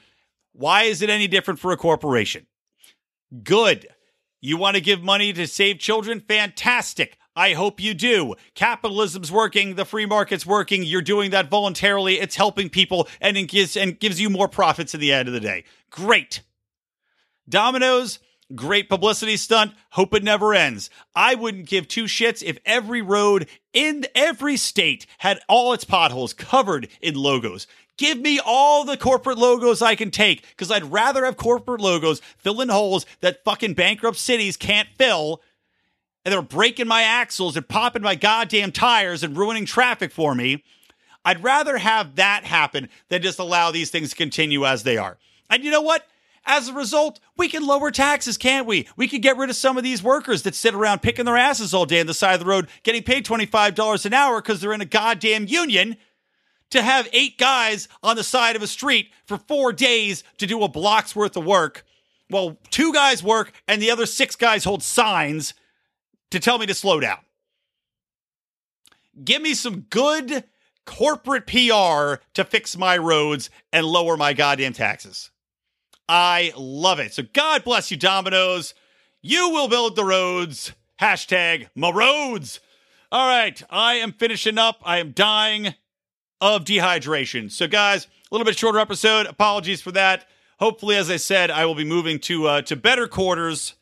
Why 0.53 0.83
is 0.83 1.03
it 1.03 1.11
any 1.11 1.27
different 1.27 1.59
for 1.59 1.71
a 1.71 1.77
corporation? 1.77 2.47
Good. 3.43 3.87
You 4.41 4.57
want 4.57 4.75
to 4.75 4.81
give 4.81 5.03
money 5.03 5.31
to 5.33 5.45
save 5.45 5.77
children? 5.77 6.21
Fantastic. 6.21 7.18
I 7.35 7.53
hope 7.53 7.79
you 7.79 7.93
do. 7.93 8.35
Capitalism's 8.53 9.31
working, 9.31 9.75
the 9.75 9.85
free 9.85 10.05
market's 10.05 10.45
working. 10.45 10.83
You're 10.83 11.01
doing 11.01 11.31
that 11.31 11.49
voluntarily. 11.49 12.19
It's 12.19 12.35
helping 12.35 12.69
people 12.69 13.07
and 13.21 13.37
it 13.37 13.43
gives 13.43 13.77
and 13.77 13.99
gives 13.99 14.19
you 14.19 14.29
more 14.29 14.47
profits 14.47 14.93
at 14.93 15.01
the 15.01 15.13
end 15.13 15.27
of 15.27 15.33
the 15.33 15.39
day. 15.39 15.63
Great. 15.89 16.41
Domino's, 17.47 18.19
great 18.55 18.89
publicity 18.89 19.37
stunt. 19.37 19.73
Hope 19.91 20.13
it 20.13 20.23
never 20.23 20.53
ends. 20.53 20.89
I 21.15 21.35
wouldn't 21.35 21.67
give 21.67 21.87
two 21.87 22.05
shits 22.05 22.43
if 22.43 22.57
every 22.65 23.01
road 23.01 23.47
in 23.73 24.05
every 24.15 24.57
state 24.57 25.05
had 25.19 25.39
all 25.47 25.73
its 25.73 25.83
potholes 25.83 26.33
covered 26.33 26.89
in 27.01 27.15
logos. 27.15 27.67
Give 27.97 28.17
me 28.17 28.39
all 28.43 28.85
the 28.85 28.97
corporate 28.97 29.37
logos 29.37 29.81
I 29.81 29.95
can 29.95 30.09
take 30.09 30.47
because 30.49 30.71
I'd 30.71 30.91
rather 30.91 31.25
have 31.25 31.35
corporate 31.35 31.81
logos 31.81 32.21
fill 32.37 32.61
in 32.61 32.69
holes 32.69 33.05
that 33.19 33.43
fucking 33.43 33.73
bankrupt 33.73 34.17
cities 34.17 34.55
can't 34.55 34.87
fill 34.97 35.41
and 36.25 36.33
they're 36.33 36.41
breaking 36.41 36.87
my 36.87 37.03
axles 37.03 37.55
and 37.55 37.67
popping 37.67 38.01
my 38.01 38.15
goddamn 38.15 38.71
tires 38.71 39.23
and 39.23 39.37
ruining 39.37 39.65
traffic 39.65 40.11
for 40.11 40.35
me. 40.35 40.63
I'd 41.25 41.43
rather 41.43 41.77
have 41.77 42.15
that 42.15 42.45
happen 42.45 42.89
than 43.09 43.21
just 43.21 43.39
allow 43.39 43.71
these 43.71 43.89
things 43.89 44.11
to 44.11 44.15
continue 44.15 44.65
as 44.65 44.83
they 44.83 44.97
are. 44.97 45.17
And 45.49 45.63
you 45.63 45.71
know 45.71 45.81
what? 45.81 46.05
As 46.45 46.67
a 46.67 46.73
result, 46.73 47.19
we 47.37 47.47
can 47.47 47.65
lower 47.65 47.91
taxes, 47.91 48.37
can't 48.37 48.65
we? 48.65 48.87
We 48.95 49.07
could 49.07 49.21
get 49.21 49.37
rid 49.37 49.49
of 49.49 49.55
some 49.55 49.77
of 49.77 49.83
these 49.83 50.01
workers 50.01 50.43
that 50.43 50.55
sit 50.55 50.73
around 50.73 51.01
picking 51.01 51.25
their 51.25 51.37
asses 51.37 51.73
all 51.73 51.85
day 51.85 51.99
on 51.99 52.07
the 52.07 52.13
side 52.13 52.33
of 52.33 52.39
the 52.39 52.45
road, 52.45 52.69
getting 52.83 53.03
paid 53.03 53.25
$25 53.25 54.05
an 54.05 54.13
hour 54.13 54.41
because 54.41 54.61
they're 54.61 54.73
in 54.73 54.81
a 54.81 54.85
goddamn 54.85 55.47
union 55.47 55.97
to 56.69 56.81
have 56.81 57.09
eight 57.13 57.37
guys 57.37 57.87
on 58.01 58.15
the 58.15 58.23
side 58.23 58.55
of 58.55 58.61
a 58.61 58.67
street 58.67 59.11
for 59.25 59.37
four 59.37 59.73
days 59.73 60.23
to 60.37 60.47
do 60.47 60.63
a 60.63 60.67
block's 60.67 61.15
worth 61.15 61.35
of 61.35 61.45
work. 61.45 61.83
Well, 62.29 62.57
two 62.69 62.93
guys 62.93 63.23
work 63.23 63.51
and 63.67 63.81
the 63.81 63.91
other 63.91 64.05
six 64.05 64.35
guys 64.35 64.63
hold 64.63 64.83
signs 64.83 65.53
to 66.31 66.39
tell 66.39 66.57
me 66.57 66.65
to 66.65 66.73
slow 66.73 66.99
down. 66.99 67.19
Give 69.23 69.41
me 69.41 69.53
some 69.53 69.81
good 69.89 70.43
corporate 70.85 71.45
PR 71.45 72.23
to 72.33 72.43
fix 72.43 72.77
my 72.77 72.97
roads 72.97 73.49
and 73.71 73.85
lower 73.85 74.17
my 74.17 74.33
goddamn 74.33 74.73
taxes. 74.73 75.29
I 76.07 76.53
love 76.57 76.99
it. 76.99 77.13
So 77.13 77.23
God 77.33 77.63
bless 77.63 77.91
you, 77.91 77.97
Domino's. 77.97 78.73
You 79.21 79.49
will 79.49 79.67
build 79.67 79.95
the 79.95 80.05
roads. 80.05 80.73
Hashtag 80.99 81.67
my 81.75 81.91
roads. 81.91 82.59
All 83.11 83.27
right, 83.27 83.61
I 83.69 83.95
am 83.95 84.13
finishing 84.13 84.57
up. 84.57 84.81
I 84.83 84.99
am 84.99 85.11
dying 85.11 85.73
of 86.41 86.63
dehydration. 86.63 87.51
So, 87.51 87.67
guys, 87.67 88.05
a 88.05 88.09
little 88.31 88.45
bit 88.45 88.57
shorter 88.57 88.79
episode. 88.79 89.25
Apologies 89.25 89.81
for 89.81 89.91
that. 89.93 90.27
Hopefully, 90.59 90.95
as 90.95 91.09
I 91.09 91.17
said, 91.17 91.49
I 91.49 91.65
will 91.65 91.75
be 91.75 91.83
moving 91.83 92.19
to 92.19 92.47
uh, 92.47 92.61
to 92.63 92.75
better 92.75 93.07
quarters 93.07 93.75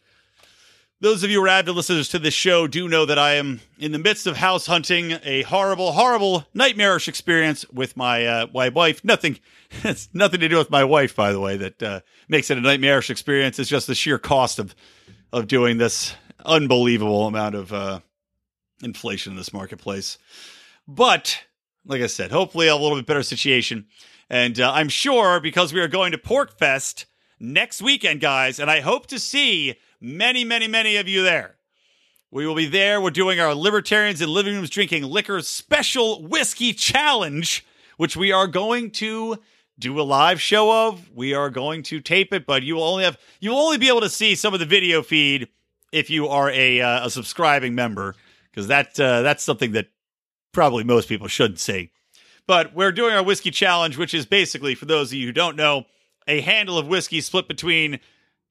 those 0.99 1.23
of 1.23 1.29
you 1.29 1.39
who 1.39 1.45
are 1.45 1.49
avid 1.49 1.75
listeners 1.75 2.09
to 2.09 2.19
this 2.19 2.33
show 2.33 2.67
do 2.67 2.87
know 2.87 3.05
that 3.05 3.19
I 3.19 3.35
am 3.35 3.61
in 3.77 3.91
the 3.91 3.99
midst 3.99 4.25
of 4.25 4.37
house 4.37 4.65
hunting, 4.65 5.13
a 5.23 5.43
horrible, 5.43 5.91
horrible, 5.91 6.45
nightmarish 6.53 7.07
experience 7.07 7.69
with 7.69 7.95
my 7.95 8.25
uh, 8.25 8.47
my 8.53 8.69
wife. 8.69 9.03
Nothing, 9.03 9.39
it's 9.83 10.09
nothing 10.13 10.39
to 10.39 10.49
do 10.49 10.57
with 10.57 10.71
my 10.71 10.83
wife, 10.83 11.15
by 11.15 11.31
the 11.31 11.39
way, 11.39 11.57
that 11.57 11.83
uh, 11.83 11.99
makes 12.27 12.49
it 12.49 12.57
a 12.57 12.61
nightmarish 12.61 13.09
experience. 13.09 13.59
It's 13.59 13.69
just 13.69 13.87
the 13.87 13.95
sheer 13.95 14.17
cost 14.17 14.59
of 14.59 14.75
of 15.31 15.47
doing 15.47 15.77
this 15.77 16.15
unbelievable 16.45 17.27
amount 17.27 17.53
of 17.55 17.73
uh, 17.73 17.99
inflation 18.81 19.33
in 19.33 19.37
this 19.37 19.53
marketplace. 19.53 20.17
But 20.87 21.43
like 21.85 22.01
I 22.01 22.07
said, 22.07 22.31
hopefully 22.31 22.67
a 22.67 22.75
little 22.75 22.97
bit 22.97 23.05
better 23.05 23.23
situation, 23.23 23.85
and 24.29 24.59
uh, 24.59 24.71
I'm 24.71 24.89
sure 24.89 25.39
because 25.39 25.73
we 25.73 25.79
are 25.79 25.87
going 25.87 26.11
to 26.13 26.17
PorcFest 26.17 27.05
next 27.39 27.83
weekend, 27.83 28.19
guys, 28.19 28.59
and 28.59 28.71
I 28.71 28.79
hope 28.79 29.05
to 29.07 29.19
see 29.19 29.75
many, 29.99 30.43
many, 30.43 30.67
many 30.67 30.97
of 30.97 31.07
you 31.07 31.23
there. 31.23 31.55
We 32.29 32.45
will 32.45 32.55
be 32.55 32.67
there. 32.67 32.99
We're 32.99 33.11
doing 33.11 33.39
our 33.39 33.55
Libertarians 33.55 34.21
in 34.21 34.29
Living 34.29 34.55
Rooms 34.55 34.69
Drinking 34.69 35.03
Liquor 35.03 35.41
Special 35.41 36.25
Whiskey 36.27 36.73
Challenge, 36.73 37.65
which 37.95 38.17
we 38.17 38.31
are 38.31 38.47
going 38.47 38.91
to 38.91 39.37
do 39.79 39.99
a 39.99 40.03
live 40.03 40.41
show 40.41 40.87
of. 40.87 41.09
We 41.13 41.33
are 41.33 41.49
going 41.49 41.83
to 41.83 42.01
tape 42.01 42.33
it, 42.33 42.45
but 42.45 42.63
you 42.63 42.75
will 42.75 42.83
only 42.83 43.05
have 43.05 43.17
you 43.39 43.51
will 43.51 43.59
only 43.59 43.77
be 43.77 43.87
able 43.87 44.01
to 44.01 44.09
see 44.09 44.35
some 44.35 44.53
of 44.53 44.59
the 44.59 44.65
video 44.65 45.01
feed 45.01 45.47
if 45.93 46.09
you 46.09 46.27
are 46.27 46.51
a 46.51 46.81
uh, 46.81 47.07
a 47.07 47.09
subscribing 47.09 47.75
member 47.75 48.15
because 48.51 48.67
that 48.67 48.99
uh, 48.99 49.21
that's 49.21 49.43
something 49.43 49.71
that 49.71 49.87
probably 50.51 50.83
most 50.83 51.07
people 51.07 51.27
shouldn't 51.27 51.59
see. 51.59 51.91
But 52.45 52.73
we're 52.73 52.91
doing 52.91 53.13
our 53.13 53.23
whiskey 53.23 53.51
challenge, 53.51 53.97
which 53.97 54.13
is 54.13 54.25
basically 54.25 54.75
for 54.75 54.85
those 54.85 55.11
of 55.11 55.17
you 55.17 55.27
who 55.27 55.33
don't 55.33 55.55
know, 55.55 55.85
a 56.27 56.41
handle 56.41 56.77
of 56.77 56.87
whiskey 56.87 57.21
split 57.21 57.47
between 57.47 57.99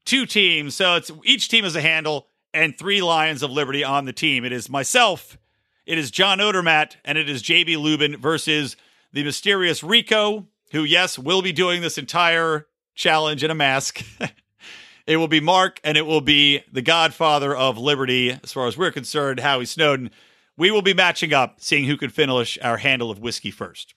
two 0.07 0.25
teams. 0.25 0.73
So 0.75 0.95
it's 0.95 1.11
each 1.23 1.49
team 1.49 1.65
has 1.65 1.75
a 1.75 1.81
handle 1.81 2.27
and 2.53 2.75
three 2.75 3.01
Lions 3.01 3.43
of 3.43 3.51
Liberty 3.51 3.83
on 3.83 4.05
the 4.05 4.13
team. 4.13 4.43
It 4.43 4.51
is 4.51 4.69
myself, 4.69 5.37
it 5.85 5.97
is 5.97 6.09
John 6.09 6.39
Odermatt, 6.39 6.95
and 7.05 7.17
it 7.17 7.29
is 7.29 7.43
JB 7.43 7.77
Lubin 7.77 8.17
versus 8.17 8.75
the 9.13 9.23
mysterious 9.23 9.83
Rico, 9.83 10.47
who, 10.71 10.83
yes, 10.83 11.19
will 11.19 11.41
be 11.41 11.51
doing 11.51 11.81
this 11.81 11.97
entire 11.97 12.67
challenge 12.95 13.43
in 13.43 13.51
a 13.51 13.55
mask. 13.55 14.03
it 15.07 15.17
will 15.17 15.27
be 15.27 15.39
Marc, 15.39 15.79
and 15.83 15.97
it 15.97 16.05
will 16.05 16.21
be 16.21 16.61
the 16.71 16.81
godfather 16.81 17.55
of 17.55 17.77
Liberty, 17.77 18.31
as 18.43 18.51
far 18.51 18.67
as 18.67 18.77
we're 18.77 18.91
concerned, 18.91 19.39
Howie 19.39 19.65
Snowden. 19.65 20.11
We 20.57 20.71
will 20.71 20.81
be 20.81 20.93
matching 20.93 21.33
up, 21.33 21.57
seeing 21.59 21.85
who 21.85 21.95
can 21.95 22.09
finish 22.09 22.57
our 22.61 22.77
handle 22.77 23.11
of 23.11 23.19
whiskey 23.19 23.51
first. 23.51 23.93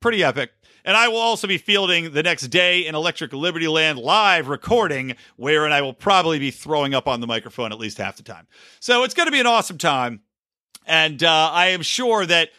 Pretty 0.00 0.22
epic. 0.24 0.52
And 0.84 0.96
I 0.96 1.08
will 1.08 1.18
also 1.18 1.46
be 1.46 1.58
fielding 1.58 2.12
the 2.12 2.22
next 2.22 2.48
day 2.48 2.86
in 2.86 2.94
Electric 2.94 3.32
Libertyland 3.32 4.02
live 4.02 4.48
recording, 4.48 5.14
wherein 5.36 5.72
I 5.72 5.82
will 5.82 5.92
probably 5.92 6.38
be 6.38 6.50
throwing 6.50 6.94
up 6.94 7.06
on 7.06 7.20
the 7.20 7.26
microphone 7.26 7.72
at 7.72 7.78
least 7.78 7.98
half 7.98 8.16
the 8.16 8.22
time. 8.22 8.46
So 8.80 9.04
it's 9.04 9.14
going 9.14 9.26
to 9.26 9.32
be 9.32 9.40
an 9.40 9.46
awesome 9.46 9.78
time. 9.78 10.20
And 10.86 11.22
uh, 11.22 11.50
I 11.52 11.68
am 11.68 11.82
sure 11.82 12.24
that 12.26 12.50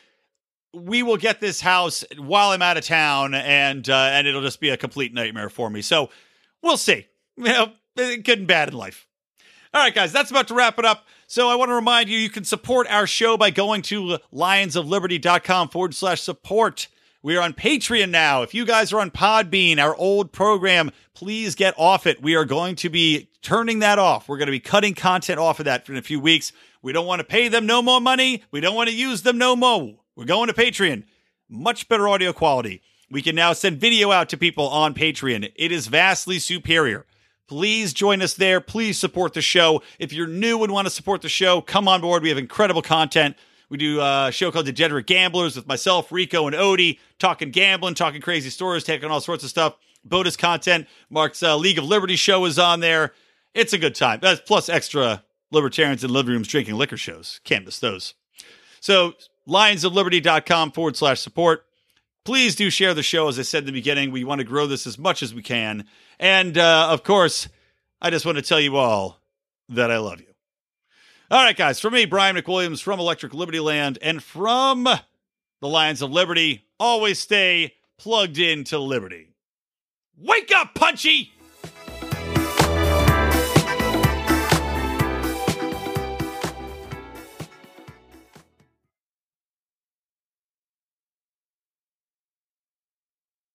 we 0.74 1.03
will 1.03 1.17
get 1.17 1.39
this 1.39 1.59
house 1.61 2.03
while 2.17 2.51
I'm 2.51 2.61
out 2.61 2.78
of 2.78 2.86
town, 2.86 3.34
and 3.34 3.89
uh, 3.89 4.09
and 4.13 4.26
it'll 4.28 4.41
just 4.41 4.61
be 4.61 4.69
a 4.69 4.78
complete 4.78 5.13
nightmare 5.13 5.49
for 5.49 5.69
me. 5.69 5.82
So 5.82 6.09
we'll 6.61 6.78
see. 6.78 7.07
You 7.38 7.45
know, 7.45 7.72
good 7.95 8.39
and 8.39 8.47
bad 8.47 8.69
in 8.69 8.76
life. 8.76 9.07
All 9.74 9.82
right, 9.82 9.95
guys, 9.95 10.11
that's 10.11 10.30
about 10.32 10.47
to 10.49 10.53
wrap 10.53 10.78
it 10.80 10.86
up. 10.86 11.05
So 11.28 11.47
I 11.47 11.55
want 11.55 11.69
to 11.69 11.76
remind 11.76 12.09
you, 12.09 12.17
you 12.17 12.30
can 12.30 12.43
support 12.43 12.88
our 12.89 13.07
show 13.07 13.38
by 13.38 13.51
going 13.51 13.82
to 13.84 14.17
lionsofliberty.com 14.34 15.69
forward 15.69 15.95
slash 15.95 16.22
support. 16.22 16.88
We 17.24 17.38
are 17.38 17.43
on 17.43 17.53
Patreon 17.53 18.09
now. 18.09 18.41
If 18.41 18.55
you 18.55 18.65
guys 18.65 18.91
are 18.91 18.99
on 18.99 19.11
Podbean, 19.11 19.78
our 19.78 19.95
old 19.95 20.32
program, 20.32 20.89
please 21.13 21.53
get 21.53 21.76
off 21.78 22.07
it. 22.07 22.19
We 22.19 22.34
are 22.34 22.45
going 22.45 22.76
to 22.78 22.89
be 22.89 23.30
turning 23.43 23.78
that 23.80 23.99
off. 23.99 24.28
We're 24.28 24.39
going 24.39 24.47
to 24.47 24.51
be 24.51 24.59
cutting 24.59 24.95
content 24.95 25.38
off 25.38 25.59
of 25.59 25.65
that 25.65 25.88
in 25.88 25.97
a 25.97 26.01
few 26.01 26.19
weeks. 26.19 26.51
We 26.82 26.93
don't 26.93 27.05
want 27.05 27.19
to 27.19 27.24
pay 27.24 27.47
them 27.47 27.67
no 27.67 27.84
more 27.84 28.01
money. 28.01 28.43
We 28.49 28.59
don't 28.59 28.74
want 28.74 28.89
to 28.89 28.95
use 28.95 29.22
them 29.22 29.38
no 29.38 29.55
more. 29.55 29.97
We're 30.15 30.26
going 30.26 30.47
to 30.47 30.53
Patreon. 30.53 31.03
Much 31.47 31.88
better 31.88 32.07
audio 32.07 32.34
quality. 32.34 32.82
We 33.11 33.22
can 33.22 33.36
now 33.36 33.53
send 33.53 33.78
video 33.78 34.11
out 34.11 34.30
to 34.30 34.38
people 34.38 34.67
on 34.67 34.95
Patreon. 34.95 35.51
It 35.55 35.72
is 35.72 35.86
vastly 35.86 36.39
superior. 36.39 37.05
Please 37.47 37.93
join 37.93 38.24
us 38.24 38.34
there. 38.34 38.59
Please 38.61 38.97
support 38.97 39.34
the 39.34 39.41
show. 39.43 39.84
If 39.99 40.11
you're 40.11 40.26
new 40.26 40.63
and 40.63 40.74
want 40.74 40.88
to 40.88 40.91
support 40.91 41.22
the 41.22 41.30
show, 41.30 41.61
come 41.61 41.88
on 41.88 42.01
board. 42.01 42.24
We 42.24 42.30
have 42.30 42.38
incredible 42.39 42.82
content. 42.82 43.36
We 43.72 43.78
do 43.78 44.01
a 44.01 44.32
show 44.34 44.51
called 44.51 44.65
Degenerate 44.65 45.07
Gamblers 45.07 45.55
with 45.55 45.65
myself, 45.65 46.11
Rico, 46.11 46.45
and 46.45 46.53
Odie, 46.53 46.99
talking 47.19 47.51
gambling, 47.51 47.93
talking 47.93 48.19
crazy 48.19 48.49
stories, 48.49 48.84
taking 48.84 49.09
all 49.09 49.22
sorts 49.22 49.45
of 49.45 49.49
stuff. 49.49 49.78
Bonus 50.03 50.36
content. 50.36 50.88
Marc's 51.09 51.41
uh, 51.41 51.55
League 51.55 51.78
of 51.78 51.86
Liberty 51.86 52.17
show 52.17 52.43
is 52.43 52.59
on 52.59 52.82
there. 52.82 53.13
It's 53.53 53.72
a 53.72 53.78
good 53.78 53.95
time. 53.95 54.19
That's 54.22 54.41
plus 54.41 54.67
extra 54.67 55.24
libertarians 55.51 56.03
in 56.03 56.11
living 56.11 56.34
rooms 56.34 56.49
drinking 56.49 56.76
liquor 56.76 56.97
shows. 56.97 57.39
Can't 57.45 57.63
miss 57.63 57.80
those. 57.80 58.13
So, 58.82 59.13
lionsofliberty.com 59.47 60.74
forward 60.74 60.97
slash 60.97 61.22
support. 61.22 61.65
Please 62.26 62.57
do 62.57 62.69
share 62.69 62.93
the 62.93 63.03
show. 63.03 63.30
As 63.30 63.39
I 63.39 63.43
said 63.43 63.59
in 63.59 63.67
the 63.67 63.72
beginning, 63.72 64.11
we 64.11 64.26
want 64.26 64.39
to 64.39 64.45
grow 64.45 64.67
this 64.67 64.86
as 64.86 64.99
much 64.99 65.24
as 65.24 65.34
we 65.34 65.43
can. 65.43 65.86
And 66.19 66.57
uh, 66.57 66.89
of 66.89 67.03
course, 67.03 67.47
I 68.01 68.09
just 68.09 68.26
want 68.26 68.38
to 68.38 68.41
tell 68.41 68.59
you 68.59 68.76
all 68.76 69.22
that 69.69 69.91
I 69.91 69.99
love 69.99 70.19
you. 70.19 70.30
All 71.32 71.41
right, 71.41 71.55
guys, 71.55 71.79
for 71.79 71.89
me, 71.89 72.03
Brian 72.03 72.36
McWilliams 72.36 72.84
from 72.84 72.99
Electric 72.99 73.32
Libertyland 73.32 73.97
and 74.01 74.21
from 74.21 74.84
the 74.84 75.67
Lions 75.67 76.01
of 76.01 76.11
Liberty, 76.11 76.65
always 76.77 77.19
stay 77.19 77.75
plugged 77.97 78.38
into 78.38 78.77
Liberty. 78.77 79.29
Wake 80.17 80.53
up, 80.53 80.75
Punchy! 80.75 81.32